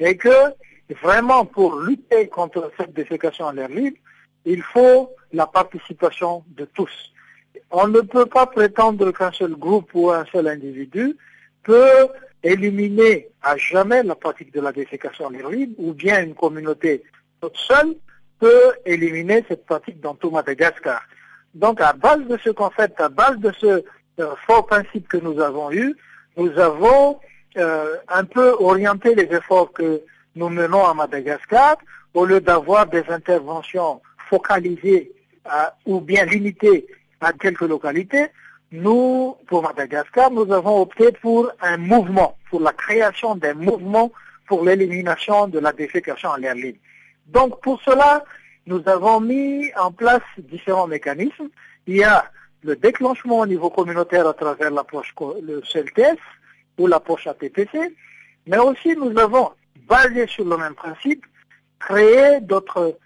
et 0.00 0.16
que 0.16 0.54
vraiment 1.02 1.44
pour 1.44 1.80
lutter 1.80 2.28
contre 2.28 2.70
cette 2.78 2.92
défécation 2.92 3.46
à 3.46 3.52
l'air 3.52 3.68
libre, 3.68 3.96
il 4.44 4.62
faut 4.62 5.10
la 5.32 5.46
participation 5.46 6.44
de 6.48 6.64
tous. 6.64 7.12
On 7.70 7.88
ne 7.88 8.00
peut 8.00 8.26
pas 8.26 8.46
prétendre 8.46 9.10
qu'un 9.12 9.32
seul 9.32 9.54
groupe 9.54 9.90
ou 9.94 10.10
un 10.10 10.24
seul 10.26 10.48
individu 10.48 11.16
peut 11.62 12.08
éliminer 12.42 13.28
à 13.42 13.56
jamais 13.56 14.02
la 14.02 14.14
pratique 14.14 14.52
de 14.52 14.60
la 14.60 14.72
défécation 14.72 15.30
libre, 15.30 15.74
ou 15.78 15.92
bien 15.92 16.22
une 16.22 16.34
communauté 16.34 17.02
toute 17.40 17.56
seule 17.56 17.94
peut 18.38 18.72
éliminer 18.84 19.44
cette 19.48 19.66
pratique 19.66 20.00
dans 20.00 20.14
tout 20.14 20.30
Madagascar. 20.30 21.02
Donc 21.54 21.80
à 21.80 21.92
base 21.92 22.22
de 22.26 22.38
ce 22.44 22.50
concept, 22.50 23.00
à 23.00 23.08
base 23.08 23.38
de 23.38 23.52
ce 23.58 23.84
euh, 24.20 24.34
fort 24.46 24.66
principe 24.66 25.08
que 25.08 25.16
nous 25.16 25.40
avons 25.40 25.72
eu, 25.72 25.96
nous 26.36 26.58
avons 26.58 27.18
euh, 27.56 27.96
un 28.08 28.24
peu 28.24 28.54
orienté 28.60 29.14
les 29.14 29.24
efforts 29.34 29.72
que 29.72 30.02
nous 30.34 30.48
menons 30.50 30.84
à 30.84 30.94
Madagascar 30.94 31.76
au 32.14 32.24
lieu 32.26 32.40
d'avoir 32.40 32.86
des 32.86 33.04
interventions 33.08 34.00
focalisées 34.28 35.12
ou 35.84 36.00
bien 36.00 36.24
limitées 36.24 36.86
à 37.20 37.32
quelques 37.32 37.62
localités. 37.62 38.26
Nous, 38.72 39.36
pour 39.46 39.62
Madagascar, 39.62 40.30
nous 40.30 40.52
avons 40.52 40.82
opté 40.82 41.12
pour 41.12 41.50
un 41.60 41.76
mouvement, 41.76 42.36
pour 42.50 42.60
la 42.60 42.72
création 42.72 43.36
d'un 43.36 43.54
mouvement 43.54 44.12
pour 44.46 44.64
l'élimination 44.64 45.48
de 45.48 45.58
la 45.58 45.72
défécation 45.72 46.32
à 46.32 46.38
l'air 46.38 46.54
libre. 46.54 46.78
Donc 47.26 47.60
pour 47.62 47.80
cela, 47.82 48.24
nous 48.66 48.82
avons 48.86 49.20
mis 49.20 49.70
en 49.76 49.92
place 49.92 50.22
différents 50.38 50.86
mécanismes. 50.86 51.48
Il 51.86 51.96
y 51.96 52.04
a 52.04 52.24
le 52.62 52.76
déclenchement 52.76 53.40
au 53.40 53.46
niveau 53.46 53.70
communautaire 53.70 54.26
à 54.26 54.34
travers 54.34 54.70
l'approche 54.70 55.14
le 55.42 55.60
CLTS 55.60 56.18
ou 56.78 56.86
l'approche 56.86 57.26
ATPC, 57.26 57.94
mais 58.46 58.58
aussi 58.58 58.96
nous 58.96 59.16
avons, 59.18 59.52
basé 59.88 60.26
sur 60.26 60.44
le 60.44 60.56
même 60.56 60.74
principe, 60.74 61.24
créé 61.78 62.40
d'autres 62.40 62.98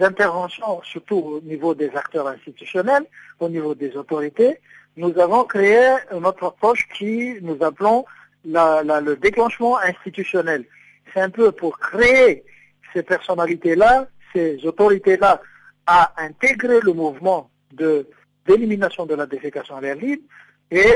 interventions, 0.00 0.82
surtout 0.82 1.16
au 1.16 1.40
niveau 1.40 1.74
des 1.74 1.90
acteurs 1.94 2.26
institutionnels, 2.28 3.04
au 3.40 3.48
niveau 3.48 3.74
des 3.74 3.96
autorités. 3.96 4.60
Nous 4.96 5.18
avons 5.18 5.44
créé 5.44 5.96
notre 6.12 6.46
approche 6.46 6.88
qui 6.96 7.34
nous 7.42 7.56
appelons 7.62 8.04
le 8.44 9.14
déclenchement 9.14 9.78
institutionnel. 9.78 10.64
C'est 11.12 11.20
un 11.20 11.30
peu 11.30 11.52
pour 11.52 11.78
créer 11.78 12.44
ces 12.92 13.02
personnalités-là 13.02 14.08
ces 14.34 14.64
autorités-là 14.66 15.40
à 15.86 16.12
intégrer 16.22 16.80
le 16.82 16.92
mouvement 16.92 17.50
de 17.72 18.06
d'élimination 18.46 19.04
de 19.04 19.14
la 19.14 19.26
défécation 19.26 19.76
à 19.76 19.80
l'air 19.80 19.96
libre 19.96 20.22
et 20.70 20.92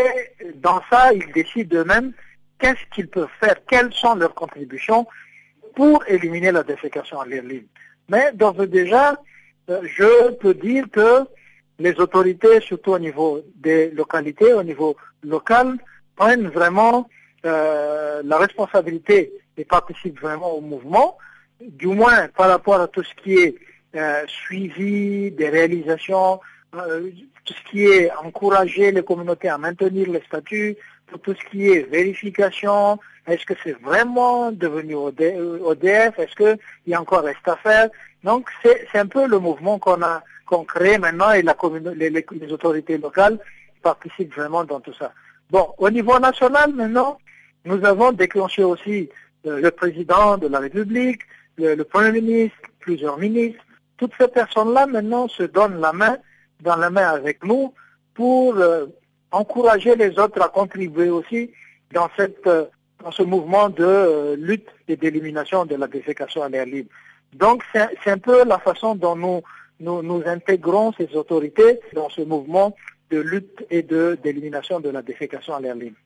dans 0.55 0.81
ça, 0.91 1.13
ils 1.13 1.31
décident 1.33 1.79
eux-mêmes 1.79 2.13
qu'est-ce 2.59 2.95
qu'ils 2.95 3.09
peuvent 3.09 3.29
faire, 3.41 3.57
quelles 3.69 3.93
sont 3.93 4.15
leurs 4.15 4.35
contributions 4.35 5.07
pour 5.75 6.03
éliminer 6.07 6.53
la 6.53 6.63
défécation 6.63 7.21
à 7.21 7.27
l'air 7.27 7.43
libre. 7.43 7.69
Mais 8.13 8.31
d'ores 8.35 8.63
et 8.63 8.67
déjà, 8.67 9.19
euh, 9.71 9.81
je 9.85 10.33
peux 10.33 10.53
dire 10.53 10.85
que 10.93 11.25
les 11.79 11.95
autorités, 11.99 12.61
surtout 12.61 12.93
au 12.93 12.99
niveau 12.99 13.41
des 13.57 13.91
localités, 13.91 14.53
au 14.53 14.63
niveau 14.63 14.97
local, 15.25 15.79
prennent 16.15 16.49
vraiment 16.49 17.09
euh, 17.47 18.21
la 18.23 18.37
responsabilité 18.37 19.33
et 19.57 19.65
participent 19.65 20.21
vraiment 20.21 20.53
au 20.53 20.61
mouvement. 20.61 21.17
Du 21.59 21.87
moins 21.87 22.29
par 22.37 22.49
rapport 22.49 22.81
à 22.83 22.89
tout 22.89 23.03
ce 23.03 23.15
qui 23.23 23.33
est 23.45 23.55
euh, 23.97 24.25
suivi 24.27 25.31
des 25.31 25.49
réalisations, 25.49 26.41
tout 27.45 27.55
ce 27.55 27.71
qui 27.71 27.85
est 27.85 28.11
encourager 28.13 28.93
les 28.93 29.03
communautés 29.03 29.49
à 29.49 29.59
maintenir 29.59 30.11
les 30.11 30.23
statuts, 30.29 30.77
tout 31.23 31.35
ce 31.35 31.51
qui 31.51 31.69
est 31.69 31.83
vérification, 31.91 32.99
est-ce 33.27 33.47
que 33.47 33.55
c'est 33.63 33.81
vraiment 33.81 34.51
devenu 34.53 34.95
ODF, 34.95 36.19
est-ce 36.19 36.35
qu'il 36.35 36.59
y 36.87 36.95
a 36.95 37.01
encore 37.01 37.25
reste 37.25 37.47
à 37.47 37.57
faire? 37.57 37.89
Donc 38.25 38.49
c'est 38.63 38.99
un 38.99 39.07
peu 39.07 39.27
le 39.27 39.39
mouvement 39.39 39.79
qu'on 39.79 40.03
a 40.03 40.23
qu'on 40.47 40.65
crée 40.65 40.99
maintenant 40.99 41.33
et 41.33 41.43
la 41.43 41.57
les, 41.95 42.53
autorités 42.53 42.99
locales 42.99 43.39
participent 43.83 44.35
vraiment 44.35 44.65
dans 44.65 44.81
tout 44.81 44.93
ça. 44.93 45.13
Bon, 45.51 45.75
au 45.79 45.91
niveau 45.91 46.19
national 46.19 46.73
maintenant, 46.75 47.19
nous 47.65 47.85
avons 47.85 48.13
déclenché 48.13 48.65
aussi 48.65 49.09
euh, 49.47 49.61
le 49.61 49.71
président 49.71 50.39
de 50.39 50.49
la 50.49 50.59
République, 50.61 51.23
le, 51.57 51.83
Premier 51.83 52.13
ministre, 52.21 52.57
plusieurs 52.81 53.19
ministres, 53.19 53.63
toutes 53.97 54.13
ces 54.19 54.29
personnes-là 54.29 54.87
maintenant 54.87 55.29
se 55.29 55.43
donnent 55.43 55.81
la 55.81 55.93
main, 55.93 56.17
dans 56.61 56.77
la 56.77 56.91
main 56.91 57.09
avec 57.09 57.45
nous, 57.45 57.75
pour 58.15 58.57
euh, 58.57 58.87
encourager 59.31 59.97
les 59.97 60.19
autres 60.19 60.41
à 60.43 60.49
contribuer 60.49 61.11
aussi 61.11 61.51
dans, 61.93 62.09
cette, 62.17 62.47
euh, 62.47 62.67
dans 63.03 63.11
ce 63.11 63.23
mouvement 63.23 63.69
de 63.69 63.85
euh, 63.85 64.37
lutte 64.37 64.69
et 64.89 64.97
d'élimination 64.97 65.65
de 65.65 65.75
la 65.75 65.87
défécation 65.87 66.43
à 66.43 66.49
l'air 66.49 66.67
libre. 66.67 66.91
Donc 67.35 67.63
c'est 67.73 68.11
un 68.11 68.19
peu 68.19 68.45
la 68.45 68.59
façon 68.59 68.95
dont 68.95 69.17
nous, 69.17 69.43
nous, 69.81 70.23
intégrons 70.27 70.93
ces 70.93 71.15
autorités 71.17 71.81
dans 71.95 72.09
ce 72.11 72.21
mouvement 72.21 72.77
de 73.11 73.19
lutte 73.19 73.65
et 73.71 73.83
d'élimination 73.83 74.81
de, 74.81 74.89
de 74.89 74.91
la 74.91 75.03
défécation 75.03 75.55
à 75.55 75.61
l'air 75.61 75.75
libre. 75.75 75.97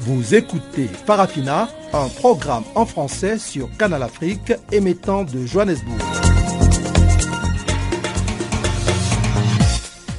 Vous 0.00 0.34
écoutez 0.34 0.86
Farafina, 0.86 1.68
un 1.92 2.08
programme 2.08 2.64
en 2.74 2.84
français 2.84 3.38
sur 3.38 3.68
Canal 3.78 4.02
Afrique 4.02 4.52
émettant 4.72 5.24
de 5.24 5.46
Johannesburg. 5.46 6.29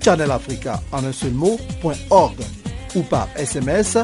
farafina.channelafrica 0.00 0.80
en 0.92 1.04
un 1.04 1.12
seul 1.12 1.32
mot, 1.32 1.58
ou 2.94 3.02
par 3.02 3.28
SMS 3.36 3.98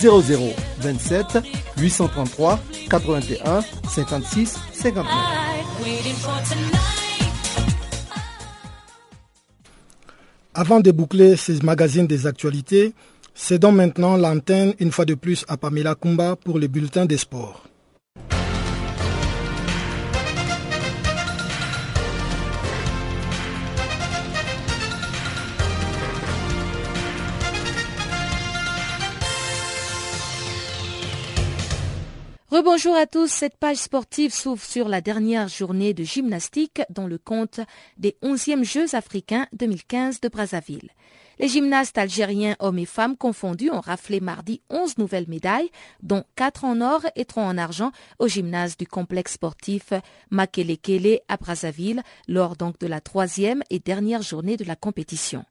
0027 0.00 1.38
833 1.78 2.58
81 2.90 3.60
56 3.88 4.58
59. 4.72 5.06
Avant 10.54 10.80
de 10.80 10.90
boucler 10.90 11.36
ces 11.36 11.60
magazines 11.62 12.06
des 12.06 12.26
actualités, 12.26 12.92
cédons 13.34 13.72
maintenant 13.72 14.16
l'antenne 14.16 14.74
une 14.80 14.90
fois 14.92 15.04
de 15.06 15.14
plus 15.14 15.44
à 15.48 15.56
Pamela 15.56 15.94
Kumba 15.94 16.36
pour 16.36 16.58
les 16.58 16.68
bulletins 16.68 17.06
des 17.06 17.16
sports. 17.16 17.62
Rebonjour 32.52 32.94
à 32.94 33.06
tous, 33.06 33.28
cette 33.28 33.56
page 33.56 33.78
sportive 33.78 34.30
s'ouvre 34.30 34.62
sur 34.62 34.86
la 34.86 35.00
dernière 35.00 35.48
journée 35.48 35.94
de 35.94 36.04
gymnastique 36.04 36.82
dans 36.90 37.06
le 37.06 37.16
compte 37.16 37.60
des 37.96 38.18
11e 38.22 38.62
Jeux 38.62 38.94
africains 38.94 39.46
2015 39.54 40.20
de 40.20 40.28
Brazzaville. 40.28 40.90
Les 41.38 41.48
gymnastes 41.48 41.96
algériens 41.96 42.54
hommes 42.58 42.78
et 42.78 42.84
femmes 42.84 43.16
confondus 43.16 43.70
ont 43.70 43.80
raflé 43.80 44.20
mardi 44.20 44.60
11 44.68 44.98
nouvelles 44.98 45.30
médailles, 45.30 45.70
dont 46.02 46.24
4 46.36 46.66
en 46.66 46.82
or 46.82 47.00
et 47.16 47.24
3 47.24 47.42
en 47.42 47.56
argent 47.56 47.90
au 48.18 48.28
gymnase 48.28 48.76
du 48.76 48.86
complexe 48.86 49.32
sportif 49.32 49.94
Makelekele 50.28 51.20
à 51.28 51.38
Brazzaville 51.38 52.02
lors 52.28 52.56
donc 52.56 52.78
de 52.80 52.86
la 52.86 53.00
troisième 53.00 53.62
et 53.70 53.78
dernière 53.78 54.20
journée 54.20 54.58
de 54.58 54.64
la 54.64 54.76
compétition. 54.76 55.46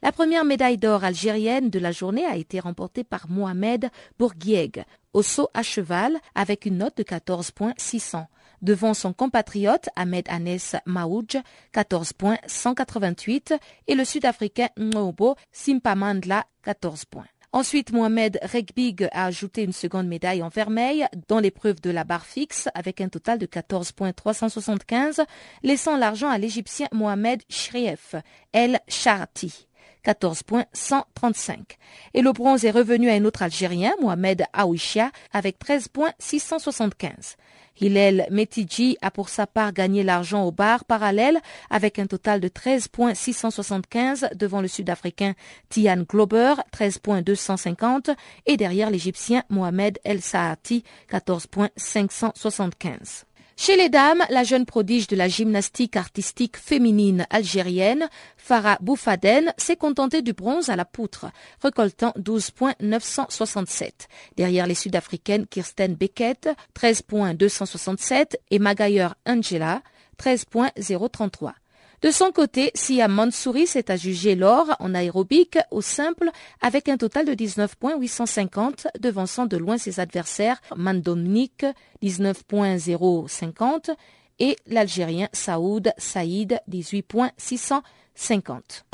La 0.00 0.12
première 0.12 0.44
médaille 0.44 0.76
d'or 0.76 1.02
algérienne 1.02 1.70
de 1.70 1.78
la 1.80 1.90
journée 1.90 2.24
a 2.24 2.36
été 2.36 2.60
remportée 2.60 3.02
par 3.02 3.28
Mohamed 3.28 3.90
Bourguieg 4.18 4.84
au 5.12 5.22
saut 5.22 5.48
à 5.54 5.64
cheval 5.64 6.18
avec 6.36 6.66
une 6.66 6.78
note 6.78 6.96
de 6.96 7.02
14.600. 7.02 8.26
devant 8.62 8.94
son 8.94 9.12
compatriote 9.12 9.88
Ahmed 9.96 10.28
Anes 10.28 10.80
Maouj, 10.86 11.38
14 11.72 12.12
points 12.12 12.38
188, 12.46 13.54
et 13.86 13.94
le 13.94 14.04
Sud-Africain 14.04 14.68
Ngobo 14.78 15.36
Simpamandla, 15.52 16.44
14 16.62 17.04
points. 17.04 17.26
Ensuite, 17.52 17.92
Mohamed 17.92 18.38
Regbig 18.42 19.08
a 19.12 19.24
ajouté 19.24 19.62
une 19.62 19.72
seconde 19.72 20.06
médaille 20.06 20.42
en 20.42 20.48
vermeil 20.48 21.06
dans 21.28 21.40
l'épreuve 21.40 21.80
de 21.80 21.90
la 21.90 22.04
barre 22.04 22.26
fixe 22.26 22.68
avec 22.74 23.00
un 23.00 23.08
total 23.08 23.38
de 23.38 23.46
14 23.46 23.92
points 23.92 24.12
375, 24.12 25.22
laissant 25.62 25.96
l'argent 25.96 26.28
à 26.28 26.36
l'Égyptien 26.36 26.88
Mohamed 26.92 27.42
Shrief 27.48 28.14
El 28.52 28.80
Sharati. 28.86 29.67
14 30.02 30.42
points 30.42 30.64
135. 30.72 31.76
Et 32.14 32.22
le 32.22 32.32
bronze 32.32 32.64
est 32.64 32.70
revenu 32.70 33.10
à 33.10 33.14
un 33.14 33.24
autre 33.24 33.42
Algérien, 33.42 33.92
Mohamed 34.00 34.44
Aouishia, 34.52 35.10
avec 35.32 35.58
13 35.58 35.88
points 35.88 36.12
675. 36.18 37.36
Hillel 37.80 38.26
Metidji 38.30 38.96
a 39.02 39.10
pour 39.10 39.28
sa 39.28 39.46
part 39.46 39.72
gagné 39.72 40.02
l'argent 40.02 40.44
au 40.44 40.52
bar 40.52 40.84
parallèle 40.84 41.38
avec 41.70 41.98
un 41.98 42.06
total 42.06 42.40
de 42.40 42.48
13 42.48 42.88
points 42.88 43.14
675 43.14 44.30
devant 44.34 44.60
le 44.60 44.68
Sud-Africain 44.68 45.34
Tian 45.68 46.02
Glober, 46.08 46.54
13 46.72 46.98
points 46.98 47.22
250 47.22 48.10
et 48.46 48.56
derrière 48.56 48.90
l'Égyptien 48.90 49.44
Mohamed 49.48 49.98
El 50.04 50.20
Saati, 50.20 50.82
14 51.08 51.46
points 51.46 51.70
575. 51.76 53.27
Chez 53.60 53.76
les 53.76 53.88
dames, 53.88 54.24
la 54.30 54.44
jeune 54.44 54.66
prodige 54.66 55.08
de 55.08 55.16
la 55.16 55.26
gymnastique 55.26 55.96
artistique 55.96 56.56
féminine 56.56 57.26
algérienne, 57.28 58.08
Farah 58.36 58.78
Boufaden, 58.80 59.52
s'est 59.56 59.74
contentée 59.74 60.22
du 60.22 60.32
bronze 60.32 60.68
à 60.68 60.76
la 60.76 60.84
poutre, 60.84 61.26
récoltant 61.60 62.12
12 62.16 62.52
points 62.52 62.74
967. 62.80 64.06
Derrière 64.36 64.68
les 64.68 64.76
Sud-Africaines 64.76 65.48
Kirsten 65.48 65.96
Beckett, 65.96 66.48
13 66.74 67.02
points 67.02 67.34
267 67.34 68.40
et 68.52 68.60
Magayer 68.60 69.08
Angela, 69.26 69.82
13 70.18 70.44
points 70.44 70.70
033. 70.78 71.52
De 72.00 72.12
son 72.12 72.30
côté, 72.30 72.70
Sia 72.74 73.08
Mansouri 73.08 73.66
s'est 73.66 73.90
adjugé 73.90 74.36
l'or 74.36 74.68
en 74.78 74.94
aérobic 74.94 75.58
au 75.72 75.80
simple 75.80 76.30
avec 76.60 76.88
un 76.88 76.96
total 76.96 77.26
de 77.26 77.32
19.850, 77.32 78.86
devançant 79.00 79.46
de 79.46 79.56
loin 79.56 79.78
ses 79.78 79.98
adversaires 79.98 80.60
Mandomnik 80.76 81.66
19.050 82.02 83.96
et 84.38 84.54
l'Algérien 84.68 85.28
Saoud 85.32 85.92
Saïd 85.98 86.60
18.650. 86.70 88.84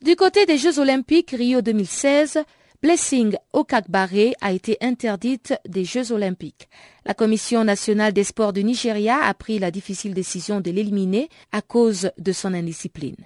Du 0.00 0.14
côté 0.14 0.46
des 0.46 0.58
Jeux 0.58 0.78
olympiques 0.78 1.34
Rio 1.36 1.60
2016, 1.60 2.44
Blessing 2.80 3.34
Okakbare 3.54 4.34
a 4.40 4.52
été 4.52 4.76
interdite 4.80 5.52
des 5.68 5.84
Jeux 5.84 6.12
olympiques. 6.12 6.68
La 7.04 7.12
Commission 7.12 7.64
nationale 7.64 8.12
des 8.12 8.22
sports 8.22 8.52
du 8.52 8.62
Nigeria 8.62 9.18
a 9.20 9.34
pris 9.34 9.58
la 9.58 9.72
difficile 9.72 10.14
décision 10.14 10.60
de 10.60 10.70
l'éliminer 10.70 11.28
à 11.50 11.60
cause 11.60 12.12
de 12.18 12.30
son 12.30 12.54
indiscipline. 12.54 13.16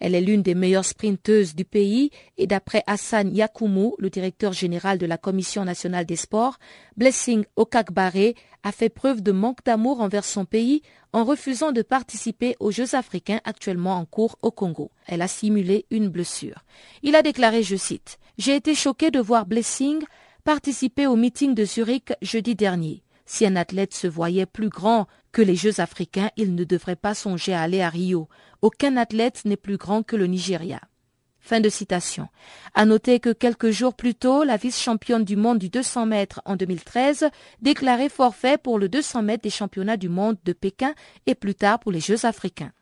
Elle 0.00 0.14
est 0.14 0.20
l'une 0.22 0.42
des 0.42 0.54
meilleures 0.54 0.84
sprinteuses 0.84 1.54
du 1.54 1.64
pays 1.64 2.10
et 2.38 2.46
d'après 2.46 2.82
Hassan 2.86 3.34
Yakumu, 3.36 3.92
le 3.98 4.08
directeur 4.08 4.52
général 4.52 4.98
de 4.98 5.06
la 5.06 5.18
Commission 5.18 5.64
nationale 5.64 6.06
des 6.06 6.16
sports, 6.16 6.58
Blessing 6.96 7.44
Okakbare 7.56 8.32
a 8.62 8.72
fait 8.72 8.88
preuve 8.88 9.22
de 9.22 9.30
manque 9.30 9.64
d'amour 9.64 10.00
envers 10.00 10.24
son 10.24 10.46
pays 10.46 10.82
en 11.12 11.24
refusant 11.24 11.72
de 11.72 11.82
participer 11.82 12.56
aux 12.60 12.70
Jeux 12.70 12.94
africains 12.94 13.40
actuellement 13.44 13.96
en 13.96 14.06
cours 14.06 14.38
au 14.42 14.50
Congo. 14.50 14.90
Elle 15.06 15.22
a 15.22 15.28
simulé 15.28 15.86
une 15.90 16.08
blessure. 16.08 16.64
Il 17.02 17.14
a 17.14 17.22
déclaré, 17.22 17.62
je 17.62 17.76
cite, 17.76 18.18
J'ai 18.38 18.56
été 18.56 18.74
choqué 18.74 19.10
de 19.10 19.20
voir 19.20 19.44
Blessing 19.44 20.02
participer 20.44 21.06
au 21.06 21.16
meeting 21.16 21.54
de 21.54 21.64
Zurich 21.64 22.12
jeudi 22.22 22.54
dernier. 22.54 23.02
Si 23.26 23.46
un 23.46 23.56
athlète 23.56 23.94
se 23.94 24.06
voyait 24.06 24.46
plus 24.46 24.70
grand 24.70 25.06
que 25.32 25.42
les 25.42 25.56
Jeux 25.56 25.80
africains, 25.80 26.30
il 26.36 26.54
ne 26.54 26.64
devrait 26.64 26.96
pas 26.96 27.14
songer 27.14 27.52
à 27.52 27.62
aller 27.62 27.82
à 27.82 27.88
Rio. 27.88 28.28
Aucun 28.62 28.96
athlète 28.96 29.44
n'est 29.44 29.56
plus 29.56 29.76
grand 29.76 30.02
que 30.02 30.16
le 30.16 30.26
Nigeria. 30.26 30.80
Fin 31.40 31.60
de 31.60 31.68
citation. 31.68 32.28
À 32.74 32.84
noter 32.84 33.18
que 33.18 33.32
quelques 33.32 33.70
jours 33.70 33.94
plus 33.94 34.14
tôt, 34.14 34.44
la 34.44 34.56
vice-championne 34.56 35.24
du 35.24 35.36
monde 35.36 35.58
du 35.58 35.70
200 35.70 36.06
mètres 36.06 36.42
en 36.44 36.54
2013 36.56 37.30
déclarait 37.62 38.10
forfait 38.10 38.58
pour 38.58 38.78
le 38.78 38.88
200 38.88 39.22
mètres 39.22 39.42
des 39.42 39.50
championnats 39.50 39.96
du 39.96 40.08
monde 40.08 40.36
de 40.44 40.52
Pékin 40.52 40.94
et 41.26 41.34
plus 41.34 41.54
tard 41.54 41.80
pour 41.80 41.92
les 41.92 42.00
Jeux 42.00 42.26
africains. 42.26 42.72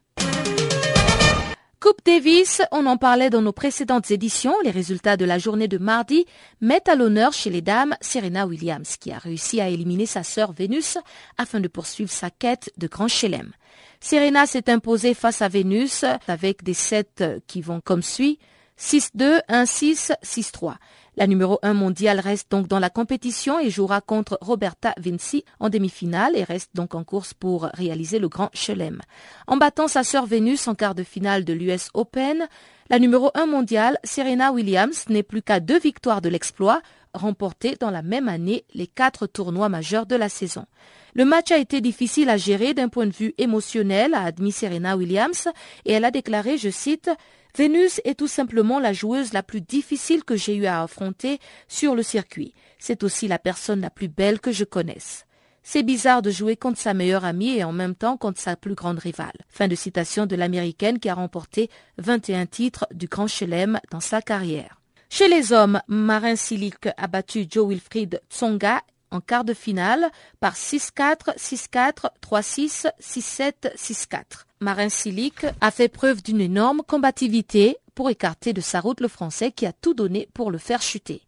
Coupe 1.80 2.04
Davis, 2.04 2.60
on 2.72 2.86
en 2.86 2.96
parlait 2.96 3.30
dans 3.30 3.40
nos 3.40 3.52
précédentes 3.52 4.10
éditions. 4.10 4.56
Les 4.64 4.72
résultats 4.72 5.16
de 5.16 5.24
la 5.24 5.38
journée 5.38 5.68
de 5.68 5.78
mardi 5.78 6.26
mettent 6.60 6.88
à 6.88 6.96
l'honneur 6.96 7.32
chez 7.32 7.50
les 7.50 7.62
dames 7.62 7.94
Serena 8.00 8.48
Williams, 8.48 8.96
qui 8.96 9.12
a 9.12 9.18
réussi 9.18 9.60
à 9.60 9.68
éliminer 9.68 10.04
sa 10.04 10.24
sœur 10.24 10.50
Vénus 10.50 10.98
afin 11.36 11.60
de 11.60 11.68
poursuivre 11.68 12.10
sa 12.10 12.30
quête 12.30 12.72
de 12.78 12.88
grand 12.88 13.06
chelem. 13.06 13.52
Serena 14.00 14.46
s'est 14.46 14.68
imposée 14.68 15.14
face 15.14 15.40
à 15.40 15.46
Vénus 15.46 16.04
avec 16.26 16.64
des 16.64 16.74
sets 16.74 17.40
qui 17.46 17.60
vont 17.60 17.80
comme 17.80 18.02
suit. 18.02 18.40
6-2, 18.80 19.40
1-6, 19.48 20.14
6-3. 20.24 20.74
La 21.18 21.26
numéro 21.26 21.58
1 21.64 21.74
mondiale 21.74 22.20
reste 22.20 22.48
donc 22.48 22.68
dans 22.68 22.78
la 22.78 22.90
compétition 22.90 23.58
et 23.58 23.70
jouera 23.70 24.00
contre 24.00 24.38
Roberta 24.40 24.94
Vinci 24.98 25.44
en 25.58 25.68
demi-finale 25.68 26.36
et 26.36 26.44
reste 26.44 26.70
donc 26.76 26.94
en 26.94 27.02
course 27.02 27.34
pour 27.34 27.64
réaliser 27.74 28.20
le 28.20 28.28
grand 28.28 28.50
chelem. 28.54 29.00
En 29.48 29.56
battant 29.56 29.88
sa 29.88 30.04
sœur 30.04 30.26
Vénus 30.26 30.68
en 30.68 30.76
quart 30.76 30.94
de 30.94 31.02
finale 31.02 31.44
de 31.44 31.52
l'US 31.52 31.88
Open, 31.94 32.46
la 32.88 33.00
numéro 33.00 33.32
1 33.34 33.46
mondiale, 33.46 33.98
Serena 34.04 34.52
Williams, 34.52 35.06
n'est 35.08 35.24
plus 35.24 35.42
qu'à 35.42 35.58
deux 35.58 35.80
victoires 35.80 36.20
de 36.20 36.28
l'exploit, 36.28 36.82
remporté 37.14 37.74
dans 37.74 37.90
la 37.90 38.02
même 38.02 38.28
année 38.28 38.64
les 38.72 38.86
quatre 38.86 39.26
tournois 39.26 39.68
majeurs 39.68 40.06
de 40.06 40.14
la 40.14 40.28
saison. 40.28 40.66
Le 41.14 41.24
match 41.24 41.50
a 41.50 41.58
été 41.58 41.80
difficile 41.80 42.30
à 42.30 42.36
gérer 42.36 42.74
d'un 42.74 42.88
point 42.88 43.06
de 43.06 43.12
vue 43.12 43.34
émotionnel, 43.38 44.14
a 44.14 44.22
admis 44.22 44.52
Serena 44.52 44.96
Williams, 44.96 45.48
et 45.84 45.94
elle 45.94 46.04
a 46.04 46.12
déclaré, 46.12 46.58
je 46.58 46.70
cite, 46.70 47.10
Vénus 47.58 48.00
est 48.04 48.16
tout 48.16 48.28
simplement 48.28 48.78
la 48.78 48.92
joueuse 48.92 49.32
la 49.32 49.42
plus 49.42 49.60
difficile 49.60 50.22
que 50.22 50.36
j'ai 50.36 50.54
eu 50.54 50.66
à 50.66 50.80
affronter 50.84 51.40
sur 51.66 51.96
le 51.96 52.04
circuit. 52.04 52.54
C'est 52.78 53.02
aussi 53.02 53.26
la 53.26 53.40
personne 53.40 53.80
la 53.80 53.90
plus 53.90 54.06
belle 54.06 54.38
que 54.38 54.52
je 54.52 54.62
connaisse. 54.62 55.26
C'est 55.64 55.82
bizarre 55.82 56.22
de 56.22 56.30
jouer 56.30 56.54
contre 56.54 56.78
sa 56.78 56.94
meilleure 56.94 57.24
amie 57.24 57.56
et 57.56 57.64
en 57.64 57.72
même 57.72 57.96
temps 57.96 58.16
contre 58.16 58.40
sa 58.40 58.54
plus 58.54 58.76
grande 58.76 59.00
rivale. 59.00 59.36
Fin 59.48 59.66
de 59.66 59.74
citation 59.74 60.24
de 60.24 60.36
l'américaine 60.36 61.00
qui 61.00 61.08
a 61.08 61.14
remporté 61.14 61.68
21 61.96 62.46
titres 62.46 62.86
du 62.94 63.08
Grand 63.08 63.26
Chelem 63.26 63.80
dans 63.90 63.98
sa 63.98 64.22
carrière. 64.22 64.80
Chez 65.10 65.26
les 65.26 65.52
hommes, 65.52 65.80
Marin 65.88 66.36
Silic 66.36 66.86
a 66.96 67.08
battu 67.08 67.46
Joe 67.50 67.70
Wilfried 67.70 68.20
Tsonga 68.30 68.82
en 69.10 69.20
quart 69.20 69.42
de 69.42 69.52
finale 69.52 70.12
par 70.38 70.54
6-4, 70.54 71.36
6-4, 71.36 72.10
3-6, 72.22 72.88
6-7, 73.00 73.74
6-4. 73.74 74.47
Marin 74.60 74.88
Silic 74.88 75.46
a 75.60 75.70
fait 75.70 75.88
preuve 75.88 76.22
d'une 76.22 76.40
énorme 76.40 76.82
combativité 76.86 77.76
pour 77.94 78.10
écarter 78.10 78.52
de 78.52 78.60
sa 78.60 78.80
route 78.80 79.00
le 79.00 79.08
français 79.08 79.52
qui 79.52 79.66
a 79.66 79.72
tout 79.72 79.94
donné 79.94 80.28
pour 80.34 80.50
le 80.50 80.58
faire 80.58 80.82
chuter. 80.82 81.22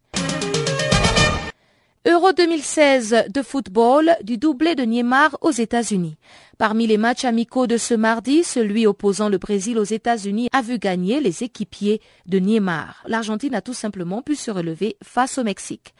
Euro 2.07 2.33
2016 2.33 3.25
de 3.29 3.41
football 3.43 4.15
du 4.23 4.37
doublé 4.37 4.73
de 4.73 4.83
Neymar 4.83 5.37
aux 5.41 5.51
États-Unis. 5.51 6.17
Parmi 6.57 6.87
les 6.87 6.97
matchs 6.97 7.25
amicaux 7.25 7.67
de 7.67 7.77
ce 7.77 7.93
mardi, 7.93 8.43
celui 8.43 8.87
opposant 8.87 9.29
le 9.29 9.37
Brésil 9.37 9.77
aux 9.77 9.83
États-Unis 9.83 10.49
a 10.51 10.61
vu 10.63 10.79
gagner 10.79 11.21
les 11.21 11.43
équipiers 11.43 12.01
de 12.25 12.39
Neymar. 12.39 13.03
L'Argentine 13.05 13.53
a 13.53 13.61
tout 13.61 13.75
simplement 13.75 14.23
pu 14.23 14.35
se 14.35 14.49
relever 14.49 14.97
face 15.03 15.37
au 15.37 15.43
Mexique. 15.43 15.93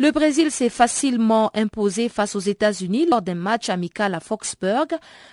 Le 0.00 0.12
Brésil 0.12 0.52
s'est 0.52 0.68
facilement 0.68 1.50
imposé 1.54 2.08
face 2.08 2.36
aux 2.36 2.40
États-Unis 2.40 3.06
lors 3.06 3.20
d'un 3.20 3.34
match 3.34 3.68
amical 3.68 4.14
à 4.14 4.20
Foxburg, 4.20 4.86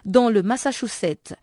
dans 0.06 0.30
le 0.30 0.42
Massachusetts. 0.42 1.36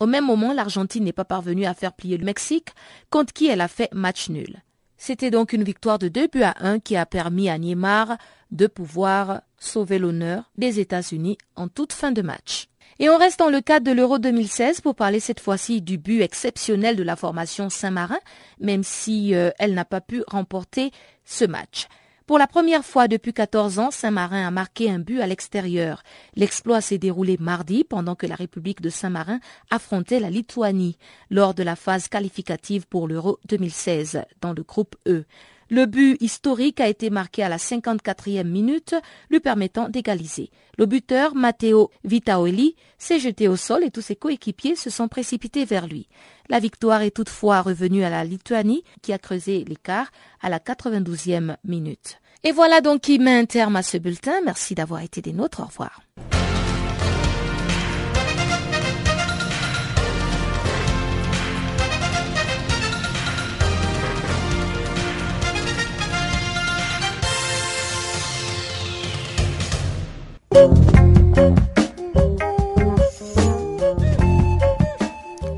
Au 0.00 0.06
même 0.06 0.24
moment, 0.24 0.54
l'Argentine 0.54 1.04
n'est 1.04 1.12
pas 1.12 1.26
parvenue 1.26 1.66
à 1.66 1.74
faire 1.74 1.92
plier 1.92 2.16
le 2.16 2.24
Mexique, 2.24 2.70
contre 3.10 3.34
qui 3.34 3.48
elle 3.48 3.60
a 3.60 3.68
fait 3.68 3.92
match 3.92 4.30
nul. 4.30 4.62
C'était 4.96 5.30
donc 5.30 5.52
une 5.52 5.62
victoire 5.62 5.98
de 5.98 6.08
2 6.08 6.28
buts 6.28 6.42
à 6.42 6.54
1 6.60 6.80
qui 6.80 6.96
a 6.96 7.04
permis 7.04 7.50
à 7.50 7.58
Neymar 7.58 8.16
de 8.50 8.66
pouvoir 8.66 9.42
sauver 9.58 9.98
l'honneur 9.98 10.50
des 10.56 10.80
États-Unis 10.80 11.36
en 11.56 11.68
toute 11.68 11.92
fin 11.92 12.12
de 12.12 12.22
match. 12.22 12.68
Et 12.98 13.10
on 13.10 13.18
reste 13.18 13.38
dans 13.38 13.50
le 13.50 13.60
cadre 13.60 13.86
de 13.86 13.92
l'Euro 13.92 14.18
2016 14.18 14.80
pour 14.80 14.94
parler 14.94 15.20
cette 15.20 15.40
fois-ci 15.40 15.82
du 15.82 15.98
but 15.98 16.22
exceptionnel 16.22 16.96
de 16.96 17.02
la 17.02 17.16
formation 17.16 17.68
Saint-Marin, 17.68 18.18
même 18.58 18.84
si 18.84 19.34
euh, 19.34 19.50
elle 19.58 19.74
n'a 19.74 19.84
pas 19.84 20.00
pu 20.00 20.22
remporter 20.26 20.92
ce 21.26 21.44
match. 21.44 21.86
Pour 22.30 22.38
la 22.38 22.46
première 22.46 22.84
fois 22.84 23.08
depuis 23.08 23.32
14 23.32 23.80
ans, 23.80 23.90
Saint-Marin 23.90 24.46
a 24.46 24.52
marqué 24.52 24.88
un 24.88 25.00
but 25.00 25.20
à 25.20 25.26
l'extérieur. 25.26 26.04
L'exploit 26.36 26.80
s'est 26.80 26.96
déroulé 26.96 27.36
mardi 27.40 27.82
pendant 27.82 28.14
que 28.14 28.24
la 28.24 28.36
République 28.36 28.80
de 28.80 28.88
Saint-Marin 28.88 29.40
affrontait 29.68 30.20
la 30.20 30.30
Lituanie 30.30 30.96
lors 31.28 31.54
de 31.54 31.64
la 31.64 31.74
phase 31.74 32.06
qualificative 32.06 32.86
pour 32.86 33.08
l'Euro 33.08 33.40
2016 33.48 34.22
dans 34.40 34.52
le 34.52 34.62
groupe 34.62 34.94
E. 35.08 35.24
Le 35.70 35.86
but 35.86 36.16
historique 36.20 36.80
a 36.80 36.88
été 36.88 37.10
marqué 37.10 37.44
à 37.44 37.48
la 37.48 37.56
54e 37.56 38.44
minute, 38.44 38.96
lui 39.30 39.38
permettant 39.38 39.88
d'égaliser. 39.88 40.50
Le 40.76 40.86
buteur, 40.86 41.36
Matteo 41.36 41.90
Vitaoli, 42.02 42.74
s'est 42.98 43.20
jeté 43.20 43.46
au 43.46 43.54
sol 43.54 43.84
et 43.84 43.92
tous 43.92 44.00
ses 44.00 44.16
coéquipiers 44.16 44.74
se 44.74 44.90
sont 44.90 45.06
précipités 45.06 45.64
vers 45.64 45.86
lui. 45.86 46.08
La 46.48 46.58
victoire 46.58 47.02
est 47.02 47.12
toutefois 47.12 47.62
revenue 47.62 48.02
à 48.02 48.10
la 48.10 48.24
Lituanie, 48.24 48.82
qui 49.00 49.12
a 49.12 49.18
creusé 49.18 49.64
l'écart 49.64 50.10
à 50.40 50.48
la 50.48 50.58
92e 50.58 51.56
minute. 51.64 52.18
Et 52.42 52.50
voilà 52.50 52.80
donc 52.80 53.02
qui 53.02 53.20
met 53.20 53.38
un 53.38 53.44
terme 53.44 53.76
à 53.76 53.82
ce 53.82 53.96
bulletin. 53.96 54.40
Merci 54.44 54.74
d'avoir 54.74 55.02
été 55.02 55.22
des 55.22 55.32
nôtres. 55.32 55.60
Au 55.60 55.66
revoir. 55.66 56.00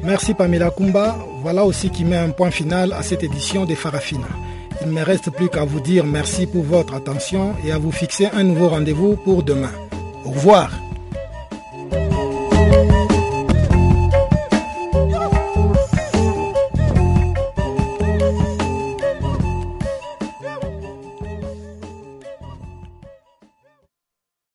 Merci 0.02 0.34
Pamela 0.34 0.70
Kumba. 0.70 1.16
Voilà 1.42 1.64
aussi 1.64 1.90
qui 1.90 2.04
met 2.04 2.16
un 2.16 2.30
point 2.30 2.50
final 2.50 2.92
à 2.92 3.02
cette 3.02 3.22
édition 3.22 3.64
des 3.64 3.74
Farafina. 3.74 4.26
Il 4.82 4.88
ne 4.88 4.92
me 4.92 5.02
reste 5.02 5.30
plus 5.30 5.48
qu'à 5.48 5.64
vous 5.64 5.80
dire 5.80 6.04
merci 6.04 6.46
pour 6.46 6.64
votre 6.64 6.94
attention 6.94 7.54
et 7.64 7.72
à 7.72 7.78
vous 7.78 7.92
fixer 7.92 8.28
un 8.32 8.42
nouveau 8.42 8.68
rendez-vous 8.68 9.16
pour 9.16 9.42
demain. 9.42 9.72
Au 10.24 10.30
revoir. 10.30 10.70